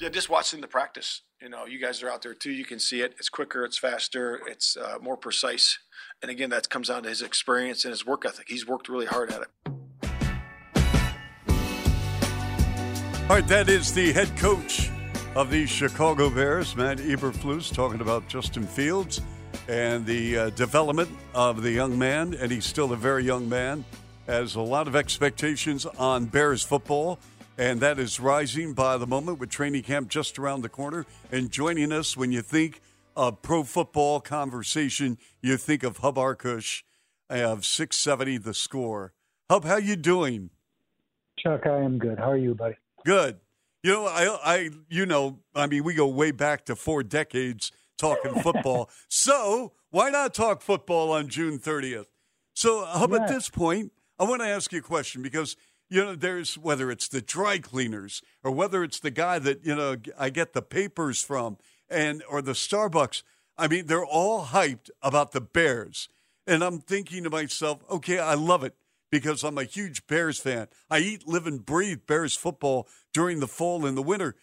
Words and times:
Yeah, 0.00 0.10
just 0.10 0.30
watching 0.30 0.60
the 0.60 0.68
practice. 0.68 1.22
You 1.42 1.48
know, 1.48 1.66
you 1.66 1.80
guys 1.80 2.04
are 2.04 2.10
out 2.10 2.22
there 2.22 2.34
too. 2.34 2.52
You 2.52 2.64
can 2.64 2.78
see 2.78 3.00
it. 3.00 3.14
It's 3.18 3.28
quicker. 3.28 3.64
It's 3.64 3.78
faster. 3.78 4.40
It's 4.46 4.76
uh, 4.76 4.98
more 5.02 5.16
precise. 5.16 5.76
And 6.22 6.30
again, 6.30 6.50
that 6.50 6.70
comes 6.70 6.86
down 6.86 7.02
to 7.02 7.08
his 7.08 7.20
experience 7.20 7.84
and 7.84 7.90
his 7.90 8.06
work 8.06 8.24
ethic. 8.24 8.46
He's 8.48 8.64
worked 8.64 8.88
really 8.88 9.06
hard 9.06 9.32
at 9.32 9.42
it. 9.42 9.48
All 13.22 13.36
right, 13.36 13.48
that 13.48 13.68
is 13.68 13.92
the 13.92 14.12
head 14.12 14.34
coach 14.36 14.88
of 15.34 15.50
the 15.50 15.66
Chicago 15.66 16.30
Bears, 16.30 16.76
Matt 16.76 16.98
Eberflus, 16.98 17.74
talking 17.74 18.00
about 18.00 18.28
Justin 18.28 18.66
Fields 18.66 19.20
and 19.68 20.06
the 20.06 20.38
uh, 20.38 20.50
development 20.50 21.10
of 21.34 21.62
the 21.62 21.72
young 21.72 21.98
man. 21.98 22.34
And 22.34 22.52
he's 22.52 22.66
still 22.66 22.92
a 22.92 22.96
very 22.96 23.24
young 23.24 23.48
man, 23.48 23.84
has 24.28 24.54
a 24.54 24.60
lot 24.60 24.86
of 24.86 24.94
expectations 24.94 25.86
on 25.86 26.26
Bears 26.26 26.62
football. 26.62 27.18
And 27.58 27.80
that 27.80 27.98
is 27.98 28.20
rising 28.20 28.72
by 28.72 28.96
the 28.98 29.06
moment 29.06 29.40
with 29.40 29.50
training 29.50 29.82
camp 29.82 30.08
just 30.08 30.38
around 30.38 30.62
the 30.62 30.68
corner. 30.68 31.04
And 31.32 31.50
joining 31.50 31.90
us 31.90 32.16
when 32.16 32.30
you 32.30 32.40
think 32.40 32.80
of 33.16 33.42
pro 33.42 33.64
football 33.64 34.20
conversation, 34.20 35.18
you 35.42 35.56
think 35.56 35.82
of 35.82 35.96
Hub 35.96 36.14
Arkush 36.14 36.84
of 37.28 37.66
670 37.66 38.38
The 38.38 38.54
Score. 38.54 39.12
Hub, 39.50 39.64
how 39.64 39.76
you 39.76 39.96
doing? 39.96 40.50
Chuck, 41.36 41.66
I 41.66 41.78
am 41.78 41.98
good. 41.98 42.18
How 42.18 42.30
are 42.30 42.36
you, 42.36 42.54
buddy? 42.54 42.76
Good. 43.04 43.40
You 43.82 43.92
know, 43.92 44.06
I, 44.06 44.38
I, 44.44 44.70
you 44.88 45.04
know, 45.04 45.40
I 45.52 45.66
mean, 45.66 45.82
we 45.82 45.94
go 45.94 46.06
way 46.06 46.30
back 46.30 46.64
to 46.66 46.76
four 46.76 47.02
decades 47.02 47.72
talking 47.96 48.34
football. 48.42 48.88
so 49.08 49.72
why 49.90 50.10
not 50.10 50.32
talk 50.32 50.62
football 50.62 51.10
on 51.10 51.26
June 51.26 51.58
30th? 51.58 52.06
So, 52.54 52.84
Hub, 52.84 53.10
yeah. 53.10 53.22
at 53.22 53.28
this 53.28 53.48
point, 53.48 53.90
I 54.18 54.24
want 54.24 54.42
to 54.42 54.48
ask 54.48 54.72
you 54.72 54.78
a 54.78 54.82
question 54.82 55.22
because 55.22 55.56
you 55.88 56.04
know, 56.04 56.14
there's 56.14 56.58
whether 56.58 56.90
it's 56.90 57.08
the 57.08 57.20
dry 57.20 57.58
cleaners 57.58 58.22
or 58.44 58.50
whether 58.50 58.82
it's 58.84 59.00
the 59.00 59.10
guy 59.10 59.38
that 59.38 59.64
you 59.64 59.74
know 59.74 59.96
I 60.18 60.30
get 60.30 60.52
the 60.52 60.62
papers 60.62 61.22
from, 61.22 61.58
and 61.88 62.22
or 62.28 62.42
the 62.42 62.52
Starbucks. 62.52 63.22
I 63.56 63.68
mean, 63.68 63.86
they're 63.86 64.04
all 64.04 64.46
hyped 64.46 64.90
about 65.02 65.32
the 65.32 65.40
Bears, 65.40 66.08
and 66.46 66.62
I'm 66.62 66.78
thinking 66.78 67.24
to 67.24 67.30
myself, 67.30 67.80
okay, 67.90 68.18
I 68.18 68.34
love 68.34 68.62
it 68.62 68.74
because 69.10 69.42
I'm 69.42 69.58
a 69.58 69.64
huge 69.64 70.06
Bears 70.06 70.38
fan. 70.38 70.68
I 70.90 70.98
eat, 70.98 71.26
live, 71.26 71.46
and 71.46 71.64
breathe 71.64 72.02
Bears 72.06 72.36
football 72.36 72.86
during 73.12 73.40
the 73.40 73.48
fall 73.48 73.86
and 73.86 73.96
the 73.96 74.02
winter. 74.02 74.36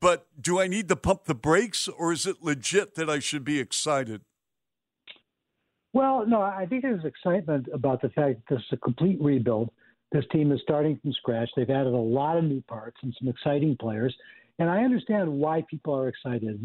But 0.00 0.26
do 0.40 0.60
I 0.60 0.66
need 0.66 0.88
to 0.88 0.96
pump 0.96 1.24
the 1.24 1.34
brakes, 1.34 1.88
or 1.88 2.12
is 2.12 2.26
it 2.26 2.42
legit 2.42 2.94
that 2.94 3.10
I 3.10 3.18
should 3.18 3.44
be 3.44 3.58
excited? 3.58 4.22
Well, 5.92 6.24
no, 6.26 6.40
I 6.40 6.66
think 6.66 6.82
there's 6.82 7.04
excitement 7.04 7.66
about 7.72 8.00
the 8.00 8.10
fact 8.10 8.40
that 8.48 8.54
this 8.54 8.60
is 8.60 8.72
a 8.72 8.76
complete 8.76 9.20
rebuild. 9.20 9.70
This 10.12 10.24
team 10.32 10.50
is 10.52 10.60
starting 10.62 10.98
from 11.00 11.12
scratch. 11.12 11.48
They've 11.54 11.70
added 11.70 11.92
a 11.92 11.96
lot 11.96 12.36
of 12.36 12.44
new 12.44 12.60
parts 12.62 12.96
and 13.02 13.14
some 13.18 13.28
exciting 13.28 13.76
players. 13.78 14.14
And 14.58 14.68
I 14.68 14.82
understand 14.82 15.30
why 15.30 15.64
people 15.70 15.94
are 15.94 16.08
excited. 16.08 16.60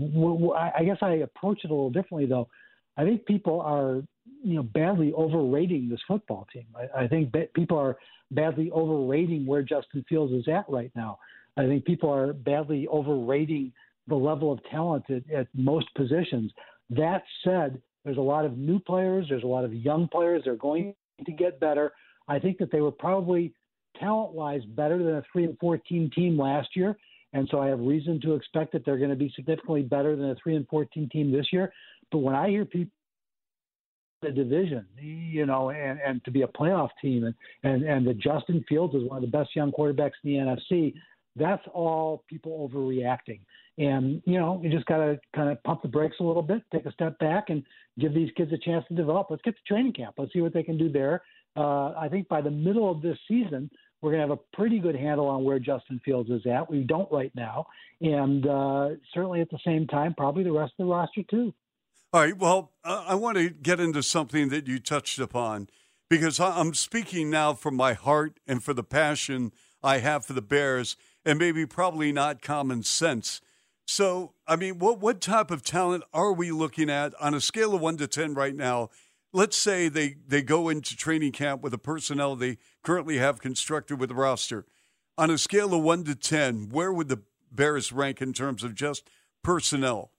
I 0.56 0.84
guess 0.84 0.98
I 1.02 1.12
approach 1.16 1.60
it 1.64 1.72
a 1.72 1.74
little 1.74 1.92
differently, 1.92 2.26
though. 2.26 2.50
I 2.98 3.04
think 3.04 3.26
people 3.26 3.62
are, 3.62 4.02
you 4.44 4.56
know, 4.56 4.64
badly 4.64 5.14
overrating 5.14 5.90
this 5.90 6.00
football 6.08 6.48
team. 6.52 6.66
I, 6.96 7.08
think 7.08 7.34
people 7.54 7.78
are 7.78 7.98
badly 8.32 8.72
overrating 8.72 9.46
where 9.46 9.62
Justin 9.62 10.04
Fields 10.10 10.34
is 10.34 10.48
at 10.48 10.66
right 10.68 10.92
now. 10.96 11.20
I 11.58 11.68
think 11.68 11.86
people 11.86 12.10
are 12.10 12.34
badly 12.34 12.88
overrating 12.88 13.72
the 14.08 14.16
level 14.16 14.52
of 14.52 14.60
talent 14.70 15.06
at, 15.10 15.30
at 15.32 15.48
most 15.54 15.88
positions. 15.96 16.52
That 16.90 17.24
said, 17.44 17.82
there's 18.04 18.18
a 18.18 18.22
lot 18.22 18.46
of 18.46 18.58
new 18.58 18.80
players. 18.80 19.28
There's 19.30 19.44
a 19.44 19.48
lot 19.48 19.64
of 19.66 19.74
young 19.74 20.08
players. 20.08 20.44
They're 20.46 20.56
going 20.56 20.96
to 21.26 21.32
get 21.32 21.60
better. 21.60 21.94
I 22.28 22.40
think 22.40 22.58
that 22.60 22.72
they 22.72 22.82
were 22.82 22.92
probably 22.92 23.54
talent 24.00 24.34
wise 24.34 24.64
better 24.66 24.98
than 24.98 25.16
a 25.16 25.24
3 25.32 25.46
and 25.46 25.58
14 25.60 26.12
team 26.16 26.38
last 26.38 26.70
year. 26.76 26.98
And 27.34 27.48
so 27.52 27.60
I 27.60 27.68
have 27.68 27.80
reason 27.80 28.22
to 28.22 28.34
expect 28.34 28.72
that 28.74 28.86
they're 28.86 28.98
going 28.98 29.10
to 29.10 29.16
be 29.16 29.32
significantly 29.36 29.82
better 29.82 30.16
than 30.16 30.30
a 30.30 30.36
3 30.36 30.56
and 30.56 30.68
14 30.68 31.10
team 31.10 31.32
this 31.32 31.48
year. 31.52 31.72
But 32.12 32.20
when 32.20 32.36
I 32.36 32.50
hear 32.50 32.66
people, 32.66 32.92
the 34.22 34.32
division, 34.32 34.86
you 35.00 35.46
know, 35.46 35.70
and, 35.70 36.00
and 36.00 36.24
to 36.24 36.32
be 36.32 36.44
a 36.44 36.48
playoff 36.48 36.90
team 37.02 37.26
and, 37.26 37.36
and, 37.64 37.84
and 37.84 38.08
that 38.08 38.18
Justin 38.18 38.64
Fields 38.68 38.96
is 38.96 39.04
one 39.04 39.18
of 39.18 39.30
the 39.30 39.38
best 39.38 39.56
young 39.56 39.72
quarterbacks 39.72 40.14
in 40.24 40.32
the 40.32 40.56
NFC, 40.72 40.94
that's 41.36 41.62
all 41.74 42.24
people 42.30 42.68
overreacting. 42.68 43.42
And, 43.78 44.24
you 44.26 44.40
know, 44.40 44.62
you 44.64 44.70
just 44.70 44.86
got 44.86 44.98
to 44.98 45.20
kind 45.36 45.50
of 45.50 45.62
pump 45.64 45.82
the 45.82 45.90
brakes 45.90 46.16
a 46.22 46.24
little 46.24 46.42
bit, 46.42 46.64
take 46.72 46.86
a 46.86 46.92
step 46.94 47.20
back, 47.20 47.50
and 47.50 47.62
give 48.00 48.14
these 48.14 48.32
kids 48.38 48.54
a 48.54 48.58
chance 48.58 48.86
to 48.88 48.96
develop. 48.96 49.28
Let's 49.30 49.42
get 49.44 49.56
to 49.56 49.62
training 49.68 49.94
camp. 49.94 50.16
Let's 50.18 50.32
see 50.32 50.42
what 50.42 50.54
they 50.54 50.64
can 50.64 50.78
do 50.78 50.90
there 50.90 51.22
uh, 51.56 51.94
I 51.98 52.08
think 52.10 52.28
by 52.28 52.42
the 52.42 52.52
middle 52.52 52.90
of 52.92 53.02
this 53.02 53.18
season, 53.28 53.70
we're 54.02 54.12
going 54.12 54.22
to 54.22 54.30
have 54.30 54.40
a 54.40 54.56
pretty 54.56 54.80
good 54.80 54.96
handle 54.96 55.28
on 55.28 55.44
where 55.44 55.60
Justin 55.60 56.00
Fields 56.04 56.30
is 56.30 56.46
at. 56.46 56.70
We 56.70 56.84
don't 56.84 57.12
right 57.12 57.32
now. 57.36 57.66
And 58.02 58.46
uh, 58.46 58.90
certainly 59.14 59.42
at 59.42 59.50
the 59.50 59.60
same 59.66 59.88
time, 59.88 60.14
probably 60.16 60.44
the 60.44 60.52
rest 60.52 60.74
of 60.78 60.86
the 60.86 60.92
roster, 60.92 61.24
too. 61.30 61.54
All 62.14 62.22
right. 62.22 62.38
Well, 62.38 62.72
I 62.84 63.16
want 63.16 63.38
to 63.38 63.50
get 63.50 63.80
into 63.80 64.04
something 64.04 64.50
that 64.50 64.68
you 64.68 64.80
touched 64.80 65.20
upon 65.20 65.70
because 66.10 66.40
I'm 66.40 66.74
speaking 66.74 67.30
now 67.30 67.54
from 67.54 67.76
my 67.76 67.94
heart 67.94 68.40
and 68.48 68.64
for 68.64 68.74
the 68.74 68.84
passion 68.84 69.52
I 69.84 69.98
have 69.98 70.26
for 70.26 70.34
the 70.34 70.42
Bears 70.42 70.96
and 71.26 71.40
maybe 71.40 71.66
probably 71.66 72.12
not 72.12 72.42
common 72.42 72.84
sense. 72.84 73.42
So, 73.88 74.34
I 74.48 74.56
mean, 74.56 74.80
what, 74.80 75.00
what 75.00 75.22
type 75.22 75.52
of 75.52 75.64
talent 75.64 76.04
are 76.14 76.32
we 76.32 76.52
looking 76.52 76.90
at 76.90 77.14
on 77.20 77.34
a 77.34 77.42
scale 77.42 77.76
of 77.76 77.82
one 77.82 77.98
to 77.98 78.08
10 78.08 78.34
right 78.34 78.56
now? 78.56 78.90
Let's 79.36 79.58
say 79.58 79.90
they, 79.90 80.16
they 80.26 80.42
go 80.42 80.70
into 80.70 80.96
training 80.96 81.34
camp 81.34 81.62
with 81.62 81.74
the 81.74 81.78
personnel 81.78 82.38
they 82.38 82.58
currently 82.84 83.18
have 83.18 83.42
constructed 83.42 84.00
with 84.00 84.08
the 84.08 84.16
roster. 84.16 84.66
On 85.18 85.30
a 85.30 85.38
scale 85.38 85.74
of 85.74 85.84
1 85.84 86.06
to 86.06 86.16
10, 86.16 86.70
where 86.72 86.92
would 86.92 87.10
the 87.10 87.22
Bears 87.52 87.92
rank 87.92 88.22
in 88.22 88.32
terms 88.32 88.64
of 88.64 88.74
just 88.74 89.10
personnel? 89.44 90.12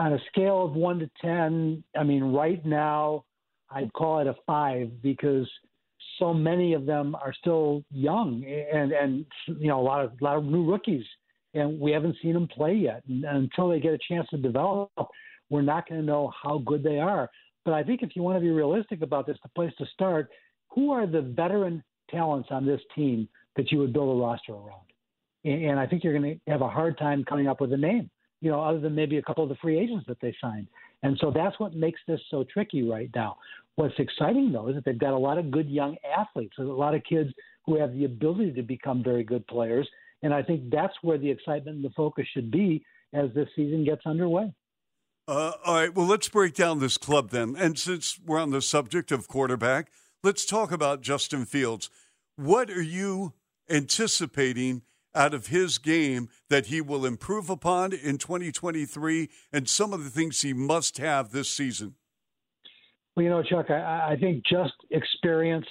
On 0.00 0.12
a 0.12 0.18
scale 0.28 0.64
of 0.64 0.72
1 0.72 0.98
to 0.98 1.10
10, 1.20 1.84
I 1.96 2.02
mean, 2.02 2.24
right 2.24 2.64
now, 2.66 3.24
I'd 3.70 3.92
call 3.92 4.18
it 4.18 4.26
a 4.26 4.34
5 4.44 5.00
because 5.00 5.48
so 6.18 6.34
many 6.34 6.74
of 6.74 6.86
them 6.86 7.14
are 7.14 7.32
still 7.32 7.84
young 7.92 8.44
and, 8.44 8.90
and 8.90 9.26
you 9.46 9.68
know, 9.68 9.80
a 9.80 9.82
lot 9.82 10.04
of, 10.04 10.12
a 10.20 10.24
lot 10.24 10.38
of 10.38 10.44
new 10.44 10.68
rookies. 10.68 11.04
And 11.54 11.78
we 11.78 11.92
haven't 11.92 12.16
seen 12.20 12.32
them 12.32 12.48
play 12.48 12.74
yet. 12.74 13.02
And 13.06 13.24
until 13.24 13.68
they 13.68 13.78
get 13.78 13.92
a 13.92 13.98
chance 14.08 14.26
to 14.30 14.38
develop, 14.38 14.90
we're 15.52 15.62
not 15.62 15.86
going 15.86 16.00
to 16.00 16.06
know 16.06 16.32
how 16.42 16.62
good 16.64 16.82
they 16.82 16.98
are. 16.98 17.30
But 17.64 17.74
I 17.74 17.82
think 17.84 18.02
if 18.02 18.16
you 18.16 18.22
want 18.22 18.36
to 18.36 18.40
be 18.40 18.50
realistic 18.50 19.02
about 19.02 19.26
this, 19.26 19.36
the 19.42 19.50
place 19.50 19.72
to 19.78 19.86
start, 19.92 20.30
who 20.70 20.90
are 20.90 21.06
the 21.06 21.20
veteran 21.20 21.84
talents 22.10 22.48
on 22.50 22.64
this 22.64 22.80
team 22.94 23.28
that 23.56 23.70
you 23.70 23.78
would 23.78 23.92
build 23.92 24.18
a 24.18 24.20
roster 24.20 24.54
around? 24.54 24.86
And 25.44 25.78
I 25.78 25.86
think 25.86 26.02
you're 26.02 26.18
going 26.18 26.40
to 26.46 26.50
have 26.50 26.62
a 26.62 26.68
hard 26.68 26.96
time 26.96 27.22
coming 27.24 27.48
up 27.48 27.60
with 27.60 27.72
a 27.72 27.76
name, 27.76 28.08
you 28.40 28.50
know, 28.50 28.62
other 28.62 28.80
than 28.80 28.94
maybe 28.94 29.18
a 29.18 29.22
couple 29.22 29.44
of 29.44 29.50
the 29.50 29.56
free 29.56 29.78
agents 29.78 30.06
that 30.08 30.20
they 30.22 30.34
signed. 30.40 30.68
And 31.02 31.18
so 31.20 31.30
that's 31.30 31.58
what 31.60 31.74
makes 31.74 32.00
this 32.08 32.20
so 32.30 32.44
tricky 32.50 32.88
right 32.88 33.10
now. 33.14 33.36
What's 33.76 33.98
exciting, 33.98 34.52
though, 34.52 34.68
is 34.68 34.76
that 34.76 34.84
they've 34.86 34.98
got 34.98 35.12
a 35.12 35.18
lot 35.18 35.36
of 35.36 35.50
good 35.50 35.68
young 35.68 35.96
athletes, 36.16 36.54
a 36.58 36.62
lot 36.62 36.94
of 36.94 37.02
kids 37.04 37.30
who 37.66 37.78
have 37.78 37.92
the 37.92 38.06
ability 38.06 38.52
to 38.52 38.62
become 38.62 39.02
very 39.04 39.24
good 39.24 39.46
players. 39.48 39.86
And 40.22 40.32
I 40.32 40.42
think 40.42 40.70
that's 40.70 40.94
where 41.02 41.18
the 41.18 41.30
excitement 41.30 41.76
and 41.76 41.84
the 41.84 41.90
focus 41.90 42.26
should 42.32 42.50
be 42.50 42.84
as 43.12 43.28
this 43.34 43.48
season 43.54 43.84
gets 43.84 44.06
underway. 44.06 44.52
Uh, 45.28 45.52
all 45.64 45.74
right, 45.74 45.94
well, 45.94 46.06
let's 46.06 46.28
break 46.28 46.54
down 46.54 46.80
this 46.80 46.98
club 46.98 47.30
then. 47.30 47.54
And 47.56 47.78
since 47.78 48.18
we're 48.24 48.40
on 48.40 48.50
the 48.50 48.60
subject 48.60 49.12
of 49.12 49.28
quarterback, 49.28 49.90
let's 50.24 50.44
talk 50.44 50.72
about 50.72 51.00
Justin 51.00 51.44
Fields. 51.44 51.90
What 52.36 52.70
are 52.70 52.82
you 52.82 53.34
anticipating 53.70 54.82
out 55.14 55.34
of 55.34 55.48
his 55.48 55.78
game 55.78 56.28
that 56.48 56.66
he 56.66 56.80
will 56.80 57.06
improve 57.06 57.50
upon 57.50 57.92
in 57.92 58.18
2023 58.18 59.28
and 59.52 59.68
some 59.68 59.92
of 59.92 60.02
the 60.02 60.10
things 60.10 60.40
he 60.40 60.52
must 60.52 60.98
have 60.98 61.30
this 61.30 61.50
season? 61.50 61.94
Well, 63.14 63.24
you 63.24 63.30
know, 63.30 63.42
Chuck, 63.42 63.70
I, 63.70 64.12
I 64.12 64.16
think 64.18 64.42
just 64.50 64.72
experience, 64.90 65.66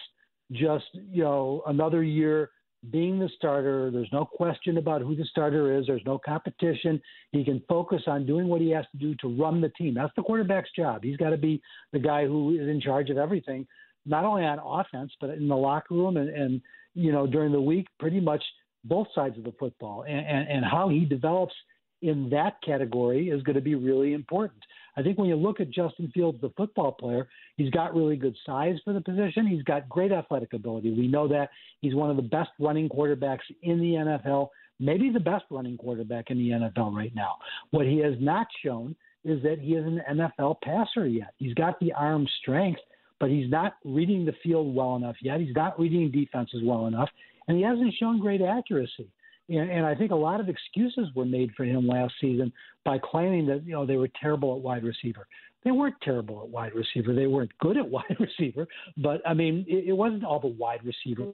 just, 0.51 0.85
you 0.93 1.23
know, 1.23 1.63
another 1.65 2.03
year 2.03 2.51
being 2.89 3.19
the 3.19 3.29
starter. 3.37 3.91
There's 3.91 4.11
no 4.11 4.25
question 4.25 4.77
about 4.77 5.01
who 5.01 5.15
the 5.15 5.25
starter 5.25 5.77
is. 5.77 5.85
There's 5.85 6.01
no 6.05 6.17
competition. 6.17 6.99
He 7.31 7.43
can 7.43 7.61
focus 7.69 8.01
on 8.07 8.25
doing 8.25 8.47
what 8.47 8.61
he 8.61 8.71
has 8.71 8.85
to 8.91 8.97
do 8.97 9.13
to 9.21 9.37
run 9.37 9.61
the 9.61 9.69
team. 9.69 9.93
That's 9.93 10.13
the 10.15 10.23
quarterback's 10.23 10.71
job. 10.75 11.03
He's 11.03 11.17
got 11.17 11.29
to 11.29 11.37
be 11.37 11.61
the 11.93 11.99
guy 11.99 12.25
who 12.25 12.55
is 12.59 12.67
in 12.67 12.81
charge 12.81 13.09
of 13.09 13.17
everything, 13.17 13.67
not 14.05 14.25
only 14.25 14.43
on 14.43 14.59
offense, 14.59 15.11
but 15.21 15.29
in 15.29 15.47
the 15.47 15.55
locker 15.55 15.93
room 15.93 16.17
and, 16.17 16.29
and 16.29 16.61
you 16.95 17.11
know, 17.11 17.27
during 17.27 17.51
the 17.51 17.61
week, 17.61 17.87
pretty 17.99 18.19
much 18.19 18.43
both 18.83 19.07
sides 19.13 19.37
of 19.37 19.43
the 19.43 19.53
football, 19.59 20.03
and, 20.07 20.25
and, 20.25 20.49
and 20.49 20.65
how 20.65 20.89
he 20.89 21.05
develops 21.05 21.53
in 22.01 22.29
that 22.31 22.55
category 22.65 23.29
is 23.29 23.43
going 23.43 23.55
to 23.55 23.61
be 23.61 23.75
really 23.75 24.13
important. 24.13 24.59
I 24.97 25.01
think 25.01 25.17
when 25.17 25.27
you 25.27 25.35
look 25.35 25.59
at 25.59 25.69
Justin 25.71 26.11
Fields, 26.13 26.39
the 26.41 26.51
football 26.57 26.91
player, 26.91 27.27
he's 27.57 27.69
got 27.69 27.95
really 27.95 28.15
good 28.15 28.35
size 28.45 28.75
for 28.83 28.93
the 28.93 29.01
position. 29.01 29.47
He's 29.47 29.63
got 29.63 29.87
great 29.87 30.11
athletic 30.11 30.53
ability. 30.53 30.91
We 30.91 31.07
know 31.07 31.27
that 31.27 31.49
he's 31.81 31.95
one 31.95 32.09
of 32.09 32.15
the 32.15 32.21
best 32.21 32.49
running 32.59 32.89
quarterbacks 32.89 33.39
in 33.63 33.79
the 33.79 33.93
NFL, 33.93 34.49
maybe 34.79 35.09
the 35.09 35.19
best 35.19 35.45
running 35.49 35.77
quarterback 35.77 36.29
in 36.29 36.37
the 36.37 36.49
NFL 36.49 36.93
right 36.93 37.13
now. 37.15 37.35
What 37.71 37.85
he 37.85 37.99
has 37.99 38.15
not 38.19 38.47
shown 38.63 38.95
is 39.23 39.41
that 39.43 39.59
he 39.59 39.73
is 39.73 39.85
an 39.85 40.01
NFL 40.11 40.61
passer 40.61 41.07
yet. 41.07 41.33
He's 41.37 41.53
got 41.53 41.79
the 41.79 41.93
arm 41.93 42.27
strength, 42.41 42.81
but 43.19 43.29
he's 43.29 43.49
not 43.49 43.75
reading 43.85 44.25
the 44.25 44.33
field 44.43 44.73
well 44.73 44.95
enough 44.95 45.15
yet. 45.21 45.39
He's 45.39 45.55
not 45.55 45.79
reading 45.79 46.11
defenses 46.11 46.61
well 46.63 46.87
enough, 46.87 47.09
and 47.47 47.55
he 47.55 47.63
hasn't 47.63 47.93
shown 47.99 48.19
great 48.19 48.41
accuracy. 48.41 49.07
And, 49.59 49.69
and 49.69 49.85
I 49.85 49.93
think 49.95 50.11
a 50.11 50.15
lot 50.15 50.39
of 50.39 50.49
excuses 50.49 51.07
were 51.15 51.25
made 51.25 51.51
for 51.55 51.63
him 51.63 51.87
last 51.87 52.13
season 52.21 52.51
by 52.85 52.99
claiming 52.99 53.45
that 53.47 53.65
you 53.65 53.73
know 53.73 53.85
they 53.85 53.97
were 53.97 54.09
terrible 54.21 54.55
at 54.55 54.61
wide 54.61 54.83
receiver. 54.83 55.27
They 55.63 55.71
weren't 55.71 55.95
terrible 56.01 56.41
at 56.41 56.49
wide 56.49 56.73
receiver. 56.73 57.13
They 57.13 57.27
weren't 57.27 57.51
good 57.59 57.77
at 57.77 57.87
wide 57.89 58.17
receiver, 58.19 58.67
but 58.97 59.21
I 59.27 59.33
mean 59.33 59.65
it, 59.67 59.89
it 59.89 59.93
wasn't 59.93 60.23
all 60.23 60.39
the 60.39 60.47
wide 60.47 60.81
receiver 60.83 61.33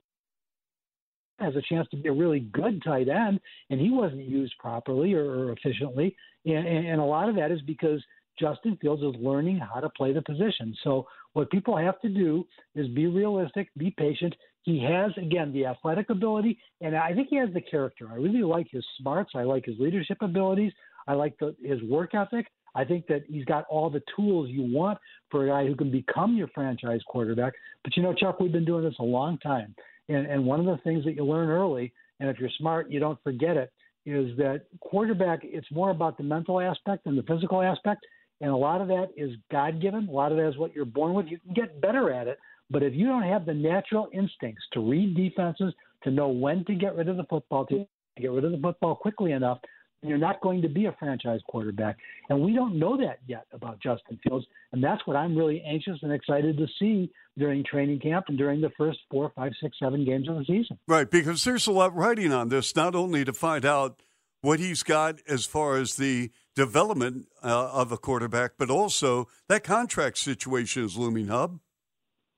has 1.40 1.56
a 1.56 1.62
chance 1.62 1.88
to 1.90 1.98
be 1.98 2.10
a 2.10 2.14
really 2.14 2.40
good 2.40 2.82
tight 2.84 3.08
end, 3.10 3.40
and 3.70 3.80
he 3.80 3.92
wasn't 3.92 4.28
used 4.28 4.54
properly 4.58 5.14
or, 5.14 5.24
or 5.24 5.52
efficiently. 5.52 6.16
And, 6.46 6.68
and 6.68 7.00
a 7.00 7.04
lot 7.04 7.30
of 7.30 7.36
that 7.36 7.52
is 7.52 7.62
because 7.62 8.04
Justin 8.40 8.78
Fields 8.82 9.04
is 9.04 9.22
learning 9.22 9.60
how 9.60 9.80
to 9.80 9.90
play 9.90 10.14
the 10.14 10.22
position. 10.22 10.76
So 10.84 11.06
what 11.38 11.52
people 11.52 11.78
have 11.78 12.02
to 12.02 12.10
do 12.10 12.48
is 12.74 12.88
be 12.88 13.06
realistic, 13.06 13.70
be 13.78 13.94
patient, 13.96 14.34
he 14.64 14.84
has 14.84 15.12
again 15.18 15.54
the 15.54 15.68
athletic 15.68 16.10
ability, 16.10 16.58
and 16.82 16.98
I 16.98 17.14
think 17.14 17.28
he 17.30 17.36
has 17.36 17.50
the 17.54 17.62
character. 17.62 18.10
I 18.12 18.16
really 18.16 18.42
like 18.42 18.66
his 18.72 18.84
smarts. 19.00 19.34
I 19.36 19.44
like 19.44 19.66
his 19.66 19.76
leadership 19.78 20.18
abilities. 20.22 20.72
I 21.08 21.14
like 21.14 21.38
the, 21.38 21.56
his 21.64 21.80
work 21.84 22.16
ethic. 22.16 22.48
I 22.74 22.84
think 22.84 23.06
that 23.08 23.22
he's 23.30 23.46
got 23.46 23.66
all 23.70 23.88
the 23.88 24.02
tools 24.16 24.50
you 24.50 24.64
want 24.64 24.98
for 25.30 25.46
a 25.46 25.50
guy 25.50 25.68
who 25.68 25.76
can 25.76 25.92
become 25.92 26.36
your 26.36 26.48
franchise 26.56 27.02
quarterback. 27.08 27.54
But 27.84 27.96
you 27.96 28.02
know, 28.02 28.16
Chuck, 28.16 28.40
we've 28.40 28.52
been 28.52 28.66
doing 28.66 28.84
this 28.84 28.96
a 29.00 29.04
long 29.04 29.38
time, 29.38 29.76
and, 30.10 30.26
and 30.26 30.44
one 30.44 30.60
of 30.60 30.66
the 30.66 30.82
things 30.84 31.06
that 31.06 31.14
you 31.14 31.24
learn 31.24 31.50
early, 31.50 31.94
and 32.20 32.30
if 32.30 32.40
you're 32.40 32.50
smart, 32.58 32.90
you 32.90 33.00
don't 33.00 33.22
forget 33.24 33.58
it, 33.58 33.72
is 34.08 34.36
that 34.38 34.64
quarterback. 34.80 35.42
It's 35.44 35.72
more 35.72 35.92
about 35.92 36.18
the 36.18 36.24
mental 36.24 36.60
aspect 36.60 37.04
than 37.04 37.16
the 37.16 37.24
physical 37.24 37.62
aspect, 37.62 38.04
and 38.42 38.52
a 38.52 38.56
lot 38.56 38.82
of 38.82 38.88
that 38.88 39.10
is 39.16 39.32
God 39.52 39.82
given. 39.82 40.08
A 40.08 40.12
lot 40.12 40.32
of 40.32 40.38
that 40.38 40.48
is 40.50 40.58
what 40.58 40.76
you're 40.76 40.86
born 40.86 41.14
with. 41.14 41.28
You 41.28 41.40
can 41.40 41.54
get 41.54 41.82
better 41.82 42.12
at 42.12 42.28
it, 42.28 42.38
but 42.70 42.84
if 42.84 42.94
you 42.94 43.08
don't 43.08 43.24
have 43.24 43.46
the 43.46 43.54
natural 43.54 44.10
instincts 44.14 44.64
to 44.74 44.80
read 44.80 45.16
defenses, 45.16 45.74
to 46.04 46.12
know 46.12 46.30
when 46.30 46.64
to 46.66 46.76
get 46.76 46.96
rid 46.96 47.10
of 47.10 47.18
the 47.18 47.24
football, 47.24 47.66
to 47.68 47.86
get 48.20 48.32
rid 48.32 48.46
of 48.46 48.52
the 48.52 48.60
football 48.60 48.96
quickly 48.96 49.32
enough, 49.32 49.60
you're 50.04 50.18
not 50.18 50.42
going 50.42 50.62
to 50.62 50.70
be 50.70 50.86
a 50.86 50.96
franchise 51.00 51.40
quarterback. 51.48 51.98
And 52.30 52.42
we 52.42 52.54
don't 52.54 52.78
know 52.78 52.98
that 52.98 53.20
yet 53.28 53.48
about 53.52 53.80
Justin 53.82 54.20
Fields. 54.24 54.46
And 54.72 54.84
that's 54.84 55.06
what 55.08 55.18
I'm 55.18 55.36
really 55.36 55.62
anxious 55.66 55.98
and 56.04 56.12
excited 56.12 56.58
to 56.58 56.68
see 56.80 57.12
during 57.38 57.64
training 57.64 58.00
camp 58.00 58.26
and 58.28 58.38
during 58.38 58.62
the 58.62 58.70
first 58.78 59.00
four, 59.10 59.32
five, 59.36 59.54
six, 59.62 59.78
seven 59.80 60.06
games 60.06 60.30
of 60.30 60.36
the 60.36 60.46
season. 60.46 60.78
Right, 60.88 61.10
because 61.10 61.44
there's 61.44 61.66
a 61.66 61.72
lot 61.72 61.96
writing 61.96 62.32
on 62.32 62.50
this, 62.50 62.76
not 62.76 62.96
only 62.96 63.26
to 63.26 63.34
find 63.34 63.66
out 63.66 64.02
what 64.42 64.60
he's 64.60 64.84
got 64.84 65.20
as 65.28 65.46
far 65.46 65.78
as 65.78 65.96
the 65.96 66.32
development 66.58 67.28
uh, 67.44 67.70
of 67.72 67.92
a 67.92 67.98
quarterback, 67.98 68.54
but 68.58 68.72
also 68.72 69.28
that 69.48 69.64
contract 69.64 70.18
situation 70.18 70.84
is 70.84 70.98
looming, 70.98 71.28
Hub. 71.28 71.60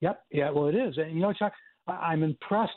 Yep. 0.01 0.21
Yeah. 0.31 0.51
Well, 0.51 0.68
it 0.68 0.75
is. 0.75 0.98
And 0.98 1.13
you 1.16 1.21
know, 1.21 1.31
Chuck, 1.31 1.54
I'm 1.88 2.21
impressed 2.21 2.74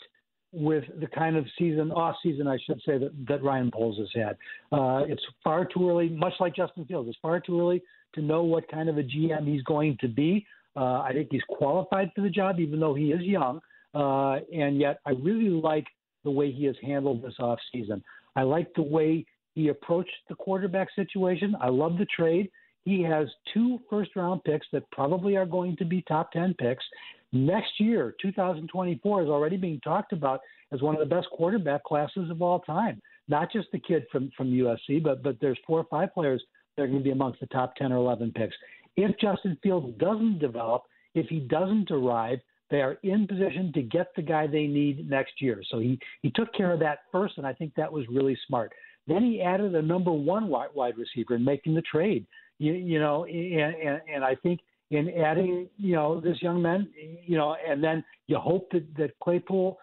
with 0.53 0.85
the 1.01 1.09
kind 1.09 1.37
of 1.37 1.45
season, 1.59 1.91
off 1.91 2.15
season, 2.23 2.47
I 2.47 2.59
should 2.65 2.81
say, 2.87 2.97
that, 2.99 3.11
that 3.27 3.43
Ryan 3.43 3.71
Poles 3.73 3.99
has 3.99 4.09
had. 4.15 4.37
Uh, 4.71 5.03
it's 5.09 5.23
far 5.43 5.65
too 5.65 5.91
early, 5.91 6.11
much 6.11 6.35
like 6.39 6.55
Justin 6.55 6.85
Fields. 6.85 7.09
It's 7.09 7.19
far 7.21 7.41
too 7.41 7.59
early 7.61 7.83
to 8.15 8.23
know 8.23 8.45
what 8.45 8.71
kind 8.71 8.89
of 8.89 8.99
a 8.99 9.03
GM 9.03 9.47
he's 9.47 9.63
going 9.63 9.97
to 10.01 10.09
be. 10.09 10.47
Uh, 10.77 11.01
I 11.01 11.11
think 11.13 11.29
he's 11.33 11.43
qualified 11.49 12.13
for 12.15 12.21
the 12.21 12.31
job, 12.31 12.61
even 12.61 12.79
though 12.79 12.95
he 12.95 13.13
is 13.13 13.23
young. 13.23 13.61
Uh, 13.95 14.37
and 14.55 14.79
yet, 14.79 15.01
I 15.05 15.11
really 15.11 15.49
like 15.49 15.87
the 16.23 16.31
way 16.31 16.53
he 16.53 16.67
has 16.67 16.77
handled 16.83 17.23
this 17.23 17.35
off 17.41 17.59
season. 17.73 18.05
I 18.37 18.43
like 18.43 18.73
the 18.75 18.83
way 18.83 19.27
he 19.55 19.69
approached 19.69 20.11
the 20.29 20.35
quarterback 20.35 20.89
situation. 20.95 21.55
I 21.61 21.69
love 21.69 21.99
the 21.99 22.07
trade. 22.07 22.51
He 22.85 23.03
has 23.03 23.29
two 23.55 23.81
first 23.89 24.11
round 24.17 24.43
picks 24.45 24.67
that 24.73 24.91
probably 24.91 25.37
are 25.37 25.47
going 25.47 25.77
to 25.77 25.85
be 25.85 26.03
top 26.03 26.33
10 26.33 26.55
picks. 26.55 26.85
Next 27.33 27.79
year, 27.79 28.15
2024, 28.21 29.23
is 29.23 29.29
already 29.29 29.57
being 29.57 29.81
talked 29.81 30.13
about 30.13 30.41
as 30.73 30.83
one 30.83 30.95
of 30.95 31.01
the 31.01 31.15
best 31.15 31.29
quarterback 31.33 31.85
classes 31.85 32.31
of 32.31 32.43
all 32.43 32.61
time. 32.61 33.01
Not 33.29 33.53
just 33.53 33.69
the 33.73 33.79
kid 33.79 34.05
from, 34.11 34.31
from 34.37 34.51
USC, 34.51 35.03
but, 35.03 35.23
but 35.23 35.37
there's 35.41 35.59
four 35.67 35.79
or 35.79 35.87
five 35.91 36.13
players 36.13 36.43
that 36.77 36.83
are 36.83 36.87
going 36.87 36.99
to 36.99 37.05
be 37.05 37.11
amongst 37.11 37.41
the 37.41 37.47
top 37.47 37.77
10 37.77 37.93
or 37.93 37.97
11 37.97 38.33
picks. 38.35 38.57
If 38.97 39.19
Justin 39.19 39.57
Fields 39.63 39.97
doesn't 39.99 40.39
develop, 40.39 40.83
if 41.15 41.27
he 41.29 41.41
doesn't 41.41 41.91
arrive, 41.91 42.39
they 42.71 42.81
are 42.81 42.99
in 43.03 43.27
position 43.27 43.71
to 43.75 43.83
get 43.83 44.09
the 44.17 44.23
guy 44.23 44.47
they 44.47 44.67
need 44.67 45.09
next 45.09 45.41
year. 45.41 45.63
So 45.71 45.79
he, 45.79 45.99
he 46.23 46.31
took 46.31 46.53
care 46.55 46.73
of 46.73 46.81
that 46.81 47.01
first, 47.13 47.39
and 47.39 47.47
I 47.47 47.53
think 47.53 47.75
that 47.77 47.93
was 47.93 48.07
really 48.09 48.37
smart. 48.47 48.73
Then 49.07 49.23
he 49.23 49.43
added 49.43 49.75
a 49.75 49.83
number 49.83 50.13
one 50.13 50.49
wide, 50.49 50.97
receiver 50.97 51.35
in 51.35 51.45
making 51.45 51.75
the 51.75 51.83
trade. 51.83 52.27
You, 52.59 52.75
you 52.75 53.01
know, 53.01 53.25
and, 53.25 53.75
and, 53.75 54.01
and 54.13 54.25
I 54.25 54.37
think 54.37 54.61
in 54.91 55.09
adding, 55.09 55.69
you 55.79 55.95
know, 55.95 56.21
this 56.21 56.41
young 56.43 56.63
man, 56.63 56.89
you 57.27 57.37
know, 57.37 57.57
and 57.67 57.83
then 57.83 58.05
you 58.27 58.37
hope 58.39 58.71
that, 58.73 58.85
that 58.97 59.19
Claypool 59.23 59.79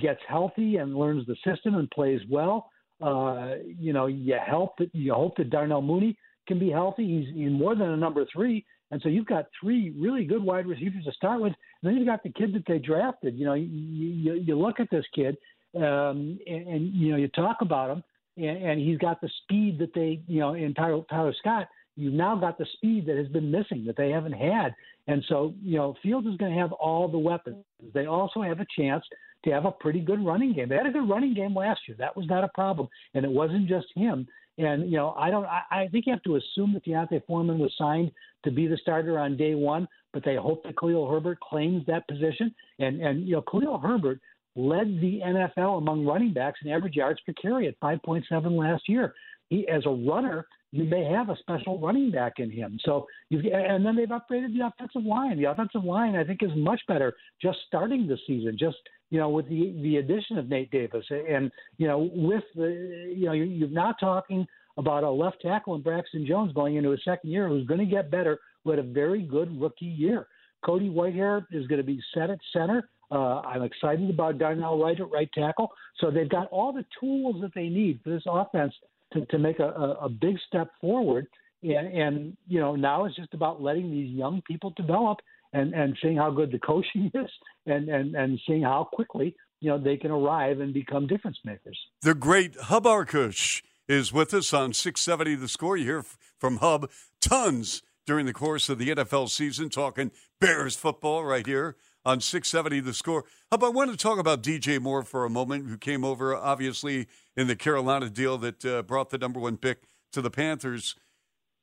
gets 0.00 0.20
healthy 0.28 0.76
and 0.76 0.96
learns 0.96 1.26
the 1.26 1.36
system 1.46 1.76
and 1.76 1.90
plays 1.90 2.20
well. 2.28 2.70
Uh, 3.00 3.54
you 3.78 3.92
know, 3.92 4.06
you 4.06 4.36
help 4.44 4.76
that 4.78 4.92
you 4.92 5.14
hope 5.14 5.36
that 5.36 5.50
Darnell 5.50 5.82
Mooney 5.82 6.18
can 6.48 6.58
be 6.58 6.70
healthy. 6.70 7.06
He's, 7.06 7.34
he's 7.34 7.52
more 7.52 7.76
than 7.76 7.90
a 7.90 7.96
number 7.96 8.26
three, 8.32 8.66
and 8.90 9.00
so 9.00 9.08
you've 9.08 9.26
got 9.26 9.46
three 9.60 9.94
really 9.96 10.24
good 10.24 10.42
wide 10.42 10.66
receivers 10.66 11.04
to 11.04 11.12
start 11.12 11.40
with. 11.40 11.52
And 11.82 11.90
then 11.90 11.96
you've 11.96 12.08
got 12.08 12.24
the 12.24 12.32
kid 12.32 12.52
that 12.54 12.64
they 12.66 12.78
drafted. 12.78 13.38
You 13.38 13.46
know, 13.46 13.54
you 13.54 13.68
you, 13.68 14.34
you 14.34 14.58
look 14.58 14.80
at 14.80 14.90
this 14.90 15.04
kid, 15.14 15.36
um, 15.76 16.40
and, 16.46 16.66
and 16.66 16.94
you 16.94 17.12
know 17.12 17.18
you 17.18 17.28
talk 17.28 17.58
about 17.60 17.90
him, 17.90 18.02
and, 18.38 18.62
and 18.62 18.80
he's 18.80 18.98
got 18.98 19.20
the 19.20 19.30
speed 19.42 19.78
that 19.80 19.92
they, 19.94 20.20
you 20.26 20.40
know, 20.40 20.54
in 20.54 20.72
Tyler, 20.74 21.02
Tyler 21.10 21.34
Scott 21.38 21.68
you've 21.98 22.14
now 22.14 22.36
got 22.36 22.56
the 22.56 22.66
speed 22.74 23.06
that 23.06 23.16
has 23.16 23.26
been 23.26 23.50
missing 23.50 23.84
that 23.84 23.96
they 23.96 24.10
haven't 24.10 24.32
had. 24.32 24.74
And 25.08 25.24
so, 25.28 25.52
you 25.60 25.76
know, 25.76 25.96
Fields 26.02 26.28
is 26.28 26.36
going 26.36 26.54
to 26.54 26.58
have 26.58 26.72
all 26.72 27.08
the 27.08 27.18
weapons. 27.18 27.64
They 27.92 28.06
also 28.06 28.40
have 28.40 28.60
a 28.60 28.66
chance 28.78 29.04
to 29.44 29.50
have 29.50 29.64
a 29.64 29.72
pretty 29.72 30.00
good 30.00 30.24
running 30.24 30.52
game. 30.52 30.68
They 30.68 30.76
had 30.76 30.86
a 30.86 30.92
good 30.92 31.08
running 31.08 31.34
game 31.34 31.56
last 31.56 31.80
year. 31.88 31.96
That 31.98 32.16
was 32.16 32.26
not 32.28 32.44
a 32.44 32.48
problem. 32.54 32.88
And 33.14 33.24
it 33.24 33.30
wasn't 33.30 33.68
just 33.68 33.86
him. 33.96 34.28
And, 34.58 34.90
you 34.90 34.96
know, 34.96 35.10
I 35.18 35.30
don't 35.30 35.44
I, 35.44 35.62
I 35.70 35.88
think 35.88 36.06
you 36.06 36.12
have 36.12 36.22
to 36.22 36.36
assume 36.36 36.72
that 36.74 36.84
D'Onta 36.84 37.20
Foreman 37.26 37.58
was 37.58 37.74
signed 37.76 38.12
to 38.44 38.50
be 38.50 38.66
the 38.66 38.76
starter 38.76 39.18
on 39.18 39.36
day 39.36 39.54
one, 39.54 39.88
but 40.12 40.24
they 40.24 40.36
hope 40.36 40.62
that 40.64 40.78
Khalil 40.78 41.08
Herbert 41.08 41.40
claims 41.40 41.84
that 41.86 42.06
position. 42.08 42.54
And 42.78 43.00
and 43.00 43.26
you 43.26 43.34
know, 43.34 43.42
Khalil 43.42 43.78
Herbert 43.78 44.20
led 44.58 45.00
the 45.00 45.20
NFL 45.24 45.78
among 45.78 46.04
running 46.04 46.32
backs 46.32 46.58
in 46.64 46.70
average 46.70 46.96
yards 46.96 47.20
per 47.24 47.32
carry 47.40 47.68
at 47.68 47.78
5.7 47.80 48.24
last 48.58 48.88
year. 48.88 49.14
He, 49.48 49.66
as 49.68 49.84
a 49.86 49.90
runner, 49.90 50.46
you 50.72 50.84
may 50.84 51.04
have 51.04 51.30
a 51.30 51.36
special 51.38 51.78
running 51.78 52.10
back 52.10 52.34
in 52.38 52.50
him. 52.50 52.78
So 52.84 53.06
and 53.30 53.86
then 53.86 53.96
they've 53.96 54.08
upgraded 54.08 54.52
the 54.52 54.66
offensive 54.66 55.04
line. 55.04 55.38
The 55.38 55.50
offensive 55.50 55.84
line 55.84 56.16
I 56.16 56.24
think 56.24 56.42
is 56.42 56.50
much 56.56 56.80
better 56.88 57.14
just 57.40 57.58
starting 57.66 58.06
the 58.06 58.18
season. 58.26 58.56
Just 58.58 58.76
you 59.10 59.18
know 59.18 59.30
with 59.30 59.48
the 59.48 59.74
the 59.82 59.96
addition 59.96 60.36
of 60.36 60.48
Nate 60.48 60.70
Davis 60.70 61.06
and 61.10 61.50
you 61.78 61.86
know 61.86 62.10
with 62.12 62.44
the 62.54 63.14
you 63.16 63.26
know 63.26 63.32
you're 63.32 63.68
not 63.68 63.96
talking 63.98 64.46
about 64.76 65.04
a 65.04 65.10
left 65.10 65.40
tackle 65.40 65.74
in 65.74 65.82
Braxton 65.82 66.26
Jones 66.26 66.52
going 66.52 66.76
into 66.76 66.90
his 66.90 67.00
second 67.04 67.30
year 67.30 67.48
who's 67.48 67.66
going 67.66 67.80
to 67.80 67.86
get 67.86 68.10
better 68.10 68.38
who 68.64 68.70
had 68.70 68.78
a 68.78 68.82
very 68.82 69.22
good 69.22 69.58
rookie 69.58 69.86
year. 69.86 70.26
Cody 70.64 70.90
Whitehair 70.90 71.46
is 71.52 71.66
going 71.68 71.80
to 71.80 71.86
be 71.86 72.00
set 72.12 72.30
at 72.30 72.38
center. 72.52 72.88
Uh, 73.10 73.40
I'm 73.40 73.62
excited 73.62 74.10
about 74.10 74.38
Darnell 74.38 74.82
Wright 74.82 74.98
at 74.98 75.10
right 75.10 75.30
tackle. 75.32 75.70
So 75.98 76.10
they've 76.10 76.28
got 76.28 76.48
all 76.50 76.72
the 76.72 76.84
tools 77.00 77.36
that 77.40 77.54
they 77.54 77.68
need 77.68 78.00
for 78.04 78.10
this 78.10 78.24
offense 78.26 78.74
to, 79.14 79.24
to 79.26 79.38
make 79.38 79.58
a, 79.60 79.96
a, 80.02 80.08
big 80.08 80.36
step 80.46 80.70
forward. 80.80 81.26
And, 81.62 81.72
and, 81.72 82.36
you 82.46 82.60
know, 82.60 82.76
now 82.76 83.06
it's 83.06 83.16
just 83.16 83.32
about 83.32 83.62
letting 83.62 83.90
these 83.90 84.10
young 84.10 84.42
people 84.46 84.74
develop 84.76 85.18
and, 85.54 85.72
and 85.72 85.96
seeing 86.02 86.16
how 86.16 86.30
good 86.30 86.52
the 86.52 86.58
coaching 86.58 87.10
is 87.14 87.30
and, 87.66 87.88
and, 87.88 88.14
and 88.14 88.38
seeing 88.46 88.62
how 88.62 88.88
quickly, 88.92 89.34
you 89.60 89.70
know, 89.70 89.78
they 89.78 89.96
can 89.96 90.10
arrive 90.10 90.60
and 90.60 90.74
become 90.74 91.06
difference 91.06 91.38
makers. 91.44 91.78
The 92.02 92.14
great 92.14 92.56
Hub 92.56 92.84
Arkush 92.84 93.62
is 93.88 94.12
with 94.12 94.34
us 94.34 94.52
on 94.52 94.74
670 94.74 95.34
The 95.36 95.48
Score. 95.48 95.78
You 95.78 95.84
hear 95.84 96.04
from 96.38 96.58
Hub 96.58 96.90
tons 97.22 97.82
during 98.06 98.26
the 98.26 98.34
course 98.34 98.68
of 98.68 98.78
the 98.78 98.90
NFL 98.90 99.30
season, 99.30 99.70
talking 99.70 100.10
Bears 100.40 100.76
football 100.76 101.24
right 101.24 101.46
here 101.46 101.76
on 102.08 102.22
670 102.22 102.80
The 102.80 102.94
Score. 102.94 103.26
Hub, 103.52 103.62
I 103.62 103.68
want 103.68 103.90
to 103.90 103.96
talk 103.96 104.18
about 104.18 104.42
DJ 104.42 104.80
Moore 104.80 105.02
for 105.02 105.26
a 105.26 105.30
moment, 105.30 105.68
who 105.68 105.76
came 105.76 106.06
over, 106.06 106.34
obviously, 106.34 107.06
in 107.36 107.48
the 107.48 107.54
Carolina 107.54 108.08
deal 108.08 108.38
that 108.38 108.64
uh, 108.64 108.82
brought 108.82 109.10
the 109.10 109.18
number 109.18 109.38
one 109.38 109.58
pick 109.58 109.82
to 110.12 110.22
the 110.22 110.30
Panthers. 110.30 110.96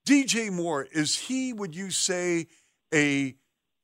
DJ 0.07 0.51
Moore, 0.51 0.87
is 0.91 1.17
he, 1.17 1.51
would 1.51 1.75
you 1.75 1.89
say, 1.89 2.45
a 2.93 3.33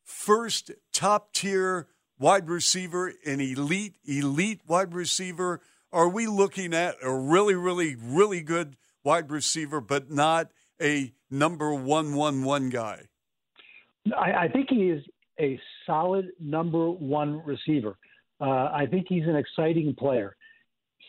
first 0.03 0.69
top 0.93 1.33
tier 1.33 1.87
wide 2.19 2.47
receiver, 2.47 3.11
an 3.25 3.41
elite, 3.41 3.95
elite 4.05 4.61
wide 4.67 4.93
receiver, 4.93 5.61
are 5.91 6.09
we 6.09 6.27
looking 6.27 6.75
at 6.75 6.93
a 7.01 7.11
really, 7.11 7.55
really, 7.55 7.95
really 7.99 8.41
good 8.41 8.77
wide 9.03 9.31
receiver, 9.31 9.81
but 9.81 10.11
not 10.11 10.51
a 10.79 11.11
number 11.31 11.73
one 11.73 12.13
one 12.13 12.43
one 12.43 12.69
guy? 12.69 13.07
I, 14.15 14.43
I 14.43 14.47
think 14.47 14.69
he 14.69 14.91
is 14.91 15.03
a 15.41 15.59
solid 15.85 16.29
number 16.39 16.89
one 16.91 17.43
receiver. 17.45 17.97
Uh, 18.39 18.69
I 18.73 18.87
think 18.89 19.07
he's 19.09 19.25
an 19.25 19.35
exciting 19.35 19.95
player. 19.95 20.35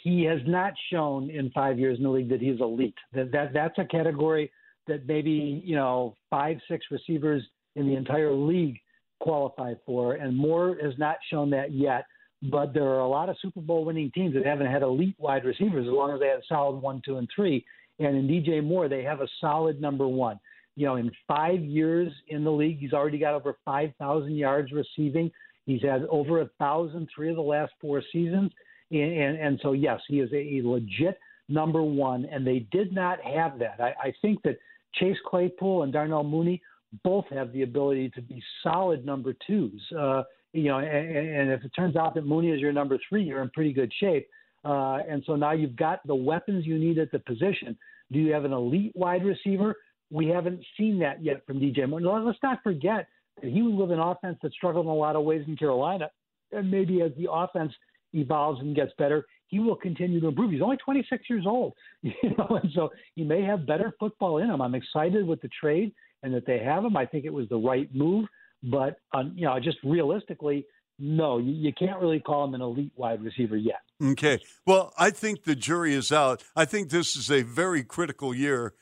He 0.03 0.25
has 0.25 0.41
not 0.47 0.73
shown 0.91 1.31
in 1.31 1.51
five 1.51 1.79
years 1.79 1.99
in 1.99 2.05
the 2.05 2.11
league 2.11 2.29
that 2.31 2.41
he's 2.41 2.61
elite. 2.61 2.97
That, 3.13 3.31
that 3.33 3.53
that's 3.53 3.79
a 3.79 3.85
category 3.85 4.51
that 4.89 5.07
maybe 5.07 5.63
you 5.65 5.77
know 5.77 6.17
five 6.29 6.59
six 6.69 6.87
receivers 6.91 7.43
in 7.77 7.87
the 7.87 7.95
entire 7.95 8.33
league 8.33 8.79
qualify 9.21 9.75
for, 9.87 10.15
and 10.15 10.37
Moore 10.37 10.77
has 10.83 10.95
not 10.99 11.17
shown 11.31 11.51
that 11.51 11.73
yet. 11.73 12.07
But 12.51 12.75
there 12.75 12.89
are 12.89 12.99
a 12.99 13.09
lot 13.09 13.29
of 13.29 13.37
Super 13.41 13.61
Bowl 13.61 13.85
winning 13.85 14.11
teams 14.13 14.35
that 14.35 14.45
haven't 14.45 14.67
had 14.67 14.83
elite 14.83 15.15
wide 15.19 15.45
receivers 15.45 15.87
as 15.87 15.93
long 15.93 16.13
as 16.13 16.19
they 16.19 16.27
had 16.27 16.41
solid 16.49 16.81
one, 16.81 17.01
two, 17.05 17.19
and 17.19 17.29
three. 17.33 17.65
And 18.01 18.17
in 18.17 18.27
DJ 18.27 18.65
Moore, 18.65 18.89
they 18.89 19.05
have 19.05 19.21
a 19.21 19.29
solid 19.41 19.81
number 19.81 20.09
one. 20.09 20.41
You 20.77 20.87
know, 20.87 20.97
in 20.97 21.11
five 21.29 21.61
years 21.61 22.13
in 22.29 22.45
the 22.45 22.51
league, 22.51 22.79
he's 22.79 22.93
already 22.93 23.19
got 23.19 23.35
over 23.35 23.57
5,000 23.65 24.35
yards 24.35 24.73
receiving. 24.73 25.31
He's 25.67 25.83
had 25.83 26.07
over 26.11 26.41
a 26.41 26.51
thousand 26.59 27.09
three 27.15 27.31
of 27.31 27.37
the 27.37 27.43
last 27.43 27.73
four 27.81 28.03
seasons. 28.13 28.51
And, 28.91 29.01
and, 29.01 29.39
and 29.39 29.61
so, 29.63 29.73
yes, 29.73 30.01
he 30.09 30.21
is 30.21 30.33
a, 30.33 30.37
a 30.37 30.69
legit 30.69 31.19
number 31.49 31.83
one. 31.83 32.27
And 32.31 32.47
they 32.47 32.67
did 32.73 32.93
not 32.93 33.19
have 33.23 33.59
that. 33.59 33.77
I, 33.81 34.09
I 34.09 34.13
think 34.23 34.43
that 34.43 34.59
Chase 34.95 35.19
Claypool 35.27 35.83
and 35.83 35.93
Darnell 35.93 36.25
Mooney 36.25 36.63
both 37.05 37.25
have 37.31 37.53
the 37.53 37.63
ability 37.63 38.11
to 38.11 38.23
be 38.23 38.43
solid 38.63 39.05
number 39.05 39.35
twos. 39.47 39.81
Uh, 39.97 40.23
you 40.53 40.65
know, 40.65 40.79
and, 40.79 41.17
and 41.17 41.51
if 41.51 41.65
it 41.65 41.71
turns 41.75 41.97
out 41.97 42.15
that 42.15 42.27
Mooney 42.27 42.51
is 42.51 42.61
your 42.61 42.73
number 42.73 42.99
three, 43.09 43.23
you're 43.23 43.43
in 43.43 43.51
pretty 43.51 43.73
good 43.73 43.93
shape. 43.99 44.29
Uh, 44.65 44.99
and 45.09 45.23
so 45.27 45.35
now 45.35 45.53
you've 45.53 45.77
got 45.77 46.07
the 46.07 46.15
weapons 46.15 46.67
you 46.67 46.79
need 46.79 46.99
at 46.99 47.11
the 47.11 47.19
position. 47.21 47.77
Do 48.13 48.19
you 48.19 48.33
have 48.33 48.45
an 48.45 48.53
elite 48.53 48.93
wide 48.95 49.25
receiver? 49.25 49.77
We 50.13 50.27
haven't 50.27 50.61
seen 50.77 50.99
that 50.99 51.25
yet 51.25 51.45
from 51.47 51.59
DJ 51.59 51.89
Moore. 51.89 52.21
Let's 52.21 52.39
not 52.43 52.63
forget 52.63 53.09
that 53.41 53.51
he 53.51 53.63
was 53.63 53.75
with 53.75 53.91
an 53.91 53.99
offense 53.99 54.39
that 54.43 54.53
struggled 54.53 54.85
in 54.85 54.91
a 54.91 54.95
lot 54.95 55.17
of 55.17 55.25
ways 55.25 55.43
in 55.49 55.57
Carolina. 55.57 56.11
And 56.53 56.71
maybe 56.71 57.01
as 57.01 57.13
the 57.17 57.33
offense 57.33 57.73
evolves 58.13 58.61
and 58.61 58.77
gets 58.77 58.93
better, 58.99 59.25
he 59.49 59.59
will 59.59 59.75
continue 59.75 60.21
to 60.21 60.29
improve. 60.29 60.51
He's 60.51 60.61
only 60.61 60.77
26 60.77 61.25
years 61.31 61.45
old, 61.47 61.73
you 62.03 62.13
know, 62.37 62.59
and 62.63 62.71
so 62.75 62.91
he 63.15 63.25
may 63.25 63.43
have 63.43 63.67
better 63.67 63.95
football 63.99 64.37
in 64.37 64.51
him. 64.51 64.61
I'm 64.61 64.75
excited 64.75 65.27
with 65.27 65.41
the 65.41 65.49
trade 65.49 65.95
and 66.23 66.35
that 66.35 66.47
they 66.47 66.59
have 66.59 66.85
him. 66.85 66.97
I 66.97 67.07
think 67.07 67.25
it 67.25 67.33
was 67.33 67.49
the 67.49 67.57
right 67.57 67.89
move, 67.95 68.27
but 68.63 68.97
um, 69.15 69.33
you 69.35 69.47
know, 69.47 69.59
just 69.61 69.79
realistically, 69.83 70.67
no, 70.99 71.39
you, 71.39 71.53
you 71.53 71.73
can't 71.73 72.01
really 72.01 72.21
call 72.21 72.45
him 72.45 72.55
an 72.55 72.61
elite 72.61 72.93
wide 72.97 73.23
receiver 73.23 73.57
yet. 73.57 73.81
Okay. 74.03 74.41
Well, 74.67 74.93
I 74.99 75.11
think 75.11 75.45
the 75.45 75.55
jury 75.55 75.95
is 75.95 76.13
out. 76.13 76.45
I 76.55 76.65
think 76.65 76.91
this 76.91 77.17
is 77.17 77.31
a 77.31 77.43
very 77.43 77.83
critical 77.83 78.35
year 78.35 78.75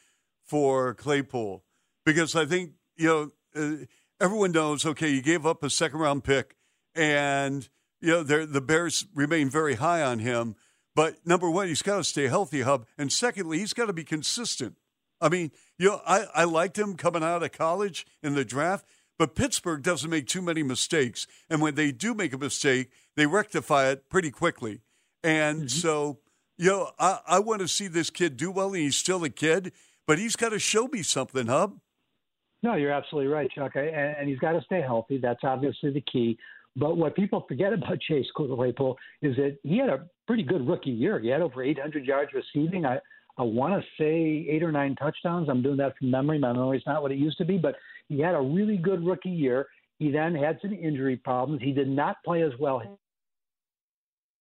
for 0.51 0.95
Claypool 0.95 1.63
because 2.05 2.35
I 2.35 2.45
think, 2.45 2.73
you 2.97 3.07
know, 3.07 3.31
uh, 3.55 3.85
everyone 4.21 4.51
knows, 4.51 4.85
okay, 4.85 5.09
you 5.09 5.23
gave 5.23 5.47
up 5.47 5.63
a 5.63 5.71
second 5.71 6.01
round 6.01 6.25
pick 6.25 6.57
and, 6.93 7.69
you 8.01 8.11
know, 8.11 8.23
the 8.25 8.61
Bears 8.61 9.07
remain 9.15 9.49
very 9.49 9.77
high 9.77 10.03
on 10.03 10.19
him. 10.19 10.57
But 10.97 11.25
number 11.25 11.49
one, 11.49 11.69
he's 11.69 11.83
got 11.83 11.99
to 11.99 12.05
stay 12.05 12.27
healthy, 12.27 12.63
Hub. 12.63 12.85
And 12.99 13.13
secondly, 13.13 13.61
he's 13.61 13.73
got 13.73 13.87
to 13.87 13.93
be 13.93 14.03
consistent. 14.03 14.75
I 15.21 15.29
mean, 15.29 15.53
you 15.79 15.91
know, 15.91 16.01
I, 16.05 16.27
I 16.35 16.45
liked 16.45 16.77
him 16.77 16.97
coming 16.97 17.23
out 17.23 17.45
of 17.45 17.53
college 17.53 18.05
in 18.21 18.35
the 18.35 18.45
draft, 18.45 18.85
but 19.21 19.37
Pittsburgh 19.37 19.85
doesn't 19.85 20.11
make 20.11 20.27
too 20.27 20.43
many 20.43 20.65
mistakes. 20.65 21.29
And 21.49 21.63
when 21.63 21.77
they 21.77 21.93
do 21.93 22.13
make 22.13 22.33
a 22.33 22.39
mistake, 22.39 22.91
they 23.15 23.27
rectify 23.27 23.91
it 23.91 24.09
pretty 24.09 24.33
quickly. 24.33 24.81
And 25.23 25.59
mm-hmm. 25.59 25.69
so, 25.69 26.19
you 26.59 26.71
know, 26.71 26.91
I, 26.99 27.21
I 27.25 27.39
want 27.39 27.61
to 27.61 27.69
see 27.69 27.87
this 27.87 28.11
kid 28.11 28.37
do 28.37 28.51
well. 28.51 28.75
And 28.75 28.83
he's 28.83 28.97
still 28.97 29.23
a 29.23 29.31
kid, 29.31 29.73
but 30.11 30.19
he's 30.19 30.35
got 30.35 30.49
to 30.49 30.59
show 30.59 30.89
me 30.89 31.05
something, 31.05 31.47
Hub. 31.47 31.79
No, 32.65 32.75
you're 32.75 32.91
absolutely 32.91 33.31
right, 33.31 33.49
Chuck. 33.49 33.77
And, 33.77 34.29
he's 34.29 34.41
got 34.41 34.55
to 34.55 34.61
stay 34.63 34.81
healthy. 34.81 35.19
That's 35.19 35.39
obviously 35.45 35.93
the 35.93 36.01
key. 36.13 36.37
But 36.75 36.97
what 36.97 37.15
people 37.15 37.45
forget 37.47 37.73
about 37.73 38.01
Chase 38.09 38.27
Claypool 38.35 38.99
is 39.23 39.37
that 39.37 39.59
he 39.63 39.79
had 39.79 39.89
a 39.89 40.09
pretty 40.27 40.43
good 40.43 40.67
rookie 40.67 40.91
year. 40.91 41.21
He 41.21 41.29
had 41.29 41.43
over 41.43 41.63
800 41.63 42.05
yards 42.05 42.33
receiving. 42.35 42.85
I, 42.85 42.99
I 43.39 43.45
want 43.45 43.81
to 43.81 43.89
say 44.03 44.49
eight 44.51 44.65
or 44.65 44.73
nine 44.73 44.97
touchdowns. 44.97 45.49
I'm 45.49 45.63
doing 45.63 45.77
that 45.77 45.97
from 45.97 46.11
memory. 46.11 46.41
My 46.41 46.53
memory's 46.53 46.83
not 46.89 47.03
what 47.03 47.13
it 47.13 47.19
used 47.19 47.39
to 47.39 47.45
be, 47.45 47.57
but 47.57 47.77
he 48.09 48.19
had 48.19 48.35
a 48.35 48.41
really 48.41 48.79
good 48.79 49.07
rookie 49.07 49.31
year. 49.31 49.69
He 50.01 50.11
then 50.11 50.35
had 50.35 50.59
some 50.61 50.73
injury 50.73 51.19
problems. 51.19 51.63
He 51.63 51.71
did 51.71 51.89
not 51.89 52.17
play 52.25 52.43
as 52.43 52.53
well. 52.59 52.83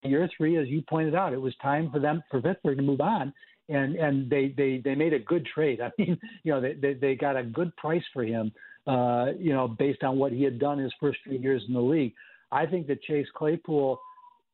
Year 0.02 0.28
three, 0.36 0.56
as 0.56 0.66
you 0.66 0.82
pointed 0.82 1.14
out, 1.14 1.32
it 1.32 1.40
was 1.40 1.54
time 1.62 1.92
for 1.92 2.00
them 2.00 2.24
for 2.28 2.42
Pittsburgh 2.42 2.78
to 2.78 2.82
move 2.82 3.00
on, 3.00 3.32
and 3.70 3.96
and 3.96 4.28
they 4.28 4.54
they 4.56 4.80
they 4.84 4.94
made 4.94 5.12
a 5.12 5.18
good 5.18 5.46
trade. 5.46 5.80
I 5.84 5.90
mean, 5.98 6.18
you 6.42 6.52
know, 6.52 6.60
they 6.60 6.74
they, 6.74 6.94
they 6.94 7.14
got 7.14 7.36
a 7.36 7.42
good 7.42 7.74
price 7.76 8.04
for 8.12 8.24
him. 8.24 8.52
Uh, 8.86 9.32
you 9.38 9.52
know, 9.52 9.68
based 9.68 10.02
on 10.02 10.16
what 10.16 10.32
he 10.32 10.42
had 10.42 10.58
done 10.58 10.78
his 10.78 10.92
first 10.98 11.18
few 11.22 11.38
years 11.38 11.62
in 11.68 11.74
the 11.74 11.80
league. 11.80 12.14
I 12.50 12.66
think 12.66 12.86
that 12.88 13.02
Chase 13.02 13.28
Claypool 13.36 14.00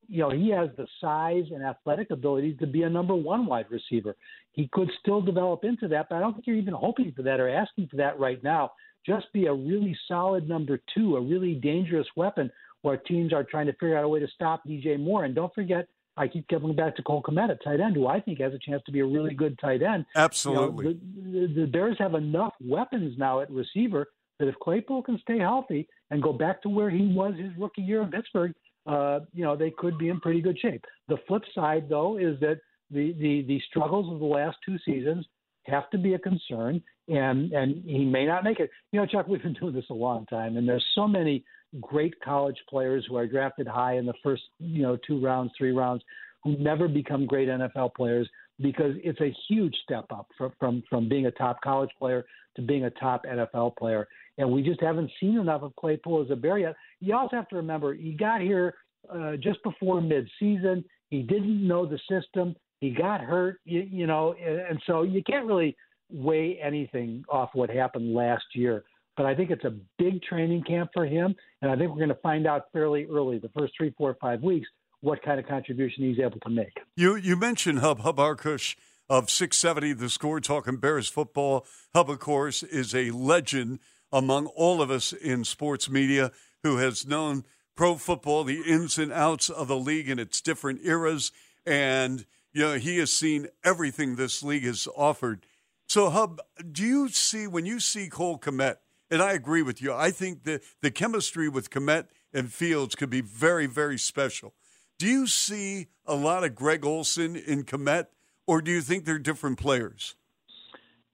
you 0.08 0.20
know, 0.20 0.30
he 0.30 0.50
has 0.50 0.68
the 0.76 0.86
size 1.00 1.44
and 1.52 1.64
athletic 1.64 2.10
ability 2.10 2.54
to 2.54 2.66
be 2.66 2.82
a 2.82 2.90
number 2.90 3.14
one 3.14 3.46
wide 3.46 3.66
receiver. 3.70 4.16
He 4.52 4.68
could 4.72 4.90
still 5.00 5.20
develop 5.20 5.64
into 5.64 5.88
that, 5.88 6.08
but 6.08 6.16
I 6.16 6.20
don't 6.20 6.34
think 6.34 6.46
you're 6.46 6.56
even 6.56 6.74
hoping 6.74 7.12
for 7.14 7.22
that 7.22 7.40
or 7.40 7.48
asking 7.48 7.88
for 7.88 7.96
that 7.96 8.18
right 8.18 8.42
now. 8.42 8.72
Just 9.04 9.32
be 9.32 9.46
a 9.46 9.52
really 9.52 9.96
solid 10.08 10.48
number 10.48 10.80
two, 10.94 11.16
a 11.16 11.20
really 11.20 11.54
dangerous 11.54 12.06
weapon 12.16 12.50
where 12.82 12.96
teams 12.96 13.32
are 13.32 13.44
trying 13.44 13.66
to 13.66 13.72
figure 13.72 13.96
out 13.96 14.04
a 14.04 14.08
way 14.08 14.20
to 14.20 14.28
stop 14.34 14.66
DJ 14.66 14.98
Moore. 14.98 15.24
And 15.24 15.34
don't 15.34 15.54
forget, 15.54 15.88
I 16.16 16.28
keep 16.28 16.48
coming 16.48 16.74
back 16.74 16.96
to 16.96 17.02
Cole 17.02 17.22
Kmet 17.22 17.50
at 17.50 17.62
tight 17.62 17.80
end, 17.80 17.94
who 17.94 18.06
I 18.06 18.20
think 18.20 18.40
has 18.40 18.54
a 18.54 18.58
chance 18.58 18.82
to 18.86 18.92
be 18.92 19.00
a 19.00 19.06
really 19.06 19.34
good 19.34 19.58
tight 19.58 19.82
end. 19.82 20.06
Absolutely. 20.14 20.86
You 20.86 20.92
know, 20.92 21.46
the, 21.46 21.60
the 21.60 21.66
Bears 21.66 21.96
have 21.98 22.14
enough 22.14 22.54
weapons 22.64 23.16
now 23.18 23.40
at 23.40 23.50
receiver 23.50 24.06
that 24.38 24.48
if 24.48 24.54
Claypool 24.56 25.02
can 25.02 25.18
stay 25.20 25.38
healthy 25.38 25.88
and 26.10 26.22
go 26.22 26.32
back 26.32 26.62
to 26.62 26.68
where 26.68 26.90
he 26.90 27.06
was 27.06 27.34
his 27.38 27.52
rookie 27.58 27.82
year 27.82 28.02
in 28.02 28.10
Pittsburgh, 28.10 28.52
uh, 28.86 29.20
you 29.32 29.44
know, 29.44 29.56
they 29.56 29.70
could 29.70 29.98
be 29.98 30.08
in 30.08 30.20
pretty 30.20 30.40
good 30.40 30.58
shape. 30.58 30.84
The 31.08 31.16
flip 31.26 31.42
side, 31.54 31.88
though, 31.88 32.18
is 32.18 32.38
that 32.40 32.60
the, 32.90 33.12
the, 33.14 33.42
the 33.42 33.60
struggles 33.68 34.12
of 34.12 34.20
the 34.20 34.26
last 34.26 34.56
two 34.64 34.76
seasons 34.84 35.26
have 35.64 35.90
to 35.90 35.98
be 35.98 36.14
a 36.14 36.18
concern, 36.18 36.82
and, 37.08 37.52
and 37.52 37.82
he 37.84 38.04
may 38.04 38.24
not 38.24 38.44
make 38.44 38.60
it. 38.60 38.70
You 38.92 39.00
know, 39.00 39.06
Chuck, 39.06 39.26
we've 39.26 39.42
been 39.42 39.54
doing 39.54 39.74
this 39.74 39.90
a 39.90 39.94
long 39.94 40.26
time, 40.26 40.56
and 40.56 40.68
there's 40.68 40.86
so 40.94 41.08
many 41.08 41.44
great 41.80 42.14
college 42.22 42.56
players 42.68 43.04
who 43.08 43.16
are 43.16 43.26
drafted 43.26 43.66
high 43.66 43.96
in 43.96 44.06
the 44.06 44.14
first, 44.22 44.42
you 44.58 44.82
know, 44.82 44.96
two 45.06 45.20
rounds, 45.20 45.52
three 45.56 45.72
rounds, 45.72 46.02
who 46.44 46.56
never 46.58 46.88
become 46.88 47.26
great 47.26 47.48
NFL 47.48 47.94
players 47.94 48.28
because 48.60 48.94
it's 49.04 49.20
a 49.20 49.34
huge 49.48 49.74
step 49.82 50.06
up 50.10 50.28
from, 50.38 50.52
from, 50.58 50.82
from 50.88 51.08
being 51.08 51.26
a 51.26 51.30
top 51.32 51.60
college 51.62 51.90
player 51.98 52.24
to 52.54 52.62
being 52.62 52.84
a 52.84 52.90
top 52.90 53.24
NFL 53.24 53.76
player. 53.76 54.06
And 54.38 54.50
we 54.50 54.62
just 54.62 54.80
haven't 54.80 55.10
seen 55.20 55.38
enough 55.38 55.62
of 55.62 55.74
Claypool 55.76 56.24
as 56.24 56.30
a 56.30 56.36
Bear 56.36 56.58
yet. 56.58 56.76
You 57.00 57.16
also 57.16 57.36
have 57.36 57.48
to 57.48 57.56
remember 57.56 57.94
he 57.94 58.12
got 58.12 58.40
here 58.40 58.74
uh, 59.12 59.36
just 59.36 59.62
before 59.62 60.00
midseason. 60.00 60.84
He 61.10 61.22
didn't 61.22 61.66
know 61.66 61.86
the 61.86 61.98
system. 62.08 62.56
He 62.80 62.90
got 62.90 63.20
hurt, 63.20 63.60
you, 63.64 63.86
you 63.90 64.06
know, 64.06 64.34
and, 64.34 64.58
and 64.60 64.82
so 64.86 65.02
you 65.02 65.22
can't 65.22 65.46
really 65.46 65.76
weigh 66.10 66.58
anything 66.62 67.24
off 67.28 67.50
what 67.54 67.70
happened 67.70 68.14
last 68.14 68.44
year. 68.54 68.84
But 69.16 69.26
I 69.26 69.34
think 69.34 69.50
it's 69.50 69.64
a 69.64 69.74
big 69.98 70.22
training 70.22 70.64
camp 70.64 70.90
for 70.92 71.06
him, 71.06 71.34
and 71.62 71.70
I 71.70 71.76
think 71.76 71.90
we're 71.90 71.96
going 71.96 72.08
to 72.08 72.14
find 72.16 72.46
out 72.46 72.64
fairly 72.72 73.06
early, 73.06 73.38
the 73.38 73.50
first 73.58 73.72
three, 73.76 73.94
four, 73.96 74.16
five 74.20 74.42
weeks, 74.42 74.68
what 75.00 75.22
kind 75.22 75.40
of 75.40 75.46
contribution 75.46 76.04
he's 76.04 76.18
able 76.18 76.40
to 76.40 76.50
make. 76.50 76.72
You 76.96 77.16
you 77.16 77.36
mentioned 77.36 77.78
Hub 77.78 78.00
Hub 78.00 78.16
Arkush 78.18 78.76
of 79.08 79.30
670 79.30 79.92
The 79.94 80.10
Score 80.10 80.40
talking 80.40 80.76
Bears 80.76 81.08
football. 81.08 81.66
Hub, 81.94 82.10
of 82.10 82.18
course, 82.18 82.62
is 82.62 82.94
a 82.94 83.10
legend 83.10 83.78
among 84.12 84.46
all 84.48 84.82
of 84.82 84.90
us 84.90 85.12
in 85.12 85.44
sports 85.44 85.88
media 85.88 86.32
who 86.62 86.78
has 86.78 87.06
known 87.06 87.44
pro 87.76 87.96
football, 87.96 88.44
the 88.44 88.62
ins 88.62 88.98
and 88.98 89.12
outs 89.12 89.50
of 89.50 89.68
the 89.68 89.76
league 89.76 90.08
in 90.08 90.18
its 90.18 90.40
different 90.40 90.80
eras. 90.84 91.30
And, 91.64 92.24
you 92.52 92.62
know, 92.62 92.74
he 92.74 92.98
has 92.98 93.12
seen 93.12 93.48
everything 93.64 94.16
this 94.16 94.42
league 94.42 94.64
has 94.64 94.88
offered. 94.96 95.46
So, 95.88 96.10
Hub, 96.10 96.40
do 96.72 96.84
you 96.84 97.08
see, 97.08 97.46
when 97.46 97.66
you 97.66 97.78
see 97.78 98.08
Cole 98.08 98.38
Kmet, 98.38 98.76
and 99.10 99.22
I 99.22 99.32
agree 99.32 99.62
with 99.62 99.80
you, 99.80 99.92
I 99.92 100.10
think 100.10 100.44
that 100.44 100.62
the 100.82 100.90
chemistry 100.90 101.48
with 101.48 101.70
Kmet 101.70 102.06
and 102.32 102.52
Fields 102.52 102.94
could 102.94 103.10
be 103.10 103.20
very, 103.20 103.66
very 103.66 103.98
special. 103.98 104.54
Do 104.98 105.06
you 105.06 105.26
see 105.26 105.88
a 106.06 106.14
lot 106.14 106.44
of 106.44 106.54
Greg 106.54 106.84
Olsen 106.84 107.36
in 107.36 107.64
Kmet, 107.64 108.06
or 108.46 108.62
do 108.62 108.70
you 108.70 108.80
think 108.80 109.04
they're 109.04 109.18
different 109.18 109.58
players? 109.58 110.14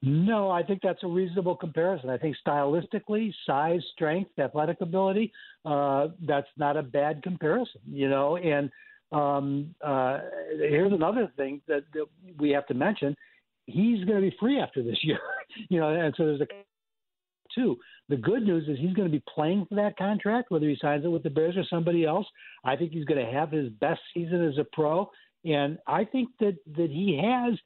No, 0.05 0.51
I 0.51 0.65
think 0.65 0.81
that's 0.83 1.03
a 1.05 1.07
reasonable 1.07 1.55
comparison. 1.55 2.11
I 2.11 2.19
think 2.19 2.37
stylistically, 2.45 3.33
size, 3.47 3.81
strength, 3.95 4.33
athletic 4.37 4.81
ability, 4.81 5.33
uh, 5.65 6.09
that's 6.27 6.49
not 6.57 6.77
a 6.77 6.83
bad 6.83 7.23
comparison, 7.23 7.81
you 7.89 8.09
know. 8.09 8.37
And 8.37 8.69
um, 9.13 9.75
uh, 9.81 10.19
here's 10.59 10.93
another 10.93 11.31
thing 11.37 11.61
that, 11.69 11.85
that 11.95 12.07
we 12.37 12.51
have 12.51 12.67
to 12.67 12.75
mention: 12.75 13.17
he's 13.67 14.05
going 14.05 14.21
to 14.21 14.29
be 14.29 14.37
free 14.41 14.59
after 14.59 14.83
this 14.83 14.99
year, 15.05 15.21
you 15.69 15.79
know. 15.79 15.91
And 15.91 16.13
so 16.17 16.27
there's 16.27 16.41
a 16.41 16.47
two. 17.55 17.77
The 18.09 18.17
good 18.17 18.43
news 18.43 18.69
is 18.69 18.79
he's 18.79 18.95
going 18.95 19.09
to 19.09 19.13
be 19.13 19.23
playing 19.35 19.67
for 19.69 19.77
that 19.77 19.97
contract, 19.97 20.51
whether 20.51 20.69
he 20.69 20.77
signs 20.81 21.05
it 21.05 21.09
with 21.09 21.23
the 21.23 21.31
Bears 21.31 21.57
or 21.57 21.65
somebody 21.69 22.05
else. 22.05 22.27
I 22.65 22.77
think 22.77 22.93
he's 22.93 23.05
going 23.05 23.25
to 23.25 23.33
have 23.33 23.51
his 23.51 23.71
best 23.81 24.01
season 24.13 24.47
as 24.47 24.59
a 24.59 24.65
pro. 24.73 25.11
And 25.45 25.79
I 25.87 26.05
think 26.05 26.29
that 26.41 26.57
that 26.77 26.91
he 26.91 27.21
has 27.23 27.59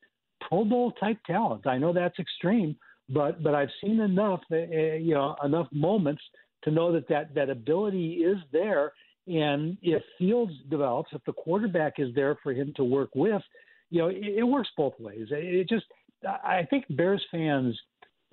Pro 0.49 0.65
Bowl 0.65 0.93
type 0.93 1.19
talent. 1.27 1.67
I 1.67 1.79
know 1.79 1.93
that's 1.93 2.19
extreme, 2.19 2.77
but 3.09 3.43
but 3.43 3.55
I've 3.55 3.71
seen 3.83 4.01
enough, 4.01 4.41
uh, 4.53 4.57
you 4.57 5.15
know, 5.15 5.37
enough 5.45 5.69
moments 5.73 6.23
to 6.65 6.71
know 6.71 6.93
that 6.93 7.09
that 7.09 7.35
that 7.35 7.51
ability 7.51 8.15
is 8.25 8.39
there. 8.53 8.93
And 9.27 9.77
if 9.83 10.03
Fields 10.19 10.53
develops, 10.71 11.11
if 11.13 11.23
the 11.25 11.33
quarterback 11.33 11.95
is 11.99 12.15
there 12.15 12.39
for 12.43 12.53
him 12.53 12.73
to 12.77 12.85
work 12.85 13.11
with, 13.15 13.43
you 13.91 14.01
know, 14.01 14.09
it, 14.09 14.39
it 14.39 14.45
works 14.45 14.69
both 14.77 14.95
ways. 15.01 15.27
It 15.31 15.69
just, 15.69 15.85
I 16.25 16.67
think 16.71 16.85
Bears 16.91 17.25
fans 17.31 17.79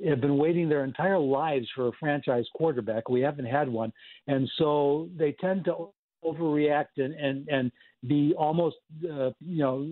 have 0.05 0.21
been 0.21 0.37
waiting 0.37 0.69
their 0.69 0.83
entire 0.83 1.19
lives 1.19 1.67
for 1.75 1.87
a 1.87 1.91
franchise 1.99 2.45
quarterback. 2.55 3.09
We 3.09 3.21
haven't 3.21 3.45
had 3.45 3.69
one, 3.69 3.91
and 4.27 4.49
so 4.57 5.09
they 5.17 5.33
tend 5.33 5.65
to 5.65 5.89
overreact 6.23 6.97
and 6.97 7.13
and 7.13 7.47
and 7.49 7.71
be 8.07 8.33
almost, 8.37 8.77
uh, 9.09 9.31
you 9.39 9.59
know, 9.59 9.87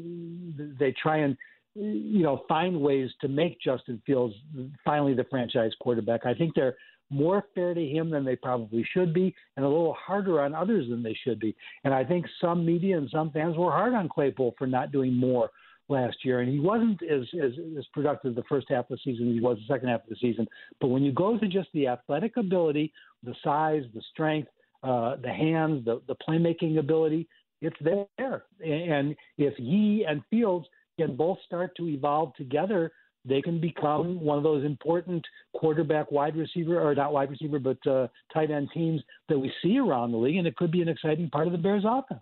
they 0.80 0.94
try 1.01 1.18
and 1.18 1.38
you 1.75 2.24
know 2.24 2.44
find 2.48 2.80
ways 2.80 3.10
to 3.22 3.27
make 3.27 3.60
Justin 3.62 4.01
Fields 4.06 4.36
finally 4.84 5.13
the 5.13 5.25
franchise 5.25 5.72
quarterback. 5.80 6.25
I 6.25 6.34
think 6.34 6.53
they're 6.56 6.75
more 7.10 7.44
fair 7.53 7.74
to 7.74 7.86
him 7.86 8.10
than 8.10 8.24
they 8.24 8.36
probably 8.36 8.86
should 8.94 9.13
be, 9.13 9.36
and 9.56 9.65
a 9.65 9.70
little 9.70 9.94
harder 9.94 10.41
on 10.41 10.56
others 10.56 10.89
than 10.89 11.03
they 11.03 11.18
should 11.24 11.39
be. 11.39 11.56
And 11.84 11.94
I 11.94 12.03
think 12.03 12.25
some 12.39 12.65
media 12.65 12.98
and 12.98 13.10
some 13.10 13.32
fans 13.32 13.58
were 13.58 13.72
hard 13.72 13.94
on 13.94 14.10
Claypool 14.10 14.56
for 14.58 14.65
not 14.65 14.91
doing 14.91 15.13
more 15.13 15.51
last 15.90 16.18
year, 16.24 16.40
and 16.40 16.52
he 16.52 16.60
wasn't 16.60 17.02
as 17.04 17.22
as, 17.42 17.52
as 17.78 17.86
productive 17.94 18.36
the 18.36 18.44
first 18.50 18.68
half 18.70 18.90
of 18.90 18.98
the 18.98 18.98
season 19.04 19.30
as 19.30 19.36
he 19.36 19.42
was 19.42 19.58
the 19.58 19.74
second 19.74 19.90
half 19.90 20.04
of 20.04 20.10
the 20.10 20.16
season. 20.22 20.48
But 20.80 20.88
when 20.88 21.04
you 21.04 21.12
go 21.12 21.38
to 21.38 21.48
just 21.48 21.70
the 21.74 21.88
athletic 21.88 22.38
ability, 22.38 22.94
the 23.24 23.36
size, 23.44 23.84
the 23.94 24.02
strength, 24.12 24.50
uh, 24.84 25.18
the 25.22 25.30
hands, 25.30 25.86
the 25.86 26.02
the 26.08 26.16
playmaking 26.28 26.80
ability, 26.80 27.28
it's 27.62 27.78
there. 27.82 28.44
And 28.64 29.16
if 29.38 29.56
he 29.58 30.06
and 30.08 30.22
Fields 30.30 30.68
can 31.00 31.16
both 31.16 31.38
start 31.46 31.72
to 31.78 31.88
evolve 31.88 32.36
together 32.36 32.92
they 33.26 33.42
can 33.42 33.60
become 33.60 34.20
one 34.20 34.38
of 34.38 34.44
those 34.44 34.66
important 34.66 35.26
quarterback 35.56 36.12
wide 36.12 36.36
receiver 36.36 36.80
or 36.82 36.96
not 36.96 37.14
wide 37.14 37.30
receiver 37.30 37.60
but 37.60 37.78
uh, 37.88 38.08
tight 38.34 38.52
end 38.52 38.70
teams 38.74 39.02
that 39.30 39.38
we 39.38 39.52
see 39.64 39.78
around 39.78 40.12
the 40.12 40.18
league 40.18 40.38
and 40.38 40.48
it 40.48 40.56
could 40.56 40.72
be 40.72 40.82
an 40.82 40.88
exciting 40.88 41.30
part 41.30 41.48
of 41.48 41.52
the 41.52 41.58
bears 41.58 41.84
offense 41.88 42.22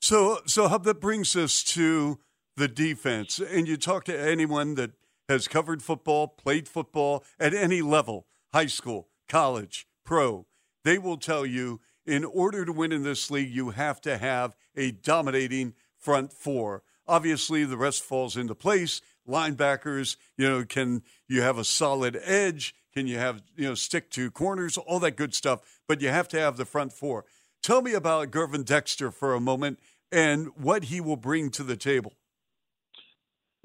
so 0.00 0.40
so 0.46 0.68
that 0.68 1.00
brings 1.00 1.34
us 1.34 1.62
to 1.62 2.18
the 2.56 2.68
defense 2.68 3.38
and 3.38 3.68
you 3.68 3.76
talk 3.76 4.04
to 4.04 4.18
anyone 4.18 4.74
that 4.74 4.92
has 5.28 5.48
covered 5.48 5.82
football 5.82 6.28
played 6.28 6.68
football 6.68 7.24
at 7.38 7.54
any 7.54 7.82
level 7.82 8.26
high 8.52 8.66
school 8.66 9.08
college 9.28 9.86
pro 10.04 10.46
they 10.84 10.98
will 10.98 11.16
tell 11.16 11.44
you 11.44 11.80
in 12.06 12.24
order 12.24 12.64
to 12.64 12.72
win 12.72 12.92
in 12.92 13.02
this 13.02 13.30
league 13.30 13.50
you 13.50 13.70
have 13.70 14.00
to 14.00 14.16
have 14.16 14.56
a 14.76 14.90
dominating 14.90 15.74
front 15.96 16.32
four 16.32 16.82
obviously 17.06 17.64
the 17.64 17.76
rest 17.76 18.02
falls 18.02 18.36
into 18.36 18.54
place 18.54 19.00
linebackers, 19.28 20.16
you 20.36 20.48
know, 20.48 20.64
can 20.64 21.02
you 21.28 21.42
have 21.42 21.58
a 21.58 21.64
solid 21.64 22.18
edge? 22.22 22.74
Can 22.94 23.06
you 23.06 23.18
have, 23.18 23.42
you 23.56 23.68
know, 23.68 23.74
stick 23.74 24.10
to 24.12 24.30
corners, 24.30 24.78
all 24.78 24.98
that 25.00 25.16
good 25.16 25.34
stuff, 25.34 25.60
but 25.86 26.00
you 26.00 26.08
have 26.08 26.28
to 26.28 26.38
have 26.38 26.56
the 26.56 26.64
front 26.64 26.92
four. 26.92 27.24
Tell 27.62 27.82
me 27.82 27.94
about 27.94 28.30
Gervon 28.30 28.64
Dexter 28.64 29.10
for 29.10 29.34
a 29.34 29.40
moment 29.40 29.78
and 30.10 30.48
what 30.56 30.84
he 30.84 31.00
will 31.00 31.16
bring 31.16 31.50
to 31.50 31.62
the 31.62 31.76
table. 31.76 32.14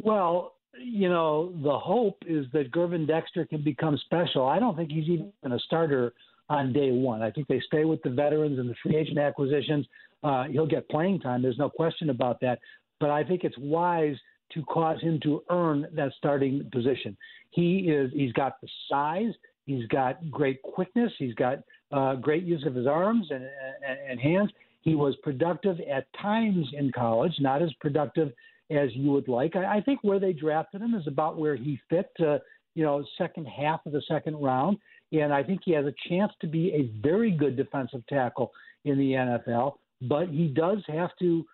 Well, 0.04 0.54
you 0.80 1.10
know, 1.10 1.54
the 1.64 1.78
hope 1.78 2.18
is 2.26 2.46
that 2.54 2.72
Gervon 2.72 3.08
Dexter 3.08 3.46
can 3.46 3.64
become 3.64 3.98
special. 4.06 4.48
I 4.48 4.60
don't 4.60 4.76
think 4.76 4.92
he's 4.92 5.08
even 5.08 5.32
a 5.52 5.60
starter 5.60 6.14
on 6.50 6.74
day 6.74 6.92
one. 6.92 7.22
I 7.22 7.32
think 7.32 7.48
they 7.48 7.62
stay 7.68 7.86
with 7.86 8.02
the 8.04 8.10
veterans 8.10 8.60
and 8.60 8.70
the 8.70 8.76
free 8.82 8.96
agent 8.96 9.18
acquisitions. 9.18 9.86
Uh, 10.24 10.46
he'll 10.46 10.68
get 10.68 10.90
playing 10.90 11.20
time. 11.20 11.42
There's 11.42 11.58
no 11.58 11.70
question 11.70 12.10
about 12.10 12.40
that. 12.42 12.60
But 13.00 13.10
I 13.10 13.24
think 13.24 13.44
it's 13.44 13.58
wise 13.58 14.16
to 14.54 14.64
cause 14.64 15.02
him 15.02 15.20
to 15.24 15.44
earn 15.50 15.88
that 15.94 16.12
starting 16.18 16.68
position. 16.72 17.16
He 17.52 17.90
is 17.90 18.12
he's 18.14 18.34
got 18.34 18.60
the 18.62 18.68
size, 18.90 19.34
he's 19.66 19.86
got 19.88 20.30
great 20.30 20.62
quickness, 20.62 21.12
he's 21.18 21.36
got 21.36 21.60
uh, 21.92 22.16
great 22.16 22.44
use 22.44 22.66
of 22.66 22.76
his 22.76 22.88
arms 22.88 23.28
and, 23.30 23.44
and, 23.44 24.00
and 24.10 24.20
hands. 24.20 24.52
He 24.82 24.96
was 24.96 25.16
productive 25.24 25.78
at 25.82 26.08
times 26.22 26.68
in 26.74 26.92
college, 26.92 27.34
not 27.40 27.62
as 27.62 27.72
productive 27.80 28.32
as 28.72 28.90
you 28.94 29.12
would 29.12 29.28
like. 29.28 29.56
I, 29.56 29.78
I 29.78 29.82
think 29.82 30.00
where 30.02 30.20
they 30.20 30.34
drafted 30.34 30.82
him 30.82 30.96
is 30.96 31.08
about 31.08 31.38
where 31.38 31.56
he 31.56 31.80
fit. 31.90 32.10
Uh, 32.20 32.40
you 32.74 32.86
know, 32.86 33.04
second 33.18 33.48
half 33.48 33.86
of 33.86 33.92
the 33.92 34.02
second 34.08 34.36
round, 34.38 34.78
and 35.12 35.34
I 35.34 35.44
think 35.44 35.62
he 35.66 35.74
has 35.74 35.86
a 35.86 35.94
chance 36.08 36.32
to 36.40 36.48
be 36.48 36.72
a 36.72 37.02
very 37.02 37.32
good 37.32 37.58
defensive 37.58 38.02
tackle 38.08 38.52
in 38.86 38.98
the 38.98 39.12
NFL. 39.12 39.74
But 40.02 40.30
he 40.30 40.48
does 40.48 40.80
have 40.88 41.10
to 41.20 41.46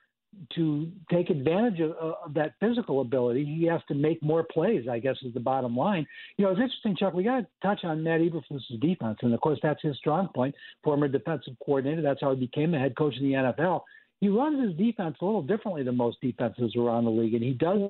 to 0.55 0.91
take 1.11 1.29
advantage 1.29 1.79
of, 1.79 1.91
of, 1.93 2.33
that 2.33 2.53
physical 2.59 3.01
ability, 3.01 3.45
he 3.45 3.65
has 3.65 3.81
to 3.87 3.95
make 3.95 4.21
more 4.21 4.43
plays. 4.43 4.85
I 4.89 4.99
guess 4.99 5.15
is 5.23 5.33
the 5.33 5.39
bottom 5.39 5.75
line. 5.75 6.05
You 6.37 6.45
know, 6.45 6.51
it's 6.51 6.59
interesting, 6.59 6.95
Chuck. 6.95 7.13
We 7.13 7.23
got 7.23 7.39
to 7.39 7.47
touch 7.63 7.83
on 7.83 8.03
Matt 8.03 8.21
Eberflus's 8.21 8.79
defense, 8.79 9.17
and 9.21 9.33
of 9.33 9.41
course, 9.41 9.59
that's 9.63 9.81
his 9.81 9.97
strong 9.97 10.29
point. 10.35 10.53
Former 10.83 11.07
defensive 11.07 11.55
coordinator. 11.65 12.01
That's 12.01 12.21
how 12.21 12.33
he 12.33 12.39
became 12.39 12.71
the 12.71 12.77
head 12.77 12.95
coach 12.95 13.15
in 13.19 13.23
the 13.23 13.33
NFL. 13.33 13.81
He 14.19 14.29
runs 14.29 14.61
his 14.61 14.75
defense 14.77 15.17
a 15.21 15.25
little 15.25 15.41
differently 15.41 15.83
than 15.83 15.95
most 15.95 16.19
defenses 16.21 16.75
around 16.75 17.05
the 17.05 17.11
league, 17.11 17.33
and 17.33 17.43
he 17.43 17.53
does 17.53 17.89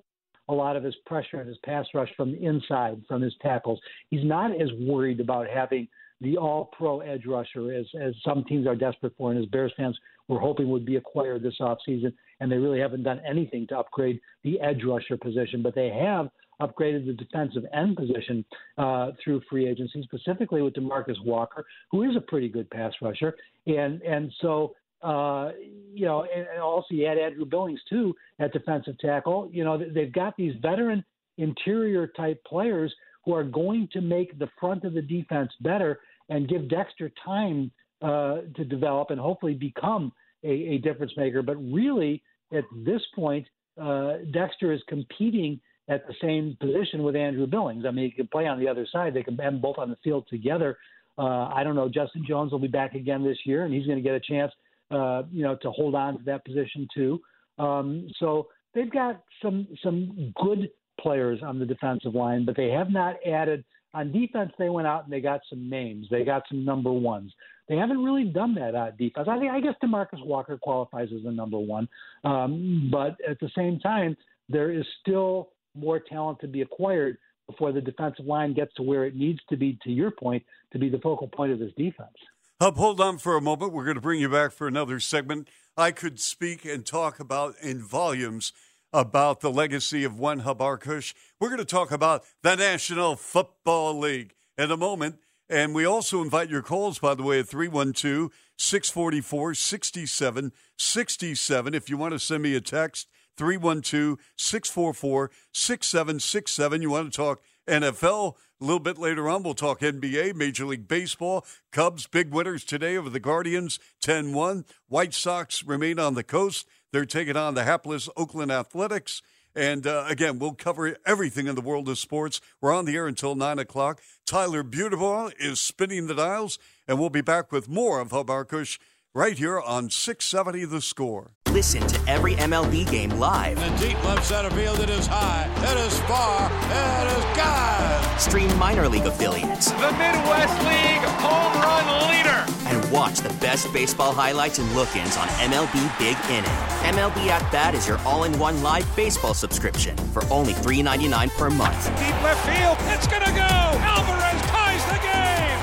a 0.49 0.53
lot 0.53 0.75
of 0.75 0.83
his 0.83 0.95
pressure 1.05 1.39
and 1.39 1.47
his 1.47 1.57
pass 1.63 1.85
rush 1.93 2.09
from 2.15 2.31
the 2.31 2.43
inside, 2.43 3.01
from 3.07 3.21
his 3.21 3.35
tackles. 3.41 3.79
He's 4.09 4.23
not 4.23 4.51
as 4.51 4.69
worried 4.79 5.19
about 5.19 5.47
having 5.47 5.87
the 6.21 6.37
all-pro 6.37 7.01
edge 7.01 7.25
rusher 7.25 7.71
as 7.71 7.85
as 8.01 8.13
some 8.25 8.43
teams 8.45 8.65
are 8.65 8.75
desperate 8.75 9.13
for, 9.17 9.31
and 9.31 9.39
as 9.39 9.45
Bears 9.49 9.73
fans 9.77 9.97
were 10.27 10.39
hoping 10.39 10.69
would 10.69 10.85
be 10.85 10.95
acquired 10.95 11.43
this 11.43 11.59
offseason 11.61 12.13
and 12.39 12.51
they 12.51 12.57
really 12.57 12.79
haven't 12.79 13.03
done 13.03 13.21
anything 13.27 13.65
to 13.67 13.77
upgrade 13.77 14.19
the 14.43 14.59
edge 14.59 14.83
rusher 14.83 15.17
position, 15.17 15.61
but 15.61 15.75
they 15.75 15.89
have 15.89 16.29
upgraded 16.61 17.05
the 17.05 17.13
defensive 17.13 17.63
end 17.73 17.95
position 17.95 18.43
uh, 18.77 19.11
through 19.23 19.41
free 19.49 19.67
agency, 19.67 20.01
specifically 20.03 20.61
with 20.61 20.73
Demarcus 20.73 21.23
Walker, 21.23 21.65
who 21.91 22.03
is 22.03 22.15
a 22.15 22.21
pretty 22.21 22.49
good 22.49 22.69
pass 22.71 22.93
rusher, 23.01 23.35
and 23.67 24.01
and 24.01 24.31
so 24.41 24.73
uh, 25.01 25.51
you 25.93 26.05
know, 26.05 26.23
and, 26.23 26.47
and 26.47 26.61
also 26.61 26.87
you 26.91 27.05
had 27.05 27.17
Andrew 27.17 27.45
Billings 27.45 27.79
too 27.89 28.15
at 28.39 28.53
defensive 28.53 28.97
tackle. 28.99 29.49
You 29.51 29.63
know, 29.63 29.77
they've 29.77 30.11
got 30.11 30.35
these 30.37 30.53
veteran 30.61 31.03
interior 31.37 32.07
type 32.07 32.43
players 32.45 32.93
who 33.23 33.33
are 33.33 33.43
going 33.43 33.89
to 33.93 34.01
make 34.01 34.37
the 34.39 34.49
front 34.59 34.83
of 34.83 34.93
the 34.93 35.01
defense 35.01 35.51
better 35.61 35.99
and 36.29 36.47
give 36.47 36.69
Dexter 36.69 37.11
time 37.23 37.71
uh, 38.01 38.37
to 38.55 38.63
develop 38.63 39.11
and 39.11 39.19
hopefully 39.19 39.53
become 39.53 40.11
a, 40.43 40.49
a 40.49 40.77
difference 40.79 41.11
maker. 41.17 41.41
But 41.41 41.57
really, 41.57 42.23
at 42.53 42.63
this 42.85 43.01
point, 43.15 43.45
uh, 43.81 44.17
Dexter 44.31 44.71
is 44.71 44.81
competing 44.87 45.59
at 45.89 46.05
the 46.07 46.13
same 46.21 46.57
position 46.59 47.03
with 47.03 47.15
Andrew 47.15 47.47
Billings. 47.47 47.85
I 47.85 47.91
mean, 47.91 48.05
he 48.05 48.11
can 48.11 48.27
play 48.27 48.45
on 48.47 48.59
the 48.59 48.67
other 48.67 48.87
side. 48.91 49.13
They 49.13 49.23
can 49.23 49.37
have 49.37 49.61
both 49.61 49.77
on 49.77 49.89
the 49.89 49.97
field 50.03 50.25
together. 50.29 50.77
Uh, 51.17 51.49
I 51.53 51.63
don't 51.63 51.75
know. 51.75 51.89
Justin 51.89 52.25
Jones 52.27 52.51
will 52.51 52.59
be 52.59 52.67
back 52.67 52.93
again 52.93 53.23
this 53.23 53.37
year, 53.45 53.65
and 53.65 53.73
he's 53.73 53.85
going 53.85 53.97
to 53.97 54.03
get 54.03 54.13
a 54.13 54.19
chance, 54.19 54.51
uh, 54.91 55.23
you 55.31 55.43
know, 55.43 55.55
to 55.61 55.71
hold 55.71 55.95
on 55.95 56.17
to 56.17 56.23
that 56.25 56.45
position 56.45 56.87
too. 56.93 57.19
Um, 57.59 58.07
so 58.19 58.47
they've 58.73 58.91
got 58.91 59.21
some 59.41 59.67
some 59.83 60.33
good 60.41 60.69
players 60.99 61.39
on 61.43 61.59
the 61.59 61.65
defensive 61.65 62.15
line, 62.15 62.45
but 62.45 62.55
they 62.55 62.69
have 62.69 62.89
not 62.89 63.15
added 63.25 63.63
on 63.93 64.11
defense. 64.11 64.51
They 64.57 64.69
went 64.69 64.87
out 64.87 65.03
and 65.03 65.13
they 65.13 65.21
got 65.21 65.41
some 65.49 65.69
names. 65.69 66.07
They 66.09 66.23
got 66.23 66.43
some 66.49 66.63
number 66.63 66.91
ones. 66.91 67.33
They 67.67 67.75
haven't 67.75 68.03
really 68.03 68.25
done 68.25 68.55
that 68.55 68.75
on 68.75 68.93
defense. 68.97 69.27
I 69.29 69.39
think 69.39 69.51
I 69.51 69.59
guess 69.59 69.75
Demarcus 69.83 70.25
Walker 70.25 70.57
qualifies 70.57 71.09
as 71.13 71.25
a 71.25 71.31
number 71.31 71.59
one, 71.59 71.87
um, 72.23 72.89
but 72.91 73.17
at 73.27 73.39
the 73.39 73.49
same 73.55 73.79
time, 73.79 74.15
there 74.47 74.71
is 74.71 74.85
still 75.01 75.49
more 75.75 75.99
talent 75.99 76.39
to 76.41 76.47
be 76.47 76.61
acquired 76.61 77.17
before 77.47 77.71
the 77.71 77.81
defensive 77.81 78.25
line 78.25 78.53
gets 78.53 78.73
to 78.75 78.83
where 78.83 79.05
it 79.05 79.15
needs 79.15 79.39
to 79.49 79.57
be. 79.57 79.77
To 79.83 79.91
your 79.91 80.11
point, 80.11 80.43
to 80.71 80.79
be 80.79 80.89
the 80.89 80.99
focal 80.99 81.27
point 81.27 81.51
of 81.51 81.59
this 81.59 81.71
defense. 81.77 82.15
Hub, 82.59 82.77
hold 82.77 82.99
on 82.99 83.19
for 83.19 83.37
a 83.37 83.41
moment. 83.41 83.71
We're 83.71 83.83
going 83.83 83.97
to 83.97 84.01
bring 84.01 84.19
you 84.19 84.29
back 84.29 84.51
for 84.51 84.67
another 84.67 84.99
segment. 84.99 85.47
I 85.77 85.91
could 85.91 86.19
speak 86.19 86.65
and 86.65 86.83
talk 86.83 87.19
about 87.19 87.53
in 87.61 87.83
volumes 87.83 88.51
about 88.91 89.41
the 89.41 89.51
legacy 89.51 90.03
of 90.03 90.17
one 90.17 90.39
Hub 90.39 90.57
Arkush. 90.57 91.13
We're 91.39 91.49
going 91.49 91.59
to 91.59 91.65
talk 91.65 91.91
about 91.91 92.23
the 92.41 92.55
National 92.55 93.15
Football 93.15 93.99
League 93.99 94.33
in 94.57 94.71
a 94.71 94.77
moment. 94.77 95.17
And 95.47 95.75
we 95.75 95.85
also 95.85 96.23
invite 96.23 96.49
your 96.49 96.63
calls, 96.63 96.97
by 96.97 97.13
the 97.13 97.21
way, 97.21 97.41
at 97.41 97.47
312 97.47 98.31
644 98.57 99.53
6767. 99.53 101.73
If 101.75 101.91
you 101.91 101.97
want 101.97 102.13
to 102.13 102.19
send 102.19 102.41
me 102.41 102.55
a 102.55 102.61
text, 102.61 103.07
312 103.37 104.17
644 104.35 105.29
6767. 105.53 106.81
You 106.81 106.89
want 106.89 107.13
to 107.13 107.15
talk 107.15 107.43
NFL. 107.67 108.35
A 108.59 108.63
little 108.63 108.79
bit 108.79 108.97
later 108.97 109.29
on, 109.29 109.43
we'll 109.43 109.53
talk 109.53 109.81
NBA, 109.81 110.33
Major 110.35 110.65
League 110.65 110.87
Baseball. 110.87 111.45
Cubs, 111.71 112.07
big 112.07 112.31
winners 112.31 112.63
today 112.63 112.97
over 112.97 113.09
the 113.09 113.19
Guardians, 113.19 113.79
10 114.01 114.33
1. 114.33 114.65
White 114.87 115.13
Sox 115.13 115.63
remain 115.63 115.99
on 115.99 116.15
the 116.15 116.23
coast. 116.23 116.67
They're 116.91 117.05
taking 117.05 117.37
on 117.37 117.53
the 117.53 117.63
hapless 117.63 118.09
Oakland 118.17 118.51
Athletics. 118.51 119.21
And 119.55 119.87
uh, 119.87 120.05
again, 120.07 120.39
we'll 120.39 120.53
cover 120.53 120.97
everything 121.05 121.47
in 121.47 121.55
the 121.55 121.61
world 121.61 121.89
of 121.89 121.97
sports. 121.97 122.41
We're 122.61 122.73
on 122.73 122.85
the 122.85 122.95
air 122.95 123.07
until 123.07 123.35
9 123.35 123.59
o'clock. 123.59 124.01
Tyler 124.25 124.63
Buterbaugh 124.63 125.33
is 125.39 125.59
spinning 125.59 126.07
the 126.07 126.15
dials, 126.15 126.59
and 126.87 126.99
we'll 126.99 127.09
be 127.09 127.21
back 127.21 127.51
with 127.51 127.67
more 127.67 127.99
of 127.99 128.11
Hub 128.11 128.27
Arkush 128.27 128.77
right 129.17 129.39
here 129.39 129.59
on 129.59 129.89
670 129.89 130.65
The 130.65 130.79
Score. 130.79 131.31
Listen 131.47 131.81
to 131.87 131.99
every 132.07 132.35
MLB 132.35 132.87
game 132.91 133.09
live. 133.09 133.57
In 133.57 133.73
the 133.73 133.87
deep 133.87 134.03
left 134.03 134.23
center 134.23 134.51
field, 134.51 134.79
it 134.79 134.91
is 134.91 135.07
high, 135.07 135.49
it 135.57 135.77
is 135.87 135.99
far, 136.01 136.45
it 136.45 137.17
is 137.17 137.23
God. 137.35 138.19
Stream 138.19 138.55
minor 138.59 138.87
league 138.87 139.07
affiliates. 139.07 139.71
The 139.71 139.91
Midwest 139.93 140.53
League 140.59 141.01
home 141.17 141.61
run 141.63 142.11
leader. 142.11 142.45
And 142.67 142.91
watch 142.91 143.21
the 143.21 143.33
best 143.41 143.73
baseball 143.73 144.13
highlights 144.13 144.59
and 144.59 144.71
look 144.75 144.95
ins 144.95 145.17
on 145.17 145.27
MLB 145.49 145.97
Big 145.97 146.15
Inning. 146.29 146.51
MLB 146.85 147.27
At 147.29 147.51
Bat 147.51 147.73
is 147.73 147.87
your 147.87 147.97
all 148.05 148.25
in 148.25 148.37
one 148.37 148.61
live 148.61 148.85
baseball 148.95 149.33
subscription 149.33 149.97
for 150.13 150.23
only 150.29 150.53
$3.99 150.53 151.29
per 151.31 151.49
month. 151.49 151.87
Deep 151.97 152.21
left 152.21 152.45
field. 152.45 152.77
It's 152.93 153.07
going 153.07 153.23
to 153.23 153.31
go. 153.31 153.41
Alvarez 153.41 153.77
ties 153.97 154.05
the 154.05 154.11
game. 154.11 154.16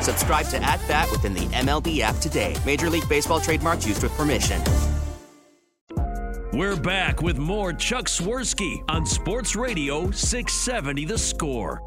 Subscribe 0.04 0.46
to 0.48 0.62
At 0.62 0.86
Bat 0.86 1.10
within 1.10 1.32
the 1.32 1.46
MLB 1.46 2.00
app 2.00 2.16
today. 2.16 2.54
Major 2.66 2.90
League 2.90 3.08
Baseball 3.08 3.40
trademarks 3.40 3.86
used 3.86 4.02
with 4.02 4.12
permission. 4.12 4.60
We're 6.52 6.76
back 6.76 7.22
with 7.22 7.38
more 7.38 7.72
Chuck 7.72 8.04
Swirsky 8.04 8.84
on 8.88 9.06
Sports 9.06 9.56
Radio 9.56 10.10
670 10.10 11.06
The 11.06 11.16
Score. 11.16 11.80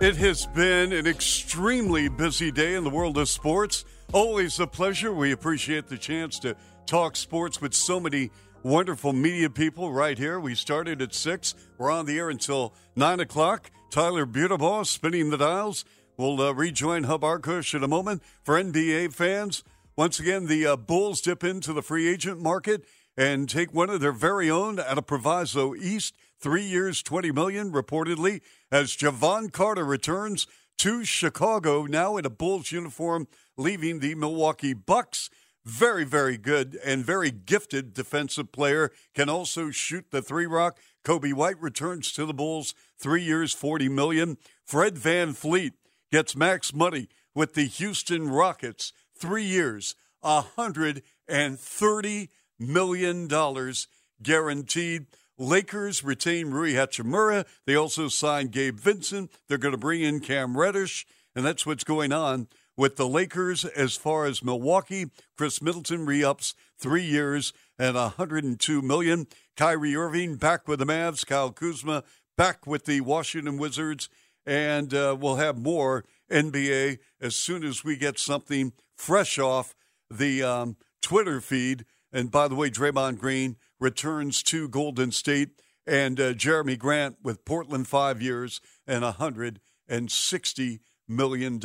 It 0.00 0.16
has 0.16 0.46
been 0.46 0.94
an 0.94 1.06
extremely 1.06 2.08
busy 2.08 2.50
day 2.50 2.74
in 2.74 2.84
the 2.84 2.90
world 2.90 3.18
of 3.18 3.28
sports. 3.28 3.84
Always 4.14 4.58
a 4.58 4.66
pleasure. 4.66 5.12
We 5.12 5.32
appreciate 5.32 5.88
the 5.88 5.98
chance 5.98 6.38
to 6.38 6.56
talk 6.86 7.16
sports 7.16 7.60
with 7.60 7.74
so 7.74 8.00
many 8.00 8.30
wonderful 8.62 9.12
media 9.12 9.50
people 9.50 9.92
right 9.92 10.16
here. 10.16 10.40
We 10.40 10.54
started 10.54 11.02
at 11.02 11.14
6. 11.14 11.54
We're 11.76 11.90
on 11.90 12.06
the 12.06 12.16
air 12.16 12.30
until 12.30 12.72
9 12.96 13.20
o'clock. 13.20 13.70
Tyler 13.90 14.26
Buterbaugh 14.26 14.86
spinning 14.86 15.30
the 15.30 15.38
dials. 15.38 15.84
We'll 16.16 16.40
uh, 16.40 16.52
rejoin 16.52 17.04
Hub 17.04 17.22
Arkush 17.22 17.74
in 17.74 17.82
a 17.82 17.88
moment. 17.88 18.22
For 18.42 18.54
NBA 18.54 19.12
fans, 19.12 19.64
once 19.96 20.20
again, 20.20 20.46
the 20.46 20.64
uh, 20.64 20.76
Bulls 20.76 21.20
dip 21.20 21.42
into 21.42 21.72
the 21.72 21.82
free 21.82 22.08
agent 22.08 22.40
market 22.40 22.84
and 23.16 23.48
take 23.48 23.74
one 23.74 23.90
of 23.90 24.00
their 24.00 24.12
very 24.12 24.48
own 24.48 24.78
out 24.78 24.96
of 24.96 25.06
Proviso 25.06 25.74
East. 25.74 26.14
Three 26.38 26.62
years, 26.62 27.02
20 27.02 27.32
million, 27.32 27.72
reportedly, 27.72 28.42
as 28.70 28.96
Jevon 28.96 29.50
Carter 29.52 29.84
returns 29.84 30.46
to 30.78 31.04
Chicago, 31.04 31.84
now 31.84 32.16
in 32.16 32.24
a 32.24 32.30
Bulls 32.30 32.70
uniform, 32.70 33.26
leaving 33.56 33.98
the 33.98 34.14
Milwaukee 34.14 34.74
Bucks. 34.74 35.30
Very, 35.64 36.04
very 36.04 36.36
good 36.36 36.78
and 36.84 37.04
very 37.04 37.30
gifted 37.30 37.94
defensive 37.94 38.52
player. 38.52 38.92
Can 39.14 39.28
also 39.28 39.70
shoot 39.70 40.10
the 40.10 40.22
three 40.22 40.46
rock. 40.46 40.78
Coby 41.04 41.32
White 41.32 41.60
returns 41.60 42.12
to 42.12 42.26
the 42.26 42.34
Bulls, 42.34 42.74
three 42.98 43.22
years, 43.22 43.52
40 43.52 43.88
million. 43.88 44.36
Fred 44.64 44.96
VanVleet 44.96 45.72
gets 46.14 46.36
max 46.36 46.72
money 46.72 47.08
with 47.34 47.54
the 47.54 47.64
Houston 47.64 48.28
Rockets, 48.28 48.92
three 49.18 49.42
years, 49.42 49.96
130 50.20 52.30
million 52.56 53.26
dollars 53.26 53.88
guaranteed. 54.22 55.06
Lakers 55.36 56.04
retain 56.04 56.50
Rui 56.50 56.74
Hachimura. 56.74 57.44
They 57.66 57.74
also 57.74 58.06
signed 58.06 58.52
Gabe 58.52 58.78
Vincent. 58.78 59.32
They're 59.48 59.58
going 59.58 59.72
to 59.72 59.76
bring 59.76 60.02
in 60.02 60.20
Cam 60.20 60.56
Reddish, 60.56 61.04
and 61.34 61.44
that's 61.44 61.66
what's 61.66 61.82
going 61.82 62.12
on 62.12 62.46
with 62.76 62.94
the 62.94 63.08
Lakers 63.08 63.64
as 63.64 63.96
far 63.96 64.26
as 64.26 64.44
Milwaukee. 64.44 65.06
Khris 65.36 65.60
Middleton 65.60 66.06
re-ups 66.06 66.54
three 66.78 67.02
years 67.02 67.52
and 67.76 67.96
102 67.96 68.82
million. 68.82 69.26
Kyrie 69.56 69.96
Irving 69.96 70.36
back 70.36 70.68
with 70.68 70.78
the 70.78 70.86
Mavs. 70.86 71.26
Kyle 71.26 71.50
Kuzma 71.50 72.04
back 72.36 72.66
with 72.66 72.84
the 72.84 73.00
Washington 73.00 73.58
Wizards, 73.58 74.08
and 74.46 74.92
uh, 74.92 75.16
we'll 75.18 75.36
have 75.36 75.58
more 75.58 76.04
NBA 76.30 76.98
as 77.20 77.36
soon 77.36 77.64
as 77.64 77.84
we 77.84 77.96
get 77.96 78.18
something 78.18 78.72
fresh 78.96 79.38
off 79.38 79.74
the 80.10 80.42
um, 80.42 80.76
Twitter 81.02 81.40
feed. 81.40 81.84
And 82.12 82.30
by 82.30 82.48
the 82.48 82.54
way, 82.54 82.70
Draymond 82.70 83.18
Green 83.18 83.56
returns 83.80 84.42
to 84.44 84.68
Golden 84.68 85.10
State, 85.12 85.50
and 85.86 86.18
uh, 86.18 86.32
Jerami 86.32 86.78
Grant 86.78 87.16
with 87.22 87.44
Portland 87.44 87.86
five 87.88 88.22
years 88.22 88.60
and 88.86 89.04
$160 89.04 90.80
million. 91.08 91.60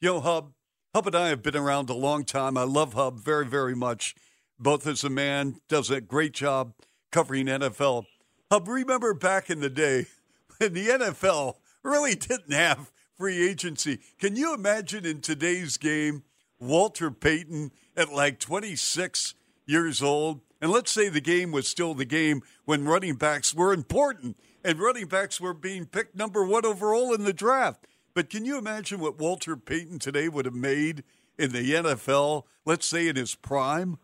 Yo, 0.00 0.20
Hub, 0.20 0.52
Hub 0.94 1.06
and 1.06 1.16
I 1.16 1.28
have 1.28 1.42
been 1.42 1.56
around 1.56 1.90
a 1.90 1.94
long 1.94 2.24
time. 2.24 2.58
I 2.58 2.64
love 2.64 2.94
Hub 2.94 3.20
very, 3.20 3.46
very 3.46 3.74
much, 3.74 4.14
both 4.58 4.86
as 4.86 5.04
a 5.04 5.10
man, 5.10 5.56
does 5.68 5.90
a 5.90 6.00
great 6.00 6.32
job 6.32 6.74
covering 7.10 7.46
NFL. 7.46 8.04
Hub, 8.50 8.68
remember 8.68 9.14
back 9.14 9.48
in 9.50 9.60
the 9.60 9.70
day 9.70 10.06
when 10.58 10.72
the 10.72 10.88
NFL 10.88 11.54
really 11.86 12.14
didn't 12.14 12.52
have 12.52 12.90
free 13.16 13.48
agency. 13.48 14.00
Can 14.18 14.36
you 14.36 14.52
imagine 14.54 15.06
in 15.06 15.20
today's 15.20 15.76
game, 15.76 16.24
Walter 16.58 17.10
Payton 17.10 17.72
at 17.96 18.12
like 18.12 18.38
26 18.38 19.34
years 19.66 20.02
old 20.02 20.40
and 20.60 20.70
let's 20.70 20.90
say 20.90 21.08
the 21.08 21.20
game 21.20 21.52
was 21.52 21.68
still 21.68 21.94
the 21.94 22.04
game 22.04 22.42
when 22.64 22.86
running 22.86 23.16
backs 23.16 23.54
were 23.54 23.72
important 23.72 24.36
and 24.64 24.78
running 24.78 25.06
backs 25.06 25.40
were 25.40 25.54
being 25.54 25.86
picked 25.86 26.16
number 26.16 26.44
one 26.44 26.64
overall 26.64 27.12
in 27.12 27.24
the 27.24 27.32
draft. 27.32 27.86
But 28.14 28.30
can 28.30 28.44
you 28.44 28.56
imagine 28.56 28.98
what 28.98 29.18
Walter 29.18 29.56
Payton 29.56 29.98
today 29.98 30.28
would 30.28 30.46
have 30.46 30.54
made 30.54 31.04
in 31.38 31.52
the 31.52 31.72
NFL, 31.72 32.44
let's 32.64 32.86
say 32.86 33.08
in 33.08 33.16
his 33.16 33.34
prime? 33.34 33.98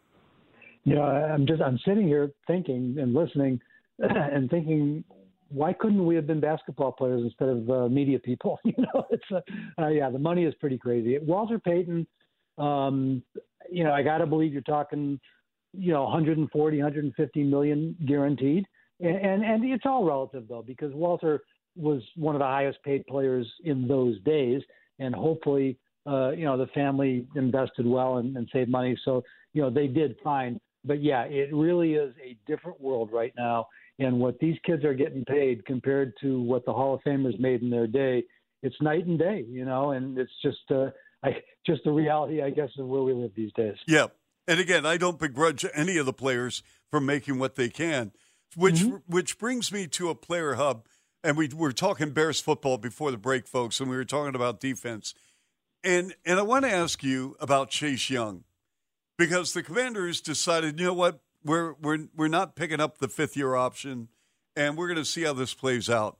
You 0.84 0.96
know, 0.96 1.02
I'm 1.02 1.46
just 1.46 1.62
I'm 1.62 1.78
sitting 1.86 2.06
here 2.06 2.30
thinking 2.46 2.96
and 3.00 3.14
listening 3.14 3.60
and 3.98 4.50
thinking, 4.50 5.04
why 5.52 5.72
couldn't 5.72 6.04
we 6.04 6.14
have 6.14 6.26
been 6.26 6.40
basketball 6.40 6.92
players 6.92 7.22
instead 7.22 7.48
of 7.48 7.70
uh, 7.70 7.88
media 7.88 8.18
people? 8.18 8.58
you 8.64 8.74
know, 8.78 9.06
it's 9.10 9.24
uh, 9.30 9.40
uh, 9.80 9.88
yeah, 9.88 10.10
the 10.10 10.18
money 10.18 10.44
is 10.44 10.54
pretty 10.60 10.78
crazy. 10.78 11.18
Walter 11.18 11.58
Payton, 11.58 12.06
um, 12.58 13.22
you 13.70 13.84
know, 13.84 13.92
I 13.92 14.02
got 14.02 14.18
to 14.18 14.26
believe 14.26 14.52
you're 14.52 14.62
talking 14.62 15.18
you 15.72 15.92
know 15.92 16.04
140 16.04 16.76
150 16.76 17.42
million 17.44 17.96
guaranteed 18.06 18.66
and, 19.00 19.16
and 19.16 19.44
and 19.44 19.64
it's 19.64 19.84
all 19.86 20.04
relative 20.04 20.46
though 20.48 20.62
because 20.66 20.92
Walter 20.94 21.42
was 21.76 22.02
one 22.16 22.34
of 22.34 22.40
the 22.40 22.46
highest 22.46 22.78
paid 22.84 23.06
players 23.06 23.50
in 23.64 23.88
those 23.88 24.20
days 24.20 24.62
and 24.98 25.14
hopefully 25.14 25.78
uh, 26.06 26.30
you 26.30 26.44
know 26.44 26.58
the 26.58 26.66
family 26.68 27.26
invested 27.36 27.86
well 27.86 28.18
and, 28.18 28.36
and 28.36 28.48
saved 28.52 28.70
money 28.70 28.96
so 29.04 29.22
you 29.54 29.62
know 29.62 29.70
they 29.70 29.86
did 29.86 30.16
fine 30.22 30.60
but 30.84 31.02
yeah 31.02 31.22
it 31.22 31.52
really 31.54 31.94
is 31.94 32.14
a 32.22 32.36
different 32.46 32.78
world 32.80 33.10
right 33.12 33.32
now 33.36 33.66
and 33.98 34.18
what 34.18 34.38
these 34.38 34.56
kids 34.64 34.84
are 34.84 34.94
getting 34.94 35.24
paid 35.24 35.64
compared 35.66 36.12
to 36.20 36.40
what 36.40 36.64
the 36.64 36.72
Hall 36.72 36.94
of 36.94 37.00
Famers 37.02 37.38
made 37.38 37.62
in 37.62 37.70
their 37.70 37.86
day 37.86 38.24
it's 38.62 38.80
night 38.80 39.06
and 39.06 39.18
day 39.18 39.44
you 39.48 39.64
know 39.64 39.92
and 39.92 40.18
it's 40.18 40.32
just 40.42 40.70
uh 40.70 40.90
I 41.22 41.36
just 41.66 41.84
the 41.84 41.92
reality 41.92 42.42
I 42.42 42.50
guess 42.50 42.70
of 42.78 42.86
where 42.86 43.02
we 43.02 43.12
live 43.12 43.32
these 43.36 43.52
days 43.52 43.76
yeah 43.86 44.06
and 44.46 44.58
again, 44.58 44.84
I 44.84 44.96
don't 44.96 45.18
begrudge 45.18 45.64
any 45.72 45.98
of 45.98 46.06
the 46.06 46.12
players 46.12 46.62
for 46.90 47.00
making 47.00 47.38
what 47.38 47.54
they 47.54 47.68
can, 47.68 48.12
which 48.56 48.76
mm-hmm. 48.76 48.96
which 49.06 49.38
brings 49.38 49.72
me 49.72 49.86
to 49.88 50.10
a 50.10 50.14
player 50.14 50.54
hub. 50.54 50.86
And 51.24 51.36
we 51.36 51.48
were 51.48 51.72
talking 51.72 52.10
Bears 52.10 52.40
football 52.40 52.78
before 52.78 53.12
the 53.12 53.16
break, 53.16 53.46
folks, 53.46 53.78
and 53.78 53.88
we 53.88 53.94
were 53.94 54.04
talking 54.04 54.34
about 54.34 54.60
defense. 54.60 55.14
And 55.84 56.14
and 56.24 56.38
I 56.38 56.42
want 56.42 56.64
to 56.64 56.72
ask 56.72 57.02
you 57.02 57.36
about 57.40 57.70
Chase 57.70 58.10
Young 58.10 58.44
because 59.16 59.52
the 59.52 59.62
Commanders 59.62 60.20
decided, 60.20 60.80
you 60.80 60.86
know 60.86 60.94
what, 60.94 61.20
we're 61.44 61.74
we're 61.74 62.06
we're 62.16 62.28
not 62.28 62.56
picking 62.56 62.80
up 62.80 62.98
the 62.98 63.08
fifth 63.08 63.36
year 63.36 63.54
option, 63.54 64.08
and 64.56 64.76
we're 64.76 64.88
going 64.88 64.98
to 64.98 65.04
see 65.04 65.22
how 65.22 65.32
this 65.32 65.54
plays 65.54 65.88
out. 65.90 66.18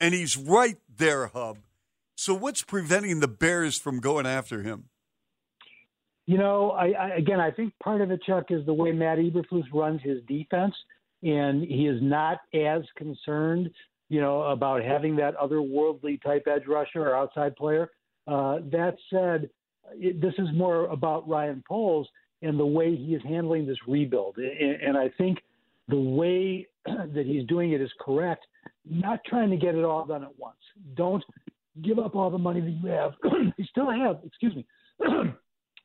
And 0.00 0.14
he's 0.14 0.36
right 0.36 0.78
there, 0.94 1.28
Hub. 1.28 1.58
So 2.16 2.34
what's 2.34 2.62
preventing 2.62 3.20
the 3.20 3.28
Bears 3.28 3.78
from 3.78 4.00
going 4.00 4.26
after 4.26 4.62
him? 4.62 4.88
You 6.26 6.38
know, 6.38 6.70
I, 6.70 6.92
I 6.92 7.08
again, 7.16 7.40
I 7.40 7.50
think 7.50 7.74
part 7.82 8.00
of 8.00 8.10
it, 8.10 8.22
Chuck, 8.26 8.46
is 8.50 8.64
the 8.66 8.72
way 8.72 8.92
Matt 8.92 9.18
Eberflus 9.18 9.64
runs 9.72 10.00
his 10.02 10.22
defense, 10.26 10.74
and 11.22 11.62
he 11.62 11.86
is 11.86 12.00
not 12.02 12.38
as 12.54 12.82
concerned, 12.96 13.70
you 14.08 14.20
know, 14.20 14.42
about 14.42 14.82
having 14.82 15.16
that 15.16 15.36
otherworldly 15.36 16.22
type 16.22 16.46
edge 16.46 16.66
rusher 16.66 17.02
or 17.02 17.16
outside 17.16 17.56
player. 17.56 17.90
Uh, 18.26 18.58
that 18.72 18.96
said, 19.10 19.50
it, 19.92 20.20
this 20.20 20.32
is 20.38 20.48
more 20.54 20.86
about 20.86 21.28
Ryan 21.28 21.62
Poles 21.68 22.08
and 22.44 22.58
the 22.58 22.66
way 22.66 22.94
he 22.94 23.14
is 23.14 23.22
handling 23.22 23.66
this 23.66 23.78
rebuild, 23.88 24.36
and, 24.36 24.80
and 24.82 24.96
I 24.96 25.10
think 25.16 25.38
the 25.88 25.98
way 25.98 26.66
that 26.86 27.24
he's 27.26 27.46
doing 27.46 27.72
it 27.72 27.80
is 27.80 27.90
correct. 28.00 28.46
Not 28.88 29.20
trying 29.24 29.50
to 29.50 29.56
get 29.56 29.74
it 29.74 29.84
all 29.84 30.04
done 30.04 30.22
at 30.22 30.38
once. 30.38 30.56
Don't 30.94 31.24
give 31.82 31.98
up 31.98 32.14
all 32.14 32.30
the 32.30 32.38
money 32.38 32.60
that 32.60 32.70
you 32.70 32.88
have. 32.88 33.12
you 33.56 33.64
still 33.64 33.90
have, 33.90 34.18
excuse 34.24 34.54
me. 34.54 34.66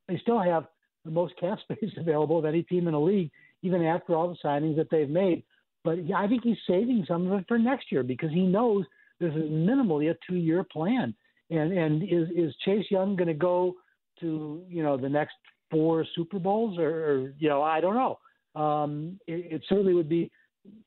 they 0.07 0.17
still 0.17 0.39
have 0.39 0.65
the 1.05 1.11
most 1.11 1.33
cap 1.39 1.59
space 1.71 1.91
available 1.97 2.37
of 2.37 2.45
any 2.45 2.63
team 2.63 2.87
in 2.87 2.93
the 2.93 2.99
league, 2.99 3.31
even 3.61 3.83
after 3.83 4.15
all 4.15 4.29
the 4.29 4.47
signings 4.47 4.75
that 4.75 4.89
they've 4.89 5.09
made. 5.09 5.43
But 5.83 5.99
I 6.15 6.27
think 6.27 6.43
he's 6.43 6.57
saving 6.67 7.05
some 7.07 7.31
of 7.31 7.39
it 7.39 7.45
for 7.47 7.57
next 7.57 7.91
year 7.91 8.03
because 8.03 8.31
he 8.31 8.41
knows 8.41 8.85
this 9.19 9.33
is 9.33 9.49
minimally 9.49 10.11
a 10.11 10.15
two-year 10.27 10.65
plan. 10.65 11.15
And 11.49 11.71
and 11.73 12.03
is 12.03 12.29
is 12.35 12.53
Chase 12.63 12.85
Young 12.91 13.15
going 13.15 13.27
to 13.27 13.33
go 13.33 13.75
to 14.19 14.63
you 14.69 14.83
know 14.83 14.97
the 14.97 15.09
next 15.09 15.33
four 15.69 16.05
Super 16.15 16.39
Bowls 16.39 16.77
or, 16.77 16.89
or 16.89 17.34
you 17.38 17.49
know 17.49 17.62
I 17.62 17.82
don't 17.82 17.95
know. 17.95 18.19
Um, 18.62 19.19
it, 19.27 19.53
it 19.53 19.62
certainly 19.69 19.93
would 19.93 20.10
be 20.10 20.32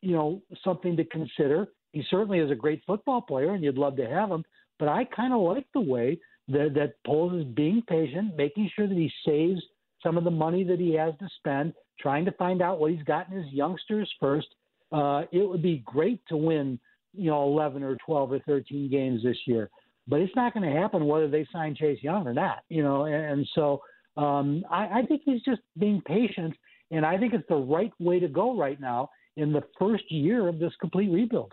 you 0.01 0.13
know 0.13 0.43
something 0.65 0.97
to 0.97 1.05
consider. 1.05 1.69
He 1.93 2.03
certainly 2.11 2.39
is 2.39 2.51
a 2.51 2.55
great 2.55 2.83
football 2.87 3.21
player, 3.21 3.53
and 3.53 3.63
you'd 3.63 3.79
love 3.79 3.97
to 3.97 4.09
have 4.09 4.31
him. 4.31 4.45
But 4.79 4.89
I 4.89 5.05
kind 5.05 5.33
of 5.33 5.41
like 5.41 5.67
the 5.75 5.81
way 5.81 6.19
that, 6.49 6.73
that 6.75 6.95
Poles 7.07 7.35
is 7.35 7.45
being 7.55 7.83
patient, 7.87 8.37
making 8.37 8.71
sure 8.75 8.89
that 8.89 8.97
he 8.97 9.13
saves 9.27 9.61
some 10.03 10.17
of 10.17 10.25
the 10.25 10.31
money 10.31 10.65
that 10.65 10.81
he 10.81 10.95
has 10.95 11.15
to 11.21 11.29
spend, 11.39 11.75
trying 12.01 12.25
to 12.25 12.33
find 12.33 12.63
out 12.63 12.81
what 12.81 12.91
he's 12.91 13.03
got 13.05 13.31
in 13.31 13.43
his 13.43 13.53
youngsters 13.53 14.11
first. 14.19 14.49
Uh, 14.91 15.23
it 15.33 15.49
would 15.49 15.63
be 15.63 15.83
great 15.87 16.21
to 16.29 16.37
win, 16.37 16.79
you 17.15 17.31
know, 17.31 17.45
11 17.45 17.83
or 17.83 17.97
12 18.05 18.33
or 18.33 18.39
13 18.41 18.91
games 18.91 19.23
this 19.23 19.37
year, 19.47 19.71
but 20.09 20.21
it's 20.21 20.35
not 20.37 20.53
going 20.53 20.69
to 20.69 20.81
happen 20.81 21.07
whether 21.07 21.29
they 21.29 21.47
sign 21.53 21.75
Chase 21.75 22.03
Young 22.03 22.27
or 22.27 22.35
not, 22.35 22.65
you 22.69 22.83
know. 22.83 23.05
And, 23.05 23.15
and 23.15 23.49
so 23.55 23.81
um, 24.17 24.65
I, 24.71 25.01
I 25.01 25.03
think 25.07 25.23
he's 25.25 25.43
just 25.43 25.61
being 25.79 26.03
patient, 26.07 26.55
and 26.91 27.05
I 27.05 27.19
think 27.19 27.35
it's 27.35 27.49
the 27.49 27.57
right 27.57 27.93
way 27.99 28.21
to 28.21 28.29
go 28.29 28.57
right 28.57 28.81
now 28.81 29.11
in 29.37 29.53
the 29.53 29.63
first 29.79 30.05
year 30.11 30.49
of 30.49 30.59
this 30.59 30.73
complete 30.81 31.11
rebuild. 31.11 31.53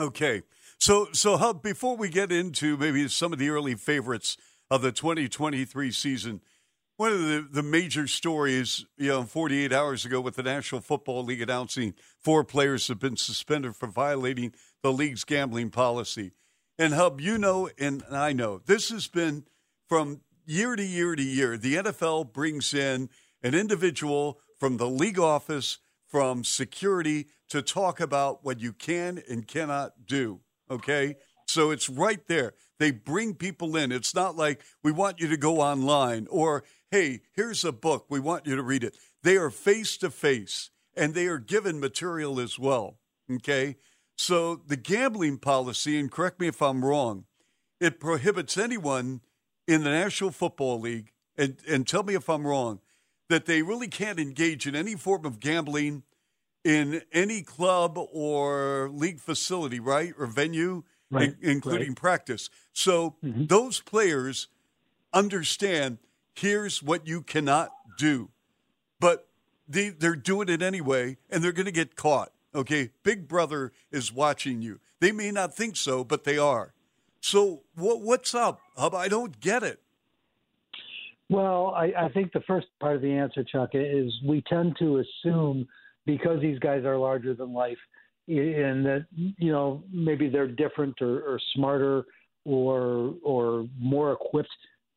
Okay, 0.00 0.42
so 0.78 1.08
so 1.12 1.36
how, 1.36 1.52
before 1.52 1.96
we 1.96 2.08
get 2.08 2.30
into 2.30 2.76
maybe 2.76 3.06
some 3.08 3.32
of 3.32 3.38
the 3.38 3.50
early 3.50 3.74
favorites 3.74 4.36
of 4.70 4.82
the 4.82 4.92
2023 4.92 5.90
season. 5.90 6.40
One 6.96 7.12
of 7.12 7.20
the, 7.20 7.48
the 7.50 7.62
major 7.62 8.06
stories, 8.08 8.84
you 8.96 9.08
know, 9.08 9.22
48 9.22 9.72
hours 9.72 10.04
ago 10.04 10.20
with 10.20 10.34
the 10.34 10.42
National 10.42 10.80
Football 10.80 11.24
League 11.24 11.40
announcing 11.40 11.94
four 12.18 12.42
players 12.42 12.88
have 12.88 12.98
been 12.98 13.16
suspended 13.16 13.76
for 13.76 13.86
violating 13.86 14.52
the 14.82 14.92
league's 14.92 15.24
gambling 15.24 15.70
policy. 15.70 16.32
And 16.76 16.94
Hub, 16.94 17.20
you 17.20 17.38
know, 17.38 17.70
and 17.78 18.02
I 18.10 18.32
know, 18.32 18.60
this 18.64 18.90
has 18.90 19.06
been 19.06 19.44
from 19.88 20.20
year 20.48 20.74
to 20.74 20.82
year 20.82 21.14
to 21.14 21.22
year. 21.22 21.58
The 21.58 21.74
NFL 21.76 22.32
brings 22.32 22.72
in 22.72 23.10
an 23.42 23.54
individual 23.54 24.40
from 24.58 24.78
the 24.78 24.88
league 24.88 25.18
office, 25.18 25.78
from 26.06 26.42
security, 26.42 27.26
to 27.50 27.60
talk 27.60 28.00
about 28.00 28.44
what 28.44 28.58
you 28.58 28.72
can 28.72 29.22
and 29.28 29.46
cannot 29.46 30.06
do. 30.06 30.40
Okay? 30.70 31.16
So 31.46 31.70
it's 31.70 31.90
right 31.90 32.26
there. 32.28 32.54
They 32.78 32.90
bring 32.90 33.34
people 33.34 33.76
in. 33.76 33.92
It's 33.92 34.14
not 34.14 34.36
like 34.36 34.62
we 34.82 34.90
want 34.90 35.20
you 35.20 35.28
to 35.28 35.36
go 35.36 35.60
online 35.60 36.26
or, 36.30 36.64
hey, 36.90 37.20
here's 37.34 37.64
a 37.64 37.72
book. 37.72 38.06
We 38.08 38.20
want 38.20 38.46
you 38.46 38.56
to 38.56 38.62
read 38.62 38.84
it. 38.84 38.96
They 39.22 39.36
are 39.36 39.50
face 39.50 39.98
to 39.98 40.10
face 40.10 40.70
and 40.96 41.14
they 41.14 41.26
are 41.26 41.38
given 41.38 41.78
material 41.78 42.40
as 42.40 42.58
well. 42.58 42.98
Okay. 43.30 43.76
So 44.16 44.56
the 44.56 44.76
gambling 44.76 45.38
policy, 45.38 45.98
and 45.98 46.10
correct 46.10 46.40
me 46.40 46.48
if 46.48 46.62
I'm 46.62 46.84
wrong, 46.84 47.24
it 47.80 48.00
prohibits 48.00 48.56
anyone 48.56 49.20
in 49.68 49.84
the 49.84 49.90
National 49.90 50.30
Football 50.30 50.80
League, 50.80 51.12
and, 51.36 51.58
and 51.68 51.86
tell 51.86 52.02
me 52.02 52.14
if 52.14 52.28
I'm 52.28 52.46
wrong, 52.46 52.80
that 53.28 53.44
they 53.44 53.60
really 53.62 53.86
can't 53.86 54.18
engage 54.18 54.66
in 54.66 54.74
any 54.74 54.94
form 54.94 55.26
of 55.26 55.38
gambling 55.38 56.02
in 56.64 57.02
any 57.12 57.42
club 57.42 57.96
or 57.96 58.90
league 58.90 59.20
facility, 59.20 59.78
right? 59.78 60.14
Or 60.18 60.26
venue 60.26 60.84
right, 61.10 61.34
in, 61.40 61.50
including 61.50 61.88
right. 61.88 61.96
practice. 61.96 62.48
So 62.72 63.16
mm-hmm. 63.22 63.44
those 63.46 63.80
players 63.80 64.48
understand 65.12 65.98
here's 66.34 66.82
what 66.82 67.06
you 67.06 67.20
cannot 67.22 67.70
do, 67.98 68.30
but 68.98 69.28
they, 69.68 69.90
they're 69.90 70.16
doing 70.16 70.48
it 70.48 70.62
anyway, 70.62 71.18
and 71.28 71.44
they're 71.44 71.52
going 71.52 71.66
to 71.66 71.72
get 71.72 71.94
caught. 71.94 72.32
Okay, 72.54 72.90
Big 73.02 73.28
Brother 73.28 73.72
is 73.92 74.10
watching 74.12 74.62
you. 74.62 74.80
They 75.00 75.12
may 75.12 75.30
not 75.30 75.54
think 75.54 75.76
so, 75.76 76.04
but 76.04 76.24
they 76.24 76.38
are. 76.38 76.72
So 77.28 77.60
what, 77.74 78.00
what's 78.00 78.34
up, 78.34 78.62
Hub? 78.74 78.94
I 78.94 79.08
don't 79.08 79.38
get 79.38 79.62
it. 79.62 79.82
Well, 81.28 81.74
I, 81.76 81.92
I 81.94 82.08
think 82.08 82.32
the 82.32 82.40
first 82.46 82.68
part 82.80 82.96
of 82.96 83.02
the 83.02 83.12
answer, 83.12 83.44
Chuck, 83.44 83.70
is 83.74 84.10
we 84.26 84.42
tend 84.48 84.76
to 84.78 85.04
assume 85.04 85.68
because 86.06 86.40
these 86.40 86.58
guys 86.58 86.86
are 86.86 86.96
larger 86.96 87.34
than 87.34 87.52
life 87.52 87.76
and 88.28 88.84
that 88.86 89.06
you 89.12 89.52
know 89.52 89.84
maybe 89.92 90.30
they're 90.30 90.48
different 90.48 90.94
or, 91.02 91.20
or 91.20 91.40
smarter 91.54 92.04
or 92.46 93.14
or 93.22 93.66
more 93.78 94.12
equipped 94.12 94.48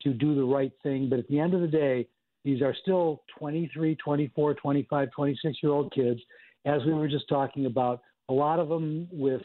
to 0.02 0.13
do 0.13 0.36
the 0.36 0.44
right 0.44 0.74
thing 0.84 1.08
but 1.10 1.17
at 1.17 1.28
the 1.30 1.39
end 1.39 1.54
of 1.54 1.62
the 1.62 1.67
day 1.67 2.06
these 2.44 2.62
are 2.62 2.76
still 2.82 3.24
23 3.39 3.96
24 3.96 4.54
25 4.56 5.12
26 5.12 5.58
year 5.63 5.72
old 5.72 5.94
kids 5.94 6.20
as 6.65 6.82
we 6.86 6.94
were 6.94 7.08
just 7.08 7.28
talking 7.30 7.67
about 7.67 8.02
a 8.28 8.34
lot 8.34 8.60
of 8.60 8.67
them 8.67 9.08
with 9.13 9.41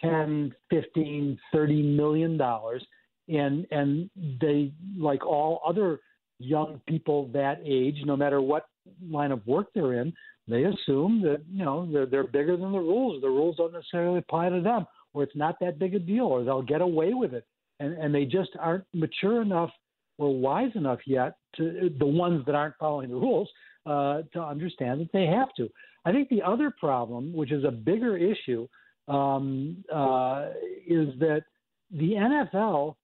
10 0.00 0.54
15 0.70 1.38
30 1.52 1.82
million 1.82 2.36
dollars 2.36 2.84
and 3.28 3.66
and 3.70 4.10
they 4.40 4.72
like 4.96 5.24
all 5.26 5.60
other 5.66 6.00
young 6.38 6.80
people 6.86 7.28
that 7.32 7.60
age 7.64 7.96
no 8.04 8.16
matter 8.16 8.40
what 8.40 8.66
line 9.10 9.30
of 9.30 9.46
work 9.46 9.68
they're 9.74 9.94
in 9.94 10.12
they 10.50 10.64
assume 10.64 11.22
that 11.22 11.42
you 11.50 11.64
know 11.64 11.88
they're 11.90 12.06
they're 12.06 12.26
bigger 12.26 12.56
than 12.56 12.72
the 12.72 12.78
rules. 12.78 13.22
The 13.22 13.28
rules 13.28 13.56
don't 13.56 13.72
necessarily 13.72 14.18
apply 14.18 14.48
to 14.48 14.60
them, 14.60 14.86
or 15.14 15.22
it's 15.22 15.36
not 15.36 15.56
that 15.60 15.78
big 15.78 15.94
a 15.94 15.98
deal, 15.98 16.24
or 16.24 16.42
they'll 16.42 16.60
get 16.60 16.80
away 16.80 17.14
with 17.14 17.32
it, 17.32 17.46
and 17.78 17.94
and 17.94 18.14
they 18.14 18.24
just 18.24 18.50
aren't 18.58 18.84
mature 18.92 19.42
enough 19.42 19.70
or 20.18 20.36
wise 20.36 20.72
enough 20.74 20.98
yet 21.06 21.36
to 21.56 21.90
the 21.98 22.06
ones 22.06 22.44
that 22.46 22.54
aren't 22.54 22.74
following 22.78 23.08
the 23.08 23.14
rules 23.14 23.48
uh, 23.86 24.22
to 24.32 24.40
understand 24.42 25.00
that 25.00 25.12
they 25.12 25.26
have 25.26 25.54
to. 25.56 25.68
I 26.04 26.12
think 26.12 26.28
the 26.28 26.42
other 26.42 26.74
problem, 26.78 27.32
which 27.32 27.52
is 27.52 27.64
a 27.64 27.70
bigger 27.70 28.16
issue, 28.16 28.66
um, 29.10 29.84
uh, 29.92 30.46
is 30.86 31.08
that 31.18 31.42
the 31.90 32.12
NFL 32.12 32.94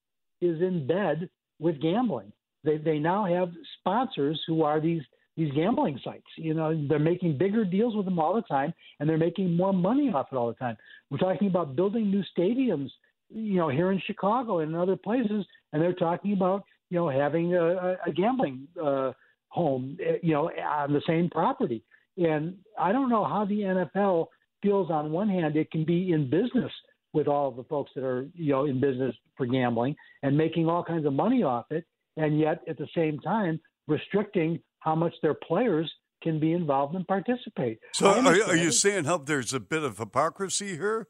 is 0.40 0.60
in 0.62 0.86
bed 0.86 1.28
with 1.58 1.80
gambling. 1.80 2.32
They 2.64 2.78
they 2.78 2.98
now 2.98 3.26
have 3.26 3.50
sponsors 3.80 4.40
who 4.46 4.62
are 4.62 4.80
these 4.80 5.02
these 5.36 5.52
gambling 5.52 6.00
sites. 6.04 6.26
You 6.36 6.54
know, 6.54 6.86
they're 6.88 6.98
making 6.98 7.38
bigger 7.38 7.64
deals 7.64 7.94
with 7.94 8.04
them 8.04 8.18
all 8.18 8.34
the 8.34 8.42
time, 8.42 8.72
and 8.98 9.08
they're 9.08 9.18
making 9.18 9.54
more 9.56 9.72
money 9.72 10.10
off 10.12 10.28
it 10.32 10.36
all 10.36 10.48
the 10.48 10.54
time. 10.54 10.76
We're 11.10 11.18
talking 11.18 11.48
about 11.48 11.76
building 11.76 12.10
new 12.10 12.22
stadiums, 12.36 12.90
you 13.28 13.56
know, 13.56 13.68
here 13.68 13.92
in 13.92 14.00
Chicago 14.06 14.60
and 14.60 14.70
in 14.70 14.80
other 14.80 14.96
places, 14.96 15.44
and 15.72 15.82
they're 15.82 15.92
talking 15.92 16.32
about 16.32 16.64
you 16.90 16.98
know 16.98 17.08
having 17.08 17.54
a, 17.54 17.96
a 18.06 18.12
gambling 18.14 18.68
uh, 18.82 19.12
home, 19.48 19.98
eh, 20.04 20.18
you 20.22 20.32
know, 20.32 20.50
on 20.50 20.92
the 20.92 21.02
same 21.06 21.28
property. 21.30 21.82
And 22.16 22.56
I 22.78 22.92
don't 22.92 23.10
know 23.10 23.24
how 23.24 23.44
the 23.44 23.60
NFL 23.60 24.28
feels. 24.66 24.90
On 24.90 25.12
one 25.12 25.28
hand, 25.28 25.56
it 25.56 25.70
can 25.70 25.84
be 25.84 26.12
in 26.12 26.28
business 26.28 26.72
with 27.12 27.28
all 27.28 27.48
of 27.48 27.56
the 27.56 27.64
folks 27.64 27.90
that 27.94 28.04
are 28.04 28.28
you 28.34 28.52
know 28.52 28.66
in 28.66 28.80
business 28.80 29.14
for 29.36 29.46
gambling 29.46 29.94
and 30.22 30.36
making 30.36 30.68
all 30.68 30.84
kinds 30.84 31.06
of 31.06 31.12
money 31.12 31.42
off 31.42 31.66
it, 31.70 31.84
and 32.16 32.38
yet 32.38 32.62
at 32.68 32.78
the 32.78 32.88
same 32.94 33.18
time 33.20 33.60
restricting 33.88 34.60
how 34.80 34.94
much 34.94 35.14
their 35.22 35.34
players 35.34 35.90
can 36.22 36.40
be 36.40 36.52
involved 36.52 36.94
and 36.94 37.06
participate. 37.06 37.78
So, 37.92 38.06
are, 38.06 38.26
are, 38.26 38.56
you 38.56 38.72
saying, 38.72 39.04
Help, 39.04 39.26
there's 39.26 39.52
a 39.52 39.60
bit 39.60 39.82
of 39.82 39.98
hypocrisy 39.98 40.76
here? 40.76 41.08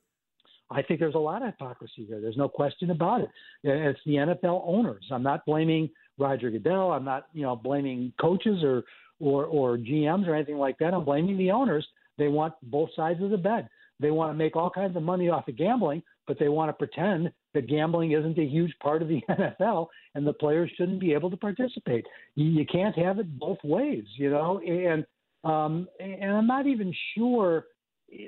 I 0.70 0.82
think 0.82 0.98
there's 0.98 1.14
a 1.14 1.18
lot 1.18 1.42
of 1.42 1.48
hypocrisy 1.48 2.06
here. 2.06 2.20
There's 2.20 2.36
no 2.36 2.48
question 2.48 2.90
about 2.90 3.20
it. 3.20 3.28
It's 3.62 4.00
the 4.04 4.14
NFL 4.14 4.62
owners. 4.66 5.06
I'm 5.12 5.22
not 5.22 5.46
blaming 5.46 5.90
Roger 6.18 6.50
Goodell. 6.50 6.90
I'm 6.90 7.04
not, 7.04 7.26
you 7.32 7.42
know, 7.42 7.54
blaming 7.54 8.12
coaches 8.20 8.62
or 8.64 8.84
or 9.20 9.44
or 9.44 9.78
GMs 9.78 10.26
or 10.26 10.34
anything 10.34 10.58
like 10.58 10.78
that. 10.78 10.92
I'm 10.92 11.04
blaming 11.04 11.38
the 11.38 11.52
owners. 11.52 11.86
They 12.18 12.28
want 12.28 12.54
both 12.62 12.90
sides 12.96 13.22
of 13.22 13.30
the 13.30 13.38
bed. 13.38 13.68
They 13.98 14.10
want 14.10 14.32
to 14.32 14.36
make 14.36 14.56
all 14.56 14.70
kinds 14.70 14.96
of 14.96 15.02
money 15.02 15.28
off 15.28 15.48
of 15.48 15.56
gambling, 15.56 16.02
but 16.26 16.38
they 16.38 16.48
want 16.48 16.68
to 16.68 16.72
pretend 16.72 17.30
that 17.54 17.68
gambling 17.68 18.12
isn't 18.12 18.38
a 18.38 18.44
huge 18.44 18.74
part 18.82 19.02
of 19.02 19.08
the 19.08 19.20
NFL 19.30 19.86
and 20.14 20.26
the 20.26 20.32
players 20.32 20.70
shouldn't 20.76 21.00
be 21.00 21.14
able 21.14 21.30
to 21.30 21.36
participate. 21.36 22.04
You, 22.34 22.46
you 22.46 22.66
can't 22.66 22.96
have 22.98 23.18
it 23.18 23.38
both 23.38 23.58
ways, 23.64 24.04
you 24.16 24.30
know. 24.30 24.60
And 24.60 25.06
um, 25.44 25.88
and 26.00 26.32
I'm 26.32 26.46
not 26.46 26.66
even 26.66 26.92
sure 27.16 27.66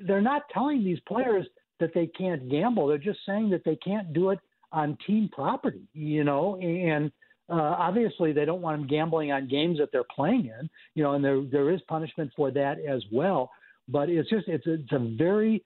they're 0.07 0.21
not 0.21 0.43
telling 0.53 0.85
these 0.85 1.01
players 1.07 1.47
that 1.81 1.93
they 1.95 2.07
can't 2.07 2.49
gamble. 2.49 2.87
They're 2.87 2.99
just 2.99 3.21
saying 3.27 3.51
that 3.51 3.65
they 3.65 3.77
can't 3.77 4.13
do 4.13 4.31
it 4.31 4.39
on 4.73 4.97
team 5.07 5.29
property, 5.33 5.89
you 5.95 6.25
know. 6.25 6.57
And 6.57 7.11
uh, 7.51 7.55
obviously, 7.79 8.33
they 8.33 8.45
don't 8.45 8.63
want 8.63 8.79
them 8.79 8.89
gambling 8.89 9.33
on 9.33 9.49
games 9.49 9.79
that 9.79 9.91
they're 9.93 10.05
playing 10.15 10.51
in, 10.59 10.71
you 10.95 11.03
know. 11.03 11.15
And 11.15 11.25
there 11.25 11.43
there 11.43 11.71
is 11.71 11.81
punishment 11.89 12.31
for 12.37 12.51
that 12.53 12.79
as 12.79 13.03
well. 13.13 13.51
But 13.89 14.09
it's 14.09 14.29
just 14.29 14.49
it's 14.49 14.67
a, 14.67 14.75
it's 14.75 14.93
a 14.93 15.15
very 15.17 15.65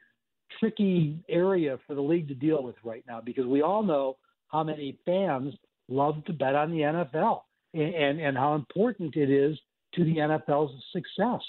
tricky 0.61 1.19
area 1.29 1.79
for 1.87 1.95
the 1.95 2.01
league 2.01 2.29
to 2.29 2.35
deal 2.35 2.63
with 2.63 2.77
right 2.85 3.05
now 3.07 3.21
because 3.25 3.47
we 3.47 3.63
all 3.63 3.83
know 3.83 4.17
how 4.49 4.63
many 4.63 4.99
fans 5.05 5.55
love 5.89 6.25
to 6.27 6.33
bet 6.33 6.55
on 6.55 6.71
the 6.71 6.79
NFL 6.79 7.41
and, 7.75 7.95
and, 7.95 8.21
and 8.21 8.37
how 8.37 8.55
important 8.55 9.17
it 9.17 9.31
is 9.31 9.59
to 9.95 10.05
the 10.05 10.17
NFL's 10.17 10.73
success. 10.93 11.41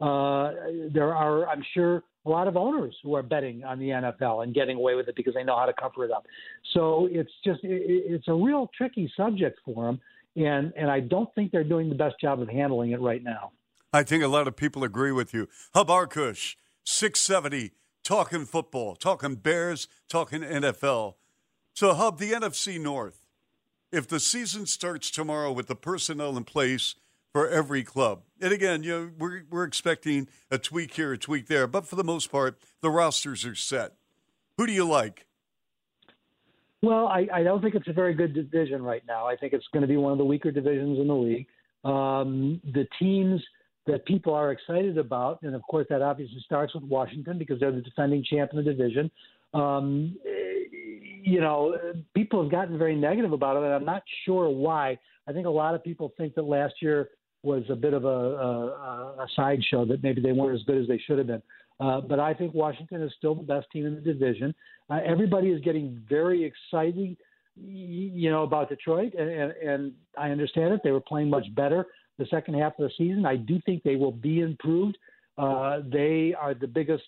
Uh, 0.00 0.52
there 0.92 1.14
are, 1.14 1.48
I'm 1.48 1.62
sure, 1.74 2.02
a 2.24 2.30
lot 2.30 2.46
of 2.46 2.56
owners 2.56 2.96
who 3.02 3.14
are 3.14 3.22
betting 3.22 3.64
on 3.64 3.78
the 3.78 3.88
NFL 3.88 4.44
and 4.44 4.54
getting 4.54 4.76
away 4.76 4.94
with 4.94 5.08
it 5.08 5.16
because 5.16 5.34
they 5.34 5.42
know 5.42 5.56
how 5.56 5.66
to 5.66 5.72
cover 5.72 6.04
it 6.04 6.10
up. 6.10 6.24
So 6.72 7.08
it's 7.10 7.32
just 7.44 7.64
it, 7.64 7.82
it's 7.84 8.28
a 8.28 8.34
real 8.34 8.70
tricky 8.76 9.12
subject 9.16 9.58
for 9.64 9.86
them, 9.86 10.00
and 10.36 10.72
and 10.76 10.90
I 10.90 11.00
don't 11.00 11.32
think 11.34 11.50
they're 11.50 11.64
doing 11.64 11.88
the 11.88 11.96
best 11.96 12.16
job 12.20 12.40
of 12.40 12.48
handling 12.48 12.92
it 12.92 13.00
right 13.00 13.22
now. 13.22 13.50
I 13.92 14.02
think 14.02 14.22
a 14.22 14.28
lot 14.28 14.48
of 14.48 14.56
people 14.56 14.84
agree 14.84 15.12
with 15.12 15.34
you. 15.34 15.48
Hub 15.74 15.88
Arkush, 15.88 16.56
670 16.84 17.72
talking 18.02 18.46
football, 18.46 18.96
talking 18.96 19.36
Bears, 19.36 19.86
talking 20.08 20.42
NFL. 20.42 21.14
So, 21.74 21.94
Hub, 21.94 22.18
the 22.18 22.32
NFC 22.32 22.80
North, 22.80 23.26
if 23.90 24.08
the 24.08 24.20
season 24.20 24.66
starts 24.66 25.10
tomorrow 25.10 25.52
with 25.52 25.66
the 25.66 25.76
personnel 25.76 26.36
in 26.36 26.44
place 26.44 26.94
for 27.32 27.48
every 27.48 27.82
club, 27.82 28.22
and 28.40 28.52
again, 28.52 28.82
you 28.82 28.90
know, 28.90 29.10
we're, 29.18 29.42
we're 29.50 29.64
expecting 29.64 30.28
a 30.50 30.58
tweak 30.58 30.94
here, 30.94 31.12
a 31.12 31.18
tweak 31.18 31.46
there, 31.46 31.66
but 31.66 31.86
for 31.86 31.96
the 31.96 32.04
most 32.04 32.30
part, 32.30 32.58
the 32.80 32.90
rosters 32.90 33.44
are 33.44 33.54
set. 33.54 33.94
Who 34.58 34.66
do 34.66 34.72
you 34.72 34.86
like? 34.86 35.26
Well, 36.82 37.06
I, 37.06 37.28
I 37.32 37.42
don't 37.42 37.62
think 37.62 37.74
it's 37.74 37.88
a 37.88 37.92
very 37.92 38.12
good 38.12 38.34
division 38.34 38.82
right 38.82 39.02
now. 39.06 39.26
I 39.26 39.36
think 39.36 39.52
it's 39.52 39.66
going 39.72 39.82
to 39.82 39.86
be 39.88 39.96
one 39.96 40.12
of 40.12 40.18
the 40.18 40.24
weaker 40.24 40.50
divisions 40.50 40.98
in 40.98 41.06
the 41.06 41.14
league. 41.14 41.46
Um, 41.84 42.60
the 42.64 42.86
teams 42.98 43.40
that 43.86 44.04
people 44.06 44.32
are 44.32 44.52
excited 44.52 44.96
about, 44.98 45.42
and 45.42 45.54
of 45.54 45.62
course 45.62 45.86
that 45.90 46.02
obviously 46.02 46.40
starts 46.44 46.74
with 46.74 46.84
Washington 46.84 47.38
because 47.38 47.58
they're 47.58 47.72
the 47.72 47.80
defending 47.80 48.24
champ 48.24 48.50
in 48.52 48.58
the 48.58 48.62
division. 48.62 49.10
Um, 49.54 50.16
you 51.24 51.40
know, 51.40 51.76
people 52.14 52.42
have 52.42 52.50
gotten 52.50 52.78
very 52.78 52.96
negative 52.96 53.32
about 53.32 53.56
it, 53.56 53.64
and 53.64 53.72
I'm 53.72 53.84
not 53.84 54.02
sure 54.24 54.48
why. 54.48 54.98
I 55.28 55.32
think 55.32 55.46
a 55.46 55.50
lot 55.50 55.74
of 55.74 55.84
people 55.84 56.12
think 56.16 56.34
that 56.34 56.42
last 56.42 56.74
year 56.80 57.10
was 57.42 57.64
a 57.70 57.76
bit 57.76 57.92
of 57.92 58.04
a, 58.04 58.08
a, 58.08 58.66
a 59.18 59.26
sideshow 59.34 59.84
that 59.86 60.02
maybe 60.02 60.20
they 60.20 60.32
weren't 60.32 60.58
as 60.58 60.64
good 60.64 60.80
as 60.80 60.88
they 60.88 60.98
should 61.06 61.18
have 61.18 61.26
been. 61.26 61.42
Uh, 61.80 62.00
but 62.00 62.20
I 62.20 62.34
think 62.34 62.54
Washington 62.54 63.02
is 63.02 63.12
still 63.18 63.34
the 63.34 63.42
best 63.42 63.66
team 63.72 63.86
in 63.86 63.94
the 63.94 64.00
division. 64.00 64.54
Uh, 64.88 65.00
everybody 65.04 65.48
is 65.48 65.60
getting 65.62 66.00
very 66.08 66.44
excited, 66.44 67.16
you 67.56 68.30
know, 68.30 68.44
about 68.44 68.68
Detroit, 68.68 69.14
and, 69.18 69.28
and, 69.28 69.52
and 69.52 69.92
I 70.16 70.30
understand 70.30 70.74
it. 70.74 70.80
They 70.84 70.92
were 70.92 71.00
playing 71.00 71.30
much 71.30 71.52
better 71.54 71.86
the 72.18 72.26
second 72.26 72.54
half 72.54 72.78
of 72.78 72.88
the 72.88 72.90
season. 72.96 73.26
I 73.26 73.36
do 73.36 73.60
think 73.64 73.82
they 73.82 73.96
will 73.96 74.12
be 74.12 74.40
improved. 74.40 74.96
Uh, 75.38 75.80
they 75.90 76.34
are 76.38 76.54
the 76.54 76.66
biggest 76.66 77.04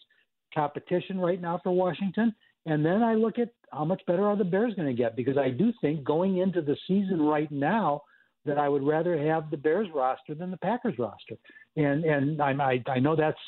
competition 0.54 1.18
right 1.18 1.40
now 1.40 1.60
for 1.62 1.72
Washington. 1.72 2.34
And 2.66 2.84
then 2.84 3.02
I 3.02 3.14
look 3.14 3.38
at 3.38 3.50
how 3.72 3.84
much 3.84 4.02
better 4.06 4.26
are 4.26 4.36
the 4.36 4.44
Bears 4.44 4.74
going 4.74 4.88
to 4.88 4.94
get 4.94 5.16
because 5.16 5.36
I 5.36 5.50
do 5.50 5.72
think 5.80 6.02
going 6.02 6.38
into 6.38 6.62
the 6.62 6.76
season 6.88 7.20
right 7.20 7.50
now 7.50 8.02
that 8.46 8.58
I 8.58 8.68
would 8.68 8.82
rather 8.82 9.18
have 9.18 9.50
the 9.50 9.56
Bears 9.56 9.88
roster 9.94 10.34
than 10.34 10.50
the 10.50 10.56
Packers 10.56 10.98
roster. 10.98 11.36
And 11.76 12.04
and 12.04 12.40
I 12.40 12.52
I, 12.52 12.82
I 12.90 12.98
know 12.98 13.16
that's 13.16 13.38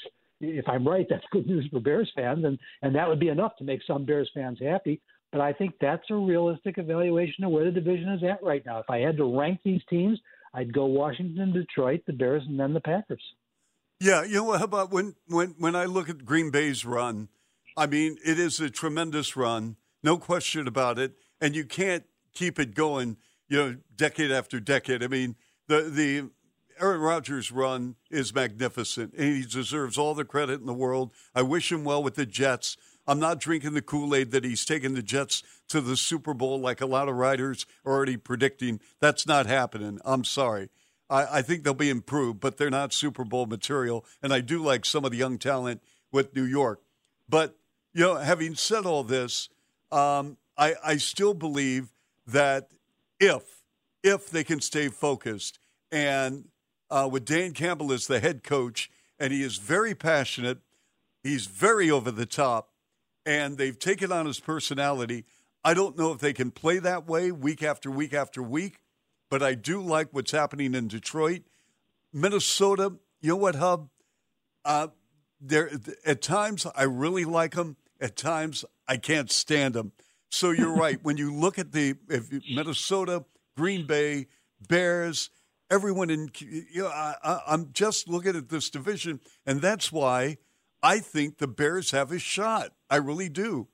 if 0.40 0.68
I'm 0.68 0.86
right, 0.86 1.06
that's 1.08 1.24
good 1.30 1.46
news 1.46 1.66
for 1.72 1.80
Bears 1.80 2.10
fans, 2.14 2.44
and 2.44 2.58
and 2.82 2.94
that 2.94 3.08
would 3.08 3.20
be 3.20 3.28
enough 3.28 3.56
to 3.56 3.64
make 3.64 3.80
some 3.86 4.04
Bears 4.04 4.30
fans 4.34 4.58
happy. 4.60 5.00
But 5.32 5.40
I 5.40 5.52
think 5.52 5.74
that's 5.80 6.04
a 6.10 6.14
realistic 6.14 6.78
evaluation 6.78 7.44
of 7.44 7.50
where 7.50 7.64
the 7.64 7.70
division 7.70 8.10
is 8.10 8.22
at 8.22 8.42
right 8.42 8.64
now. 8.64 8.78
If 8.78 8.88
I 8.88 8.98
had 8.98 9.16
to 9.16 9.38
rank 9.38 9.60
these 9.64 9.82
teams, 9.88 10.18
I'd 10.56 10.72
go 10.72 10.86
Washington, 10.86 11.52
Detroit, 11.52 12.00
the 12.06 12.14
Bears, 12.14 12.42
and 12.48 12.58
then 12.58 12.72
the 12.72 12.80
Packers. 12.80 13.22
Yeah, 14.00 14.24
you 14.24 14.36
know, 14.36 14.44
what? 14.44 14.58
how 14.58 14.64
about 14.64 14.90
when 14.90 15.14
when 15.28 15.54
when 15.58 15.76
I 15.76 15.84
look 15.84 16.08
at 16.08 16.24
Green 16.24 16.50
Bay's 16.50 16.84
run? 16.84 17.28
I 17.76 17.86
mean, 17.86 18.16
it 18.24 18.38
is 18.38 18.58
a 18.58 18.70
tremendous 18.70 19.36
run, 19.36 19.76
no 20.02 20.16
question 20.16 20.66
about 20.66 20.98
it, 20.98 21.12
and 21.42 21.54
you 21.54 21.66
can't 21.66 22.04
keep 22.32 22.58
it 22.58 22.74
going, 22.74 23.18
you 23.48 23.58
know, 23.58 23.76
decade 23.94 24.32
after 24.32 24.58
decade. 24.58 25.02
I 25.02 25.08
mean, 25.08 25.36
the 25.68 25.82
the 25.82 26.30
Aaron 26.80 27.00
Rodgers' 27.00 27.52
run 27.52 27.96
is 28.10 28.34
magnificent, 28.34 29.12
and 29.14 29.36
he 29.36 29.42
deserves 29.42 29.98
all 29.98 30.14
the 30.14 30.24
credit 30.24 30.60
in 30.60 30.66
the 30.66 30.74
world. 30.74 31.12
I 31.34 31.42
wish 31.42 31.70
him 31.70 31.84
well 31.84 32.02
with 32.02 32.14
the 32.14 32.26
Jets. 32.26 32.78
I'm 33.06 33.20
not 33.20 33.40
drinking 33.40 33.74
the 33.74 33.82
Kool 33.82 34.14
Aid 34.14 34.32
that 34.32 34.44
he's 34.44 34.64
taking 34.64 34.94
the 34.94 35.02
Jets 35.02 35.42
to 35.68 35.80
the 35.80 35.96
Super 35.96 36.34
Bowl 36.34 36.60
like 36.60 36.80
a 36.80 36.86
lot 36.86 37.08
of 37.08 37.16
writers 37.16 37.66
are 37.84 37.92
already 37.92 38.16
predicting. 38.16 38.80
That's 39.00 39.26
not 39.26 39.46
happening. 39.46 40.00
I'm 40.04 40.24
sorry. 40.24 40.70
I, 41.08 41.38
I 41.38 41.42
think 41.42 41.62
they'll 41.62 41.74
be 41.74 41.90
improved, 41.90 42.40
but 42.40 42.56
they're 42.56 42.70
not 42.70 42.92
Super 42.92 43.24
Bowl 43.24 43.46
material. 43.46 44.04
And 44.22 44.32
I 44.32 44.40
do 44.40 44.62
like 44.62 44.84
some 44.84 45.04
of 45.04 45.12
the 45.12 45.16
young 45.16 45.38
talent 45.38 45.82
with 46.10 46.34
New 46.34 46.44
York. 46.44 46.80
But, 47.28 47.56
you 47.92 48.02
know, 48.02 48.16
having 48.16 48.54
said 48.54 48.86
all 48.86 49.04
this, 49.04 49.48
um, 49.92 50.36
I, 50.58 50.74
I 50.84 50.96
still 50.96 51.34
believe 51.34 51.92
that 52.26 52.70
if 53.20 53.62
if 54.02 54.30
they 54.30 54.44
can 54.44 54.60
stay 54.60 54.88
focused 54.88 55.58
and 55.90 56.48
uh, 56.90 57.08
with 57.10 57.24
Dan 57.24 57.52
Campbell 57.52 57.92
as 57.92 58.06
the 58.06 58.20
head 58.20 58.44
coach, 58.44 58.90
and 59.18 59.32
he 59.32 59.42
is 59.42 59.56
very 59.56 59.94
passionate. 59.94 60.58
He's 61.22 61.46
very 61.46 61.90
over 61.90 62.12
the 62.12 62.26
top, 62.26 62.70
and 63.26 63.58
they've 63.58 63.78
taken 63.78 64.12
on 64.12 64.24
his 64.24 64.40
personality. 64.40 65.24
I 65.64 65.74
don't 65.74 65.98
know 65.98 66.12
if 66.12 66.20
they 66.20 66.32
can 66.32 66.52
play 66.52 66.78
that 66.78 67.06
way 67.06 67.32
week 67.32 67.62
after 67.62 67.90
week 67.90 68.14
after 68.14 68.40
week, 68.40 68.78
but 69.28 69.42
I 69.42 69.54
do 69.54 69.82
like 69.82 70.08
what's 70.12 70.30
happening 70.30 70.74
in 70.74 70.86
Detroit. 70.86 71.42
Minnesota, 72.12 72.94
you 73.20 73.30
know 73.30 73.36
what, 73.36 73.56
Hub? 73.56 73.90
Uh, 74.64 74.88
there 75.40 75.70
at 76.04 76.22
times 76.22 76.66
I 76.74 76.84
really 76.84 77.24
like 77.24 77.54
them. 77.56 77.76
At 78.00 78.16
times 78.16 78.64
I 78.86 78.96
can't 78.96 79.30
stand 79.30 79.74
them. 79.74 79.92
So 80.30 80.50
you're 80.52 80.74
right. 80.74 80.98
When 81.02 81.16
you 81.16 81.34
look 81.34 81.58
at 81.58 81.72
the 81.72 81.96
if 82.08 82.30
Minnesota, 82.48 83.24
Green 83.56 83.86
Bay, 83.86 84.28
Bears, 84.68 85.30
everyone 85.68 86.10
in 86.10 86.30
you 86.38 86.82
know, 86.82 86.88
I, 86.88 87.40
I'm 87.46 87.72
just 87.72 88.08
looking 88.08 88.36
at 88.36 88.48
this 88.48 88.70
division, 88.70 89.20
and 89.44 89.60
that's 89.60 89.90
why 89.90 90.38
I 90.82 91.00
think 91.00 91.38
the 91.38 91.48
Bears 91.48 91.90
have 91.90 92.12
a 92.12 92.18
shot. 92.18 92.72
I 92.90 92.96
really 92.96 93.28
do. 93.28 93.68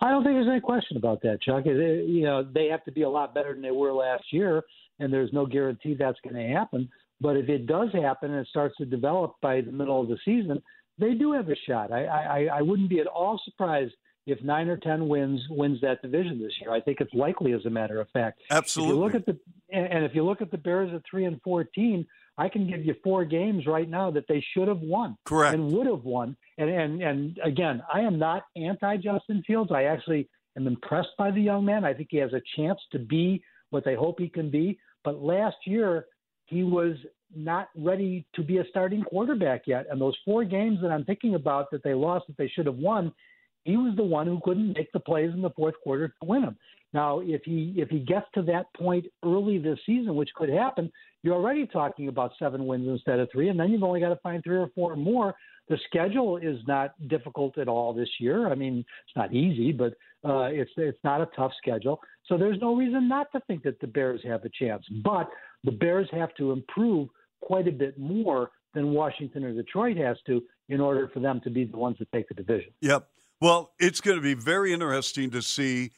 I 0.00 0.10
don't 0.10 0.22
think 0.22 0.36
there's 0.36 0.48
any 0.48 0.60
question 0.60 0.96
about 0.96 1.22
that, 1.22 1.42
Chuck. 1.42 1.66
It, 1.66 2.08
you 2.08 2.22
know, 2.22 2.44
they 2.44 2.66
have 2.66 2.84
to 2.84 2.92
be 2.92 3.02
a 3.02 3.08
lot 3.08 3.34
better 3.34 3.52
than 3.52 3.62
they 3.62 3.72
were 3.72 3.92
last 3.92 4.24
year, 4.32 4.62
and 5.00 5.12
there's 5.12 5.32
no 5.32 5.44
guarantee 5.44 5.94
that's 5.98 6.18
going 6.22 6.36
to 6.36 6.54
happen. 6.54 6.88
But 7.20 7.36
if 7.36 7.48
it 7.48 7.66
does 7.66 7.88
happen 7.92 8.30
and 8.30 8.40
it 8.40 8.48
starts 8.48 8.76
to 8.76 8.84
develop 8.84 9.34
by 9.42 9.60
the 9.60 9.72
middle 9.72 10.00
of 10.00 10.08
the 10.08 10.18
season, 10.24 10.62
they 10.98 11.14
do 11.14 11.32
have 11.32 11.48
a 11.48 11.56
shot. 11.66 11.92
I, 11.92 12.04
I, 12.04 12.48
I 12.58 12.62
wouldn't 12.62 12.88
be 12.88 13.00
at 13.00 13.08
all 13.08 13.40
surprised 13.44 13.94
if 14.26 14.40
nine 14.42 14.68
or 14.68 14.76
ten 14.76 15.08
wins 15.08 15.40
wins 15.50 15.80
that 15.80 16.02
division 16.02 16.40
this 16.40 16.52
year. 16.60 16.70
I 16.70 16.80
think 16.80 17.00
it's 17.00 17.14
likely, 17.14 17.52
as 17.52 17.64
a 17.66 17.70
matter 17.70 18.00
of 18.00 18.08
fact. 18.10 18.40
Absolutely. 18.50 18.92
If 18.92 18.96
you 18.96 19.04
look 19.04 19.14
at 19.14 19.26
the 19.26 19.38
and 19.72 20.04
if 20.04 20.14
you 20.14 20.24
look 20.24 20.42
at 20.42 20.50
the 20.50 20.58
Bears 20.58 20.92
at 20.94 21.02
three 21.10 21.24
and 21.24 21.40
fourteen, 21.42 22.06
I 22.36 22.48
can 22.48 22.68
give 22.68 22.84
you 22.84 22.94
four 23.02 23.24
games 23.24 23.66
right 23.66 23.88
now 23.88 24.10
that 24.12 24.28
they 24.28 24.44
should 24.54 24.68
have 24.68 24.80
won, 24.80 25.16
correct, 25.24 25.54
and 25.54 25.72
would 25.72 25.86
have 25.86 26.04
won. 26.04 26.36
And 26.58 26.68
and 26.68 27.02
and 27.02 27.38
again, 27.44 27.82
I 27.92 28.00
am 28.00 28.18
not 28.18 28.44
anti 28.56 28.96
Justin 28.96 29.42
Fields. 29.46 29.70
I 29.72 29.84
actually 29.84 30.28
am 30.56 30.66
impressed 30.66 31.16
by 31.16 31.30
the 31.30 31.40
young 31.40 31.64
man. 31.64 31.84
I 31.84 31.94
think 31.94 32.08
he 32.10 32.18
has 32.18 32.32
a 32.32 32.42
chance 32.56 32.80
to 32.92 32.98
be 32.98 33.42
what 33.70 33.84
they 33.84 33.94
hope 33.94 34.18
he 34.18 34.28
can 34.28 34.50
be. 34.50 34.78
But 35.04 35.22
last 35.22 35.56
year, 35.64 36.06
he 36.46 36.64
was 36.64 36.96
not 37.34 37.68
ready 37.76 38.26
to 38.34 38.42
be 38.42 38.58
a 38.58 38.64
starting 38.70 39.02
quarterback 39.02 39.62
yet. 39.66 39.86
And 39.90 40.00
those 40.00 40.16
four 40.24 40.44
games 40.44 40.78
that 40.82 40.90
I'm 40.90 41.04
thinking 41.04 41.34
about 41.34 41.70
that 41.70 41.82
they 41.82 41.94
lost 41.94 42.26
that 42.26 42.36
they 42.36 42.48
should 42.48 42.66
have 42.66 42.76
won, 42.76 43.12
he 43.64 43.76
was 43.76 43.94
the 43.96 44.02
one 44.02 44.26
who 44.26 44.40
couldn't 44.42 44.76
make 44.76 44.90
the 44.92 45.00
plays 45.00 45.30
in 45.32 45.42
the 45.42 45.50
fourth 45.50 45.74
quarter 45.82 46.08
to 46.08 46.26
win 46.26 46.42
them. 46.42 46.56
Now, 46.94 47.20
if 47.20 47.42
he 47.44 47.74
if 47.76 47.90
he 47.90 47.98
gets 47.98 48.26
to 48.34 48.42
that 48.42 48.66
point 48.74 49.04
early 49.24 49.58
this 49.58 49.78
season, 49.84 50.14
which 50.14 50.30
could 50.34 50.48
happen, 50.48 50.90
you're 51.22 51.34
already 51.34 51.66
talking 51.66 52.08
about 52.08 52.32
seven 52.38 52.66
wins 52.66 52.88
instead 52.88 53.18
of 53.18 53.28
three, 53.30 53.50
and 53.50 53.60
then 53.60 53.70
you've 53.70 53.82
only 53.82 54.00
got 54.00 54.08
to 54.08 54.16
find 54.16 54.42
three 54.42 54.56
or 54.56 54.70
four 54.74 54.96
more. 54.96 55.34
The 55.68 55.78
schedule 55.86 56.36
is 56.38 56.58
not 56.66 56.94
difficult 57.08 57.58
at 57.58 57.68
all 57.68 57.92
this 57.92 58.08
year. 58.18 58.48
I 58.50 58.54
mean, 58.54 58.78
it's 58.78 59.16
not 59.16 59.32
easy, 59.34 59.72
but 59.72 59.94
uh, 60.24 60.48
it's 60.50 60.70
it's 60.76 60.98
not 61.04 61.20
a 61.20 61.28
tough 61.36 61.52
schedule. 61.58 62.00
So 62.26 62.36
there's 62.36 62.60
no 62.60 62.74
reason 62.74 63.08
not 63.08 63.30
to 63.32 63.40
think 63.46 63.62
that 63.64 63.80
the 63.80 63.86
Bears 63.86 64.20
have 64.24 64.44
a 64.44 64.50
chance. 64.50 64.84
But 65.04 65.28
the 65.64 65.72
Bears 65.72 66.08
have 66.12 66.34
to 66.36 66.52
improve 66.52 67.08
quite 67.40 67.68
a 67.68 67.72
bit 67.72 67.98
more 67.98 68.50
than 68.74 68.92
Washington 68.92 69.44
or 69.44 69.52
Detroit 69.52 69.96
has 69.96 70.16
to 70.26 70.42
in 70.68 70.80
order 70.80 71.08
for 71.12 71.20
them 71.20 71.40
to 71.44 71.50
be 71.50 71.64
the 71.64 71.76
ones 71.76 71.96
that 71.98 72.10
take 72.12 72.28
the 72.28 72.34
division. 72.34 72.70
Yep. 72.80 73.08
Well, 73.40 73.72
it's 73.78 74.00
going 74.00 74.16
to 74.16 74.22
be 74.22 74.34
very 74.34 74.72
interesting 74.72 75.30
to 75.30 75.42
see 75.42 75.92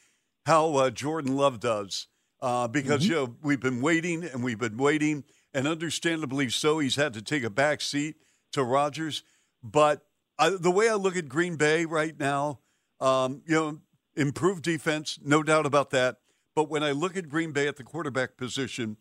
how 0.47 0.75
uh, 0.77 0.91
Jordan 0.91 1.37
Love 1.37 1.59
does 1.61 2.07
uh, 2.43 2.69
because 2.69 3.03
mm-hmm. 3.03 3.13
you 3.13 3.17
know 3.17 3.37
we've 3.43 3.61
been 3.61 3.81
waiting 3.81 4.25
and 4.25 4.43
we've 4.43 4.59
been 4.59 4.77
waiting, 4.77 5.25
and 5.53 5.67
understandably 5.67 6.49
so. 6.49 6.79
He's 6.79 6.97
had 6.97 7.13
to 7.15 7.23
take 7.23 7.43
a 7.45 7.51
back 7.51 7.81
seat 7.81 8.17
to 8.53 8.63
Rodgers, 8.63 9.23
but 9.63 10.07
I, 10.39 10.51
the 10.51 10.71
way 10.71 10.89
I 10.89 10.95
look 10.95 11.17
at 11.17 11.29
Green 11.29 11.57
Bay 11.57 11.85
right 11.85 12.19
now, 12.19 12.61
um, 13.01 13.43
you 13.47 13.55
know, 13.55 13.79
improved 14.17 14.63
defense, 14.63 15.19
no 15.23 15.43
doubt 15.43 15.67
about 15.67 15.91
that. 15.91 16.17
But 16.55 16.69
when 16.69 16.83
I 16.83 16.93
look 16.93 17.17
at 17.17 17.29
Green 17.29 17.53
Bay 17.53 17.69
at 17.69 17.77
the 17.77 17.85
quarterback 17.85 18.37
position, 18.37 18.97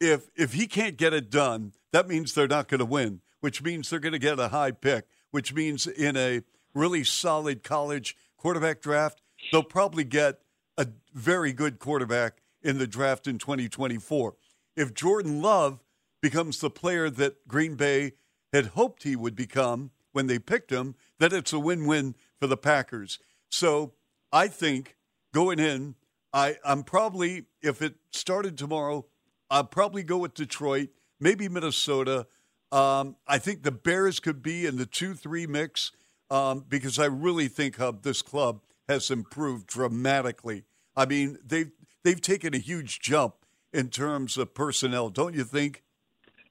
if 0.00 0.30
if 0.34 0.54
he 0.54 0.66
can't 0.66 0.96
get 0.96 1.12
it 1.12 1.30
done, 1.30 1.72
that 1.92 2.08
means 2.08 2.34
they're 2.34 2.48
not 2.48 2.68
going 2.68 2.80
to 2.80 2.86
win, 2.86 3.20
which 3.40 3.62
means 3.62 3.90
they're 3.90 4.00
going 4.00 4.12
to 4.12 4.18
get 4.18 4.38
a 4.38 4.48
high 4.48 4.70
pick, 4.70 5.06
which 5.30 5.52
means 5.52 5.86
in 5.86 6.16
a 6.16 6.42
really 6.74 7.04
solid 7.04 7.62
college 7.62 8.16
quarterback 8.36 8.80
draft, 8.80 9.20
they'll 9.52 9.62
probably 9.62 10.04
get 10.04 10.40
a 10.76 10.86
very 11.12 11.52
good 11.52 11.78
quarterback 11.78 12.42
in 12.62 12.78
the 12.78 12.86
draft 12.86 13.26
in 13.26 13.38
2024. 13.38 14.34
If 14.76 14.94
Jordan 14.94 15.42
Love 15.42 15.82
becomes 16.20 16.60
the 16.60 16.70
player 16.70 17.10
that 17.10 17.46
Green 17.46 17.74
Bay 17.74 18.12
had 18.52 18.66
hoped 18.66 19.02
he 19.02 19.16
would 19.16 19.34
become 19.34 19.90
when 20.12 20.26
they 20.26 20.38
picked 20.38 20.70
him, 20.70 20.94
that 21.18 21.32
it's 21.32 21.52
a 21.52 21.58
win 21.58 21.86
win 21.86 22.14
for 22.40 22.46
the 22.46 22.56
Packers. 22.56 23.18
So 23.48 23.92
I 24.32 24.48
think 24.48 24.96
going 25.32 25.58
in, 25.58 25.94
I, 26.32 26.56
I'm 26.64 26.82
probably, 26.82 27.46
if 27.62 27.82
it 27.82 27.94
started 28.10 28.58
tomorrow, 28.58 29.06
I'll 29.50 29.64
probably 29.64 30.02
go 30.02 30.18
with 30.18 30.34
Detroit, 30.34 30.88
maybe 31.18 31.48
Minnesota. 31.48 32.26
Um, 32.72 33.16
I 33.26 33.38
think 33.38 33.62
the 33.62 33.72
Bears 33.72 34.20
could 34.20 34.42
be 34.42 34.66
in 34.66 34.76
the 34.76 34.86
2 34.86 35.14
3 35.14 35.46
mix 35.46 35.92
um, 36.30 36.64
because 36.68 36.98
I 36.98 37.06
really 37.06 37.48
think 37.48 37.76
this 38.02 38.22
club 38.22 38.62
has 38.88 39.10
improved 39.10 39.66
dramatically. 39.66 40.64
I 40.96 41.06
mean, 41.06 41.38
they've 41.44 41.70
they've 42.04 42.20
taken 42.20 42.54
a 42.54 42.58
huge 42.58 43.00
jump 43.00 43.34
in 43.72 43.88
terms 43.88 44.36
of 44.36 44.54
personnel, 44.54 45.10
don't 45.10 45.34
you 45.34 45.44
think? 45.44 45.82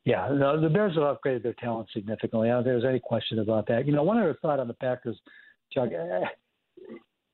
Yeah, 0.05 0.29
no, 0.31 0.59
the 0.59 0.69
Bears 0.69 0.95
have 0.95 1.03
upgraded 1.03 1.43
their 1.43 1.53
talent 1.53 1.89
significantly. 1.93 2.49
I 2.49 2.53
don't 2.53 2.63
think 2.63 2.73
there's 2.73 2.89
any 2.89 2.99
question 2.99 3.39
about 3.39 3.67
that. 3.67 3.85
You 3.85 3.93
know, 3.93 4.03
one 4.03 4.17
other 4.17 4.37
thought 4.41 4.59
on 4.59 4.67
the 4.67 4.73
Packers, 4.73 5.17
Chuck, 5.71 5.89
eh, 5.91 6.25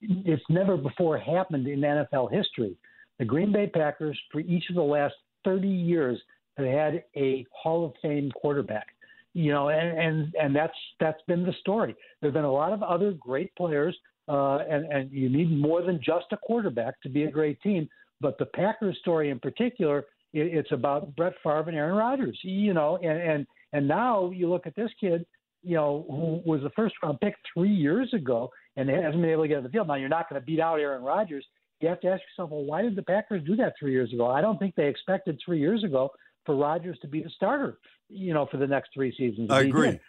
it's 0.02 0.44
never 0.50 0.76
before 0.78 1.18
happened 1.18 1.68
in 1.68 1.82
NFL 1.82 2.32
history. 2.32 2.76
The 3.20 3.26
Green 3.26 3.52
Bay 3.52 3.68
Packers, 3.68 4.20
for 4.32 4.40
each 4.42 4.70
of 4.70 4.76
the 4.76 4.82
last 4.82 5.14
30 5.46 5.68
years, 5.68 6.20
have 6.58 6.66
had 6.66 7.04
a 7.16 7.46
Hall 7.52 7.86
of 7.86 7.94
Fame 8.02 8.32
quarterback. 8.32 8.88
You 9.34 9.52
know, 9.52 9.68
and 9.68 10.00
and 10.00 10.36
and 10.40 10.56
that's 10.56 10.78
that's 11.02 11.22
been 11.28 11.46
the 11.46 11.54
story. 11.60 11.94
There've 12.22 12.34
been 12.34 12.46
a 12.46 12.52
lot 12.52 12.72
of 12.72 12.82
other 12.82 13.12
great 13.12 13.54
players, 13.56 13.96
uh, 14.30 14.60
and 14.70 14.86
and 14.86 15.12
you 15.12 15.28
need 15.28 15.52
more 15.52 15.82
than 15.82 16.00
just 16.02 16.28
a 16.32 16.38
quarterback 16.38 17.02
to 17.02 17.10
be 17.10 17.24
a 17.24 17.32
great 17.32 17.62
team. 17.62 17.90
But 18.22 18.38
the 18.38 18.46
Packers 18.46 18.98
story 19.02 19.32
in 19.32 19.40
particular, 19.40 20.06
it, 20.36 20.54
it's 20.54 20.72
about 20.72 21.16
Brett 21.16 21.34
Favre 21.44 21.66
and 21.68 21.78
Aaron 21.78 21.96
Rodgers. 21.96 22.40
You 22.44 22.74
know, 22.74 22.98
and 22.98 23.20
and 23.20 23.48
and 23.74 23.88
now 23.88 24.32
you 24.32 24.50
look 24.50 24.68
at 24.68 24.76
this 24.76 24.92
kid, 25.00 25.26
you 25.64 25.76
know, 25.76 26.06
who 26.10 26.50
was 26.50 26.62
the 26.62 26.70
first 26.76 26.96
round 27.02 27.20
pick 27.22 27.36
three 27.54 27.74
years 27.74 28.14
ago 28.14 28.52
and 28.76 28.90
hasn't 28.90 29.22
been 29.22 29.32
able 29.32 29.44
to 29.44 29.48
get 29.48 29.58
on 29.58 29.64
the 29.64 29.70
field. 29.70 29.88
Now 29.88 29.96
you're 29.96 30.10
not 30.10 30.30
going 30.30 30.40
to 30.40 30.46
beat 30.46 30.60
out 30.60 30.80
Aaron 30.80 31.04
Rodgers. 31.04 31.46
You 31.82 31.90
have 31.90 32.00
to 32.02 32.08
ask 32.08 32.22
yourself, 32.22 32.52
well, 32.52 32.64
why 32.64 32.82
did 32.82 32.96
the 32.96 33.04
Packers 33.04 33.44
do 33.46 33.56
that 33.58 33.74
three 33.80 33.92
years 33.92 34.12
ago? 34.14 34.28
I 34.28 34.42
don't 34.42 34.58
think 34.58 34.76
they 34.76 34.88
expected 34.88 35.40
three 35.44 35.60
years 35.60 35.84
ago 35.84 36.12
for 36.46 36.56
Rodgers 36.56 36.98
to 37.02 37.08
be 37.08 37.22
the 37.22 37.30
starter, 37.30 37.78
you 38.10 38.34
know, 38.34 38.48
for 38.50 38.58
the 38.58 38.68
next 38.68 38.92
three 38.94 39.14
seasons. 39.16 39.52
I 39.52 39.62
agree. 39.62 40.00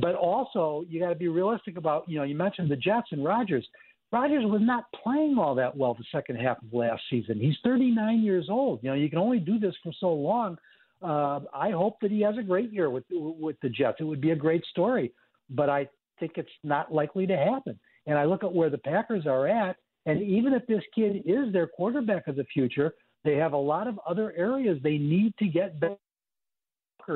But 0.00 0.14
also, 0.14 0.84
you 0.88 1.00
got 1.00 1.10
to 1.10 1.14
be 1.14 1.28
realistic 1.28 1.78
about, 1.78 2.08
you 2.08 2.18
know, 2.18 2.24
you 2.24 2.34
mentioned 2.34 2.70
the 2.70 2.76
Jets 2.76 3.08
and 3.12 3.24
Rodgers. 3.24 3.66
Rodgers 4.12 4.44
was 4.44 4.60
not 4.62 4.84
playing 5.02 5.36
all 5.38 5.54
that 5.56 5.76
well 5.76 5.94
the 5.94 6.04
second 6.12 6.36
half 6.36 6.58
of 6.62 6.72
last 6.72 7.02
season. 7.10 7.40
He's 7.40 7.56
39 7.64 8.22
years 8.22 8.46
old. 8.48 8.80
You 8.82 8.90
know, 8.90 8.94
you 8.94 9.10
can 9.10 9.18
only 9.18 9.38
do 9.38 9.58
this 9.58 9.74
for 9.82 9.92
so 9.98 10.12
long. 10.12 10.56
Uh, 11.02 11.40
I 11.52 11.70
hope 11.70 11.98
that 12.00 12.10
he 12.10 12.20
has 12.22 12.38
a 12.38 12.42
great 12.42 12.72
year 12.72 12.88
with 12.88 13.04
with 13.10 13.56
the 13.60 13.68
Jets. 13.68 13.98
It 14.00 14.04
would 14.04 14.20
be 14.20 14.30
a 14.30 14.36
great 14.36 14.64
story, 14.66 15.12
but 15.50 15.68
I 15.68 15.88
think 16.18 16.32
it's 16.36 16.48
not 16.64 16.92
likely 16.92 17.26
to 17.26 17.36
happen. 17.36 17.78
And 18.06 18.16
I 18.16 18.24
look 18.24 18.44
at 18.44 18.52
where 18.52 18.70
the 18.70 18.78
Packers 18.78 19.26
are 19.26 19.46
at, 19.46 19.76
and 20.06 20.22
even 20.22 20.54
if 20.54 20.66
this 20.66 20.82
kid 20.94 21.22
is 21.26 21.52
their 21.52 21.66
quarterback 21.66 22.28
of 22.28 22.36
the 22.36 22.44
future, 22.44 22.94
they 23.24 23.34
have 23.34 23.52
a 23.52 23.58
lot 23.58 23.88
of 23.88 24.00
other 24.08 24.32
areas 24.36 24.78
they 24.82 24.98
need 24.98 25.34
to 25.38 25.46
get 25.48 25.80
better 25.80 25.98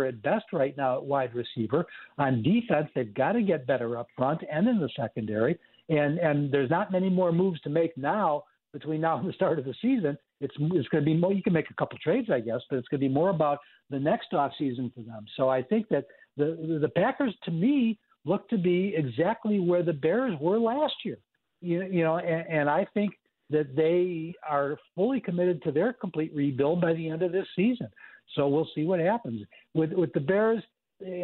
at 0.06 0.22
best 0.22 0.44
right 0.52 0.76
now 0.76 0.96
at 0.96 1.04
wide 1.04 1.34
receiver. 1.34 1.86
On 2.18 2.42
defense, 2.42 2.88
they've 2.94 3.14
got 3.14 3.32
to 3.32 3.42
get 3.42 3.66
better 3.66 3.96
up 3.96 4.08
front 4.16 4.42
and 4.50 4.68
in 4.68 4.78
the 4.78 4.90
secondary. 4.96 5.58
And 5.90 6.18
and 6.18 6.50
there's 6.52 6.70
not 6.70 6.92
many 6.92 7.10
more 7.10 7.32
moves 7.32 7.60
to 7.62 7.70
make 7.70 7.96
now 7.98 8.44
between 8.72 9.00
now 9.00 9.18
and 9.18 9.28
the 9.28 9.32
start 9.32 9.58
of 9.58 9.64
the 9.64 9.74
season. 9.82 10.16
It's 10.40 10.54
it's 10.58 10.88
going 10.88 11.04
to 11.04 11.10
be 11.10 11.16
more. 11.16 11.32
You 11.32 11.42
can 11.42 11.52
make 11.52 11.70
a 11.70 11.74
couple 11.74 11.98
trades, 11.98 12.30
I 12.32 12.40
guess, 12.40 12.60
but 12.70 12.78
it's 12.78 12.88
going 12.88 13.00
to 13.00 13.08
be 13.08 13.12
more 13.12 13.30
about 13.30 13.58
the 13.90 13.98
next 13.98 14.32
off 14.32 14.52
season 14.58 14.90
for 14.94 15.02
them. 15.02 15.26
So 15.36 15.48
I 15.48 15.62
think 15.62 15.88
that 15.88 16.04
the 16.36 16.78
the 16.80 16.88
Packers, 16.88 17.34
to 17.44 17.50
me, 17.50 17.98
look 18.24 18.48
to 18.50 18.58
be 18.58 18.94
exactly 18.96 19.58
where 19.58 19.82
the 19.82 19.92
Bears 19.92 20.34
were 20.40 20.58
last 20.58 20.94
year. 21.04 21.18
You, 21.60 21.82
you 21.82 22.04
know, 22.04 22.18
and, 22.18 22.46
and 22.48 22.70
I 22.70 22.86
think 22.94 23.12
that 23.50 23.74
they 23.74 24.34
are 24.48 24.78
fully 24.94 25.20
committed 25.20 25.62
to 25.64 25.72
their 25.72 25.92
complete 25.92 26.32
rebuild 26.34 26.80
by 26.80 26.94
the 26.94 27.08
end 27.08 27.22
of 27.22 27.32
this 27.32 27.46
season. 27.56 27.88
So 28.36 28.48
we'll 28.48 28.68
see 28.74 28.84
what 28.84 29.00
happens 29.00 29.42
with 29.74 29.92
with 29.92 30.12
the 30.12 30.20
Bears. 30.20 30.62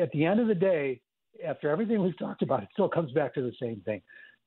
At 0.01 0.11
the 0.13 0.25
end 0.25 0.41
of 0.41 0.49
the 0.49 0.55
day, 0.55 1.01
after 1.47 1.69
everything 1.69 2.03
we've 2.03 2.19
talked 2.19 2.43
about, 2.43 2.63
it 2.63 2.69
still 2.73 2.89
comes 2.89 3.13
back 3.13 3.35
to 3.35 3.43
the 3.43 3.53
same 3.61 3.83
thing. 3.85 4.01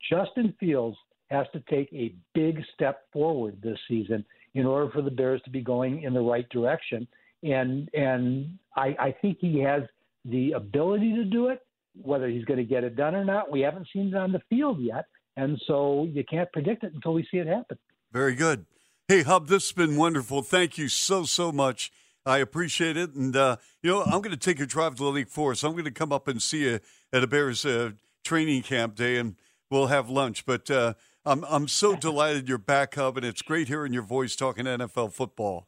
Justin 0.09 0.53
Fields 0.59 0.97
has 1.29 1.45
to 1.53 1.59
take 1.69 1.91
a 1.93 2.13
big 2.33 2.61
step 2.73 3.05
forward 3.11 3.59
this 3.61 3.77
season 3.87 4.25
in 4.55 4.65
order 4.65 4.91
for 4.91 5.01
the 5.01 5.11
Bears 5.11 5.41
to 5.43 5.49
be 5.49 5.61
going 5.61 6.03
in 6.03 6.13
the 6.13 6.21
right 6.21 6.47
direction. 6.49 7.07
And 7.43 7.89
and 7.93 8.57
I, 8.75 8.95
I 8.99 9.15
think 9.21 9.37
he 9.39 9.59
has 9.59 9.83
the 10.25 10.53
ability 10.53 11.15
to 11.15 11.23
do 11.23 11.47
it. 11.47 11.61
Whether 12.01 12.27
he's 12.27 12.45
going 12.45 12.57
to 12.57 12.63
get 12.63 12.83
it 12.83 12.95
done 12.95 13.15
or 13.15 13.25
not, 13.25 13.51
we 13.51 13.61
haven't 13.61 13.87
seen 13.91 14.09
it 14.09 14.15
on 14.15 14.31
the 14.31 14.41
field 14.49 14.79
yet, 14.79 15.05
and 15.37 15.59
so 15.67 16.07
you 16.11 16.23
can't 16.23 16.51
predict 16.51 16.83
it 16.83 16.93
until 16.93 17.13
we 17.13 17.27
see 17.31 17.37
it 17.37 17.47
happen. 17.47 17.77
Very 18.11 18.35
good. 18.35 18.65
Hey, 19.07 19.23
Hub, 19.23 19.47
this 19.47 19.69
has 19.69 19.71
been 19.71 19.97
wonderful. 19.97 20.43
Thank 20.43 20.77
you 20.77 20.87
so 20.87 21.23
so 21.23 21.51
much. 21.51 21.91
I 22.25 22.37
appreciate 22.39 22.95
it, 22.95 23.13
and 23.15 23.35
uh, 23.35 23.57
you 23.81 23.89
know 23.89 24.03
I'm 24.03 24.21
going 24.21 24.31
to 24.31 24.37
take 24.37 24.59
a 24.59 24.65
drive 24.65 24.95
to 24.95 25.03
the 25.03 25.11
Lake 25.11 25.29
Forest. 25.29 25.63
I'm 25.63 25.71
going 25.71 25.85
to 25.85 25.91
come 25.91 26.11
up 26.11 26.27
and 26.27 26.41
see 26.41 26.63
you 26.63 26.79
at 27.11 27.23
a 27.23 27.27
Bears 27.27 27.65
uh, 27.65 27.91
training 28.23 28.61
camp 28.61 28.95
day, 28.95 29.17
and 29.17 29.35
we'll 29.69 29.87
have 29.87 30.09
lunch. 30.09 30.45
But 30.45 30.69
uh, 30.69 30.93
I'm 31.25 31.43
I'm 31.45 31.67
so 31.67 31.95
delighted 31.99 32.47
you're 32.47 32.57
back, 32.57 32.95
Hub, 32.95 33.17
and 33.17 33.25
it's 33.25 33.41
great 33.41 33.67
hearing 33.67 33.93
your 33.93 34.03
voice 34.03 34.35
talking 34.35 34.65
NFL 34.65 35.13
football. 35.13 35.67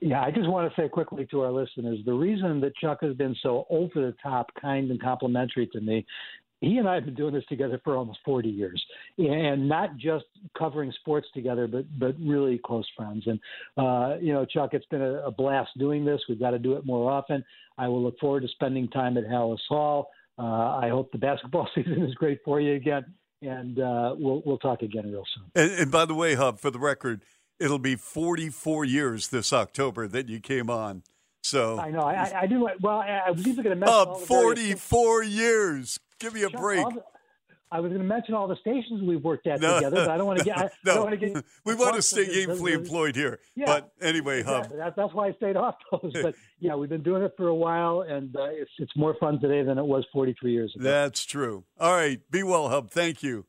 Yeah, 0.00 0.22
I 0.22 0.32
just 0.32 0.48
want 0.48 0.72
to 0.72 0.80
say 0.80 0.88
quickly 0.88 1.26
to 1.30 1.42
our 1.42 1.52
listeners 1.52 1.98
the 2.04 2.12
reason 2.12 2.60
that 2.60 2.76
Chuck 2.76 2.98
has 3.02 3.14
been 3.14 3.36
so 3.42 3.64
over 3.70 3.94
the 3.94 4.14
top, 4.22 4.50
kind, 4.60 4.90
and 4.90 5.00
complimentary 5.00 5.68
to 5.68 5.80
me. 5.80 6.04
He 6.60 6.78
and 6.78 6.88
I 6.88 6.96
have 6.96 7.04
been 7.04 7.14
doing 7.14 7.32
this 7.32 7.44
together 7.48 7.80
for 7.84 7.96
almost 7.96 8.18
40 8.24 8.48
years, 8.48 8.84
and 9.16 9.68
not 9.68 9.96
just 9.96 10.24
covering 10.58 10.92
sports 10.98 11.28
together, 11.32 11.68
but 11.68 11.84
but 12.00 12.16
really 12.20 12.60
close 12.64 12.86
friends. 12.96 13.24
And 13.26 13.38
uh, 13.76 14.16
you 14.20 14.32
know, 14.32 14.44
Chuck, 14.44 14.70
it's 14.74 14.86
been 14.86 15.02
a, 15.02 15.26
a 15.26 15.30
blast 15.30 15.70
doing 15.78 16.04
this. 16.04 16.20
We've 16.28 16.40
got 16.40 16.50
to 16.50 16.58
do 16.58 16.72
it 16.74 16.84
more 16.84 17.12
often. 17.12 17.44
I 17.76 17.86
will 17.86 18.02
look 18.02 18.18
forward 18.18 18.40
to 18.40 18.48
spending 18.48 18.88
time 18.88 19.16
at 19.16 19.24
Halas 19.24 19.58
Hall. 19.68 20.10
Uh, 20.38 20.78
I 20.82 20.88
hope 20.88 21.10
the 21.12 21.18
basketball 21.18 21.68
season 21.74 22.02
is 22.02 22.14
great 22.14 22.40
for 22.44 22.60
you 22.60 22.74
again, 22.74 23.04
and 23.42 23.78
uh, 23.78 24.14
we'll 24.18 24.42
we'll 24.44 24.58
talk 24.58 24.82
again 24.82 25.10
real 25.10 25.24
soon. 25.34 25.44
And, 25.54 25.80
and 25.80 25.90
by 25.92 26.04
the 26.04 26.14
way, 26.14 26.34
Hub, 26.34 26.58
for 26.58 26.70
the 26.70 26.78
record, 26.78 27.22
it'll 27.58 27.78
be 27.78 27.96
44 27.96 28.84
years 28.84 29.28
this 29.28 29.52
October 29.52 30.08
that 30.08 30.28
you 30.28 30.40
came 30.40 30.70
on. 30.70 31.02
So 31.42 31.78
I 31.78 31.90
know 31.90 32.00
I, 32.00 32.42
I 32.42 32.46
do. 32.46 32.68
Well, 32.80 32.98
I 32.98 33.30
was 33.30 33.46
even 33.46 33.64
going 33.64 33.76
to 33.76 33.80
mention 33.80 33.94
Hub, 33.94 34.08
all 34.08 34.20
the 34.20 34.26
44 34.26 35.22
years. 35.22 35.98
Give 36.18 36.34
me 36.34 36.42
a 36.42 36.50
Chuck, 36.50 36.60
break. 36.60 36.86
the- 36.88 37.02
I 37.70 37.80
was 37.80 37.90
going 37.90 38.00
to 38.00 38.06
mention 38.08 38.34
all 38.34 38.48
the 38.48 38.56
stations 38.56 39.02
we've 39.02 39.22
worked 39.22 39.46
at 39.46 39.60
No, 39.60 39.74
together, 39.76 39.96
but 39.96 40.08
I 40.10 40.16
don't 40.16 40.26
want 40.26 40.38
to 40.38 40.44
get. 40.44 40.56
I, 40.58 40.62
I 40.64 40.68
no, 40.84 40.94
don't 40.94 41.04
want 41.04 41.20
to 41.20 41.26
get. 41.28 41.44
we 41.64 41.74
want 41.74 41.96
to 41.96 42.02
stay 42.02 42.26
gainfully 42.26 42.72
employed 42.72 43.14
here. 43.14 43.40
Yeah. 43.54 43.66
But 43.66 43.92
anyway, 44.00 44.42
Hub, 44.42 44.68
Yeah, 44.70 44.76
that's, 44.76 44.96
that's 44.96 45.12
why 45.12 45.28
I 45.28 45.32
stayed 45.34 45.56
off 45.56 45.74
those. 45.92 46.12
But 46.14 46.34
yeah, 46.60 46.74
we've 46.76 46.88
been 46.88 47.02
doing 47.02 47.22
it 47.22 47.34
for 47.36 47.48
a 47.48 47.54
while, 47.54 48.00
and 48.02 48.34
uh, 48.34 48.44
it's 48.50 48.70
it's 48.78 48.96
more 48.96 49.14
fun 49.20 49.38
today 49.40 49.62
than 49.62 49.76
it 49.78 49.84
was 49.84 50.04
43 50.12 50.52
years 50.52 50.72
ago. 50.74 50.82
that's 50.84 51.24
true. 51.26 51.64
All 51.78 51.94
right, 51.94 52.20
be 52.30 52.42
well, 52.42 52.68
Hub. 52.70 52.90
Thank 52.90 53.22
you. 53.22 53.44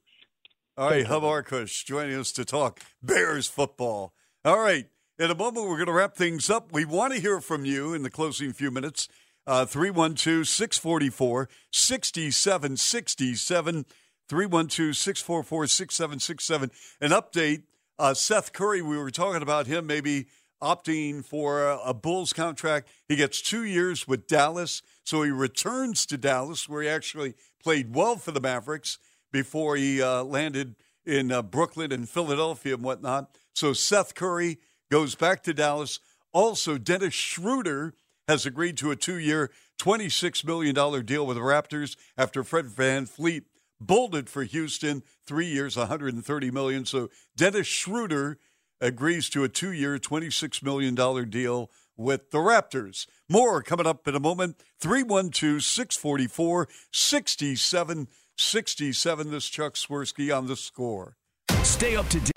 All 0.77 0.87
right, 0.89 1.05
Thank 1.05 1.07
you. 1.07 1.13
Hub 1.13 1.23
Arkush 1.23 1.85
joining 1.85 2.19
us 2.19 2.31
to 2.33 2.43
talk 2.45 2.81
Bears 3.01 3.47
football. 3.47 4.13
All 4.45 4.59
right, 4.59 4.87
in 5.17 5.29
a 5.31 5.35
moment, 5.35 5.67
we're 5.67 5.75
going 5.77 5.87
to 5.87 5.93
wrap 5.93 6.15
things 6.15 6.49
up. 6.49 6.71
We 6.71 6.85
want 6.85 7.13
to 7.13 7.19
hear 7.19 7.41
from 7.41 7.65
you 7.65 7.93
in 7.93 8.03
the 8.03 8.09
closing 8.09 8.53
few 8.53 8.71
minutes. 8.71 9.07
Uh, 9.47 9.65
312 9.65 10.47
644 10.47 11.49
6767. 11.71 13.85
312 14.29 14.95
644 14.95 15.67
6767. 15.67 16.71
An 17.01 17.11
update 17.11 17.63
uh, 17.97 18.13
Seth 18.13 18.53
Curry, 18.53 18.81
we 18.81 18.97
were 18.97 19.11
talking 19.11 19.41
about 19.41 19.67
him 19.67 19.85
maybe 19.85 20.27
opting 20.61 21.23
for 21.23 21.69
a, 21.69 21.93
Bulls 21.93 22.33
contract. 22.33 22.87
He 23.07 23.15
gets 23.15 23.41
two 23.41 23.63
years 23.63 24.07
with 24.07 24.27
Dallas, 24.27 24.81
so 25.03 25.23
he 25.23 25.31
returns 25.31 26.05
to 26.07 26.17
Dallas, 26.17 26.67
where 26.67 26.81
he 26.81 26.89
actually 26.89 27.33
played 27.61 27.95
well 27.95 28.17
for 28.17 28.31
the 28.31 28.41
Mavericks 28.41 28.99
before 29.31 29.75
he 29.75 30.01
uh, 30.01 30.23
landed 30.23 30.75
in 31.05 31.31
uh, 31.31 31.41
Brooklyn 31.41 31.91
and 31.91 32.07
Philadelphia 32.07 32.75
and 32.75 32.83
whatnot. 32.83 33.37
So 33.53 33.73
Seth 33.73 34.15
Curry 34.15 34.59
goes 34.91 35.15
back 35.15 35.43
to 35.43 35.53
Dallas. 35.53 35.99
Also, 36.33 36.77
Dennis 36.77 37.13
Schroeder 37.13 37.93
has 38.27 38.45
agreed 38.45 38.77
to 38.77 38.91
a 38.91 38.95
two 38.95 39.17
year, 39.17 39.49
$26 39.79 40.45
million 40.45 40.75
deal 41.05 41.25
with 41.25 41.37
the 41.37 41.41
Raptors 41.43 41.95
after 42.17 42.43
Fred 42.43 42.65
VanVleet 42.65 43.43
bolded 43.79 44.29
for 44.29 44.43
Houston, 44.43 45.03
three 45.25 45.47
years, 45.47 45.77
130 45.77 46.51
million. 46.51 46.85
So 46.85 47.09
Dennis 47.35 47.67
Schroeder 47.67 48.37
agrees 48.81 49.29
to 49.29 49.43
a 49.43 49.49
two 49.49 49.71
year, 49.71 49.97
$26 49.97 50.63
million 50.63 50.95
deal 51.29 51.69
with 51.97 52.31
the 52.31 52.39
Raptors. 52.39 53.05
More 53.27 53.61
coming 53.61 53.85
up 53.85 54.07
in 54.07 54.15
a 54.15 54.19
moment. 54.19 54.63
312 54.79 55.61
644 55.61 56.67
6767. 56.91 59.31
This 59.31 59.49
Chuck 59.49 59.75
Swirsky 59.75 60.35
on 60.35 60.47
the 60.47 60.55
score. 60.55 61.17
Stay 61.63 61.95
up 61.95 62.07
to 62.09 62.19
date. 62.19 62.31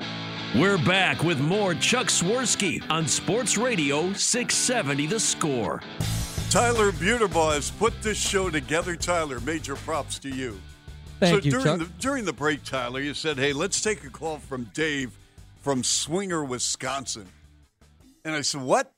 We're 0.55 0.76
back 0.76 1.22
with 1.22 1.40
more 1.40 1.74
Chuck 1.74 2.09
Swirsky 2.09 2.82
on 2.90 3.09
Sports 3.09 3.57
Radio 3.57 4.12
670 4.12 5.07
The 5.07 5.18
Score. 5.18 5.82
Tyler 6.51 6.93
Buterbaugh 6.93 7.55
has 7.55 7.70
put 7.70 7.95
this 8.03 8.18
show 8.18 8.51
together. 8.51 8.95
Tyler, 8.95 9.40
major 9.40 9.76
props 9.76 10.18
to 10.18 10.28
you. 10.28 10.61
Thank 11.22 11.42
so 11.42 11.44
you, 11.44 11.50
during 11.52 11.64
Chuck. 11.64 11.78
the 11.78 11.84
during 12.00 12.24
the 12.24 12.32
break, 12.32 12.64
Tyler, 12.64 13.00
you 13.00 13.14
said, 13.14 13.38
"Hey, 13.38 13.52
let's 13.52 13.80
take 13.80 14.02
a 14.02 14.10
call 14.10 14.38
from 14.38 14.64
Dave 14.74 15.16
from 15.60 15.84
Swinger, 15.84 16.44
Wisconsin." 16.44 17.28
And 18.24 18.34
I 18.34 18.40
said, 18.40 18.62
"What?" 18.62 18.92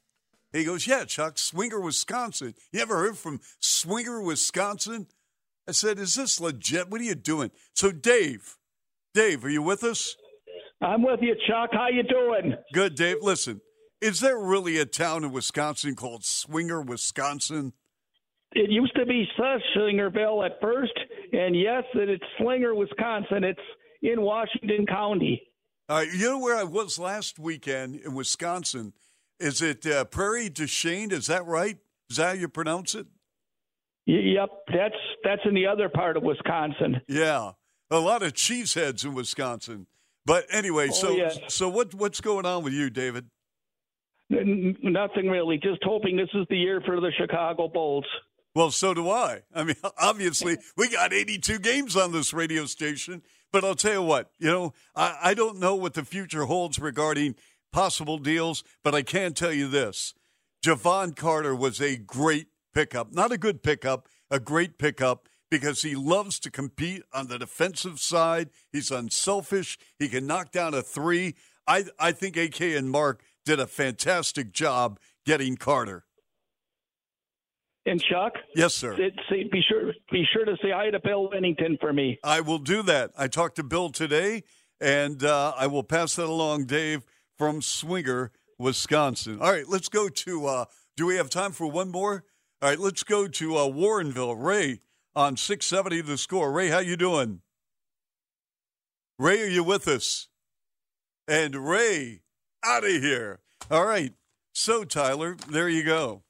He 0.50 0.64
goes, 0.64 0.86
"Yeah, 0.86 1.04
Chuck, 1.04 1.36
Swinger, 1.36 1.78
Wisconsin. 1.78 2.54
You 2.72 2.80
ever 2.80 2.96
heard 2.96 3.18
from 3.18 3.42
Swinger, 3.60 4.22
Wisconsin?" 4.22 5.06
I 5.68 5.72
said, 5.72 5.98
"Is 5.98 6.14
this 6.14 6.40
legit? 6.40 6.88
What 6.88 7.02
are 7.02 7.04
you 7.04 7.14
doing?" 7.14 7.50
So, 7.74 7.92
Dave, 7.92 8.56
Dave, 9.12 9.44
are 9.44 9.50
you 9.50 9.60
with 9.60 9.84
us? 9.84 10.16
I'm 10.80 11.02
with 11.02 11.20
you, 11.20 11.34
Chuck. 11.46 11.70
How 11.72 11.88
you 11.88 12.04
doing? 12.04 12.56
Good, 12.72 12.94
Dave. 12.94 13.18
Listen, 13.20 13.60
is 14.00 14.20
there 14.20 14.38
really 14.38 14.78
a 14.78 14.86
town 14.86 15.24
in 15.24 15.32
Wisconsin 15.32 15.94
called 15.94 16.24
Swinger, 16.24 16.80
Wisconsin? 16.80 17.74
It 18.52 18.70
used 18.70 18.94
to 18.96 19.04
be 19.04 19.28
Slingerville 19.36 20.46
at 20.46 20.60
first, 20.60 20.98
and 21.36 21.54
yes, 21.58 21.84
that 21.94 22.08
it's 22.08 22.24
Slinger, 22.38 22.74
Wisconsin. 22.74 23.44
It's 23.44 23.60
in 24.02 24.20
Washington 24.22 24.86
County. 24.86 25.42
Uh, 25.88 26.04
you 26.14 26.30
know 26.30 26.38
where 26.38 26.56
I 26.56 26.64
was 26.64 26.98
last 26.98 27.38
weekend 27.38 27.96
in 27.96 28.14
Wisconsin? 28.14 28.92
is 29.40 29.60
it 29.60 29.84
uh, 29.84 30.04
Prairie 30.04 30.48
du 30.48 30.66
Chien? 30.66 31.10
Is 31.10 31.26
that 31.26 31.44
right? 31.44 31.76
Is 32.08 32.16
that 32.18 32.26
how 32.26 32.32
you 32.32 32.48
pronounce 32.48 32.94
it? 32.94 33.06
Yep, 34.06 34.48
that's 34.72 34.94
that's 35.24 35.42
in 35.44 35.54
the 35.54 35.66
other 35.66 35.88
part 35.88 36.16
of 36.16 36.22
Wisconsin. 36.22 37.00
Yeah, 37.08 37.52
a 37.90 37.98
lot 37.98 38.22
of 38.22 38.32
cheeseheads 38.34 39.04
in 39.04 39.14
Wisconsin. 39.14 39.86
But 40.26 40.46
anyway, 40.50 40.88
Oh, 40.90 40.94
so 40.94 41.10
yes. 41.16 41.38
so 41.48 41.68
what 41.68 41.94
what's 41.94 42.20
going 42.20 42.46
on 42.46 42.62
with 42.62 42.72
you, 42.74 42.90
David? 42.90 43.26
N- 44.30 44.76
Nothing 44.82 45.28
really. 45.28 45.58
Just 45.58 45.82
hoping 45.82 46.16
this 46.16 46.28
is 46.34 46.46
the 46.50 46.56
year 46.56 46.80
for 46.86 47.00
the 47.00 47.10
Chicago 47.18 47.68
Bulls. 47.68 48.06
Well, 48.54 48.70
so 48.70 48.94
do 48.94 49.10
I. 49.10 49.42
I 49.54 49.64
mean, 49.64 49.76
obviously, 49.98 50.58
we 50.76 50.88
got 50.88 51.12
82 51.12 51.58
games 51.58 51.96
on 51.96 52.12
this 52.12 52.32
radio 52.32 52.66
station, 52.66 53.22
but 53.52 53.64
I'll 53.64 53.74
tell 53.74 53.92
you 53.92 54.02
what, 54.02 54.30
you 54.38 54.50
know, 54.50 54.72
I, 54.94 55.18
I 55.22 55.34
don't 55.34 55.58
know 55.58 55.74
what 55.74 55.94
the 55.94 56.04
future 56.04 56.44
holds 56.44 56.78
regarding 56.78 57.34
possible 57.72 58.18
deals, 58.18 58.62
but 58.84 58.94
I 58.94 59.02
can 59.02 59.34
tell 59.34 59.52
you 59.52 59.68
this 59.68 60.14
Jevon 60.64 61.16
Carter 61.16 61.54
was 61.54 61.80
a 61.80 61.96
great 61.96 62.48
pickup. 62.72 63.12
Not 63.12 63.32
a 63.32 63.38
good 63.38 63.62
pickup, 63.62 64.06
a 64.30 64.38
great 64.38 64.78
pickup 64.78 65.28
because 65.50 65.82
he 65.82 65.94
loves 65.94 66.38
to 66.40 66.50
compete 66.50 67.02
on 67.12 67.28
the 67.28 67.38
defensive 67.38 68.00
side. 68.00 68.50
He's 68.72 68.90
unselfish. 68.90 69.78
He 69.98 70.08
can 70.08 70.26
knock 70.26 70.52
down 70.52 70.74
a 70.74 70.82
three. 70.82 71.34
I, 71.66 71.84
I 71.98 72.12
think 72.12 72.36
AK 72.36 72.60
and 72.60 72.90
Marc 72.90 73.22
did 73.44 73.60
a 73.60 73.66
fantastic 73.66 74.52
job 74.52 74.98
getting 75.26 75.56
Carter. 75.56 76.04
And 77.86 78.02
Chuck, 78.02 78.32
Yes, 78.56 78.74
sir. 78.74 78.96
say, 79.28 79.44
be 79.44 79.60
sure 79.68 79.92
be 80.10 80.24
sure 80.32 80.44
to 80.46 80.56
say 80.62 80.70
hi 80.74 80.90
to 80.90 80.98
Bill 81.00 81.28
Wennington 81.30 81.78
for 81.80 81.92
me. 81.92 82.18
I 82.24 82.40
will 82.40 82.58
do 82.58 82.82
that. 82.82 83.10
I 83.18 83.28
talked 83.28 83.56
to 83.56 83.62
Bill 83.62 83.90
today, 83.90 84.44
and 84.80 85.22
uh, 85.22 85.52
I 85.56 85.66
will 85.66 85.82
pass 85.82 86.16
that 86.16 86.24
along, 86.26 86.64
Dave, 86.64 87.02
from 87.36 87.60
Swinger, 87.60 88.32
Wisconsin. 88.58 89.38
All 89.40 89.52
right, 89.52 89.68
let's 89.68 89.90
go 89.90 90.08
to. 90.08 90.46
Uh, 90.46 90.64
do 90.96 91.04
we 91.06 91.16
have 91.16 91.28
time 91.28 91.52
for 91.52 91.66
one 91.66 91.90
more? 91.90 92.24
All 92.62 92.70
right, 92.70 92.78
let's 92.78 93.02
go 93.02 93.28
to 93.28 93.56
uh, 93.56 93.66
Warrenville. 93.68 94.42
Ray 94.42 94.80
on 95.14 95.36
six 95.36 95.66
seventy. 95.66 96.00
The 96.00 96.16
score. 96.16 96.50
Ray, 96.52 96.68
how 96.68 96.78
you 96.78 96.96
doing? 96.96 97.42
Ray, 99.18 99.42
are 99.42 99.46
you 99.48 99.62
with 99.62 99.86
us? 99.88 100.28
And 101.28 101.54
Ray, 101.68 102.22
out 102.64 102.84
of 102.84 102.90
here. 102.90 103.40
All 103.70 103.84
right. 103.86 104.12
So 104.52 104.84
Tyler, 104.84 105.36
there 105.48 105.68
you 105.68 105.84
go. 105.84 106.22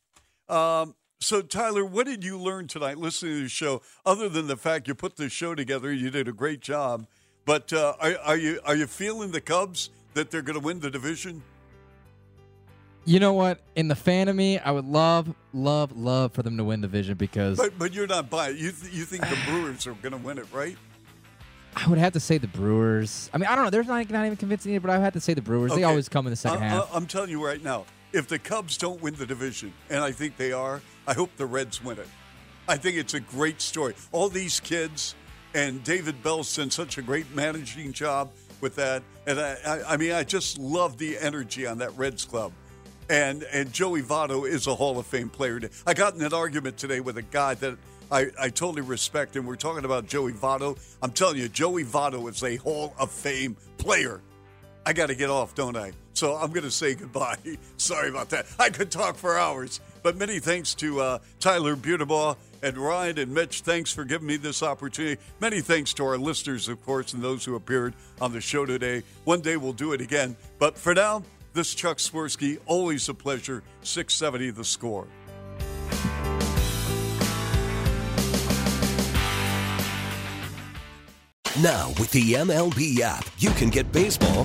Um, 0.48 0.94
so, 1.20 1.42
Tyler, 1.42 1.84
what 1.84 2.06
did 2.06 2.22
you 2.24 2.38
learn 2.38 2.66
tonight 2.66 2.98
listening 2.98 3.36
to 3.36 3.42
the 3.44 3.48
show, 3.48 3.82
other 4.04 4.28
than 4.28 4.46
the 4.46 4.56
fact 4.56 4.88
you 4.88 4.94
put 4.94 5.16
the 5.16 5.28
show 5.28 5.54
together? 5.54 5.92
You 5.92 6.10
did 6.10 6.28
a 6.28 6.32
great 6.32 6.60
job. 6.60 7.06
But 7.44 7.72
uh, 7.72 7.94
are, 8.00 8.16
are 8.24 8.36
you 8.36 8.60
are 8.64 8.74
you 8.74 8.86
feeling 8.86 9.30
the 9.30 9.40
Cubs 9.40 9.90
that 10.14 10.30
they're 10.30 10.42
going 10.42 10.58
to 10.58 10.64
win 10.64 10.80
the 10.80 10.90
division? 10.90 11.42
You 13.06 13.20
know 13.20 13.34
what? 13.34 13.60
In 13.76 13.88
the 13.88 13.94
fan 13.94 14.28
of 14.28 14.36
me, 14.36 14.58
I 14.58 14.70
would 14.70 14.86
love, 14.86 15.34
love, 15.52 15.94
love 15.94 16.32
for 16.32 16.42
them 16.42 16.56
to 16.56 16.64
win 16.64 16.80
the 16.80 16.86
division 16.86 17.16
because 17.16 17.58
But 17.58 17.78
but 17.78 17.92
you're 17.92 18.06
not 18.06 18.30
buying. 18.30 18.56
You 18.56 18.72
th- 18.72 18.92
you 18.92 19.04
think 19.04 19.28
the 19.28 19.38
Brewers 19.46 19.86
are 19.86 19.92
going 19.94 20.12
to 20.12 20.18
win 20.18 20.38
it, 20.38 20.46
right? 20.52 20.76
I 21.76 21.86
would 21.88 21.98
have 21.98 22.14
to 22.14 22.20
say 22.20 22.38
the 22.38 22.48
Brewers. 22.48 23.28
I 23.34 23.38
mean, 23.38 23.48
I 23.48 23.56
don't 23.56 23.64
know. 23.64 23.70
There's 23.70 23.88
not, 23.88 24.08
not 24.08 24.24
even 24.24 24.36
convincing 24.36 24.74
it, 24.74 24.80
but 24.80 24.90
I 24.90 24.96
would 24.96 25.04
have 25.04 25.12
to 25.14 25.20
say 25.20 25.34
the 25.34 25.42
Brewers. 25.42 25.74
They 25.74 25.82
always 25.82 26.08
come 26.08 26.26
in 26.26 26.30
the 26.30 26.36
second 26.36 26.62
I, 26.62 26.68
half. 26.68 26.90
I, 26.92 26.96
I'm 26.96 27.06
telling 27.06 27.30
you 27.30 27.44
right 27.44 27.62
now, 27.62 27.84
if 28.14 28.28
the 28.28 28.38
Cubs 28.38 28.78
don't 28.78 29.02
win 29.02 29.14
the 29.14 29.26
division, 29.26 29.72
and 29.90 30.02
I 30.02 30.12
think 30.12 30.36
they 30.36 30.52
are, 30.52 30.80
I 31.06 31.14
hope 31.14 31.30
the 31.36 31.46
Reds 31.46 31.82
win 31.82 31.98
it. 31.98 32.08
I 32.68 32.76
think 32.76 32.96
it's 32.96 33.14
a 33.14 33.20
great 33.20 33.60
story. 33.60 33.94
All 34.12 34.28
these 34.28 34.60
kids, 34.60 35.14
and 35.52 35.82
David 35.84 36.22
Bell's 36.22 36.54
done 36.54 36.70
such 36.70 36.96
a 36.96 37.02
great 37.02 37.34
managing 37.34 37.92
job 37.92 38.30
with 38.60 38.76
that. 38.76 39.02
And 39.26 39.38
I, 39.38 39.56
I, 39.66 39.92
I 39.94 39.96
mean, 39.96 40.12
I 40.12 40.22
just 40.22 40.58
love 40.58 40.96
the 40.96 41.18
energy 41.18 41.66
on 41.66 41.78
that 41.78 41.94
Reds 41.96 42.24
club. 42.24 42.52
And 43.10 43.42
and 43.52 43.70
Joey 43.70 44.00
Votto 44.00 44.48
is 44.48 44.66
a 44.66 44.74
Hall 44.74 44.98
of 44.98 45.06
Fame 45.06 45.28
player. 45.28 45.60
I 45.86 45.92
got 45.92 46.14
in 46.14 46.22
an 46.22 46.32
argument 46.32 46.78
today 46.78 47.00
with 47.00 47.18
a 47.18 47.22
guy 47.22 47.54
that 47.54 47.76
I, 48.10 48.28
I 48.40 48.48
totally 48.48 48.82
respect, 48.82 49.36
and 49.36 49.46
we're 49.46 49.56
talking 49.56 49.84
about 49.84 50.06
Joey 50.06 50.32
Votto. 50.32 50.78
I'm 51.02 51.10
telling 51.10 51.36
you, 51.36 51.48
Joey 51.48 51.84
Votto 51.84 52.30
is 52.30 52.42
a 52.42 52.56
Hall 52.56 52.94
of 52.98 53.10
Fame 53.10 53.56
player. 53.76 54.22
I 54.86 54.92
got 54.92 55.06
to 55.06 55.14
get 55.14 55.30
off, 55.30 55.54
don't 55.54 55.76
I? 55.76 55.92
So 56.12 56.36
I'm 56.36 56.50
going 56.50 56.64
to 56.64 56.70
say 56.70 56.94
goodbye. 56.94 57.38
Sorry 57.76 58.08
about 58.08 58.30
that. 58.30 58.46
I 58.58 58.68
could 58.68 58.90
talk 58.90 59.16
for 59.16 59.38
hours. 59.38 59.80
But 60.02 60.16
many 60.16 60.38
thanks 60.38 60.74
to 60.76 61.00
uh, 61.00 61.18
Tyler 61.40 61.74
Buterbaugh 61.74 62.36
and 62.62 62.76
Ryan 62.76 63.18
and 63.18 63.32
Mitch. 63.32 63.62
Thanks 63.62 63.92
for 63.92 64.04
giving 64.04 64.26
me 64.26 64.36
this 64.36 64.62
opportunity. 64.62 65.20
Many 65.40 65.60
thanks 65.60 65.94
to 65.94 66.04
our 66.04 66.18
listeners, 66.18 66.68
of 66.68 66.84
course, 66.84 67.14
and 67.14 67.22
those 67.22 67.44
who 67.44 67.56
appeared 67.56 67.94
on 68.20 68.32
the 68.32 68.40
show 68.40 68.66
today. 68.66 69.02
One 69.24 69.40
day 69.40 69.56
we'll 69.56 69.72
do 69.72 69.92
it 69.92 70.00
again. 70.02 70.36
But 70.58 70.76
for 70.76 70.94
now, 70.94 71.22
this 71.54 71.68
is 71.68 71.74
Chuck 71.74 71.96
Swirsky. 71.96 72.58
Always 72.66 73.08
a 73.08 73.14
pleasure. 73.14 73.62
670 73.82 74.50
the 74.50 74.64
score. 74.64 75.06
Now, 81.62 81.88
with 82.00 82.10
the 82.10 82.32
MLB 82.32 82.98
app, 83.00 83.24
you 83.38 83.50
can 83.50 83.70
get 83.70 83.90
baseball 83.92 84.44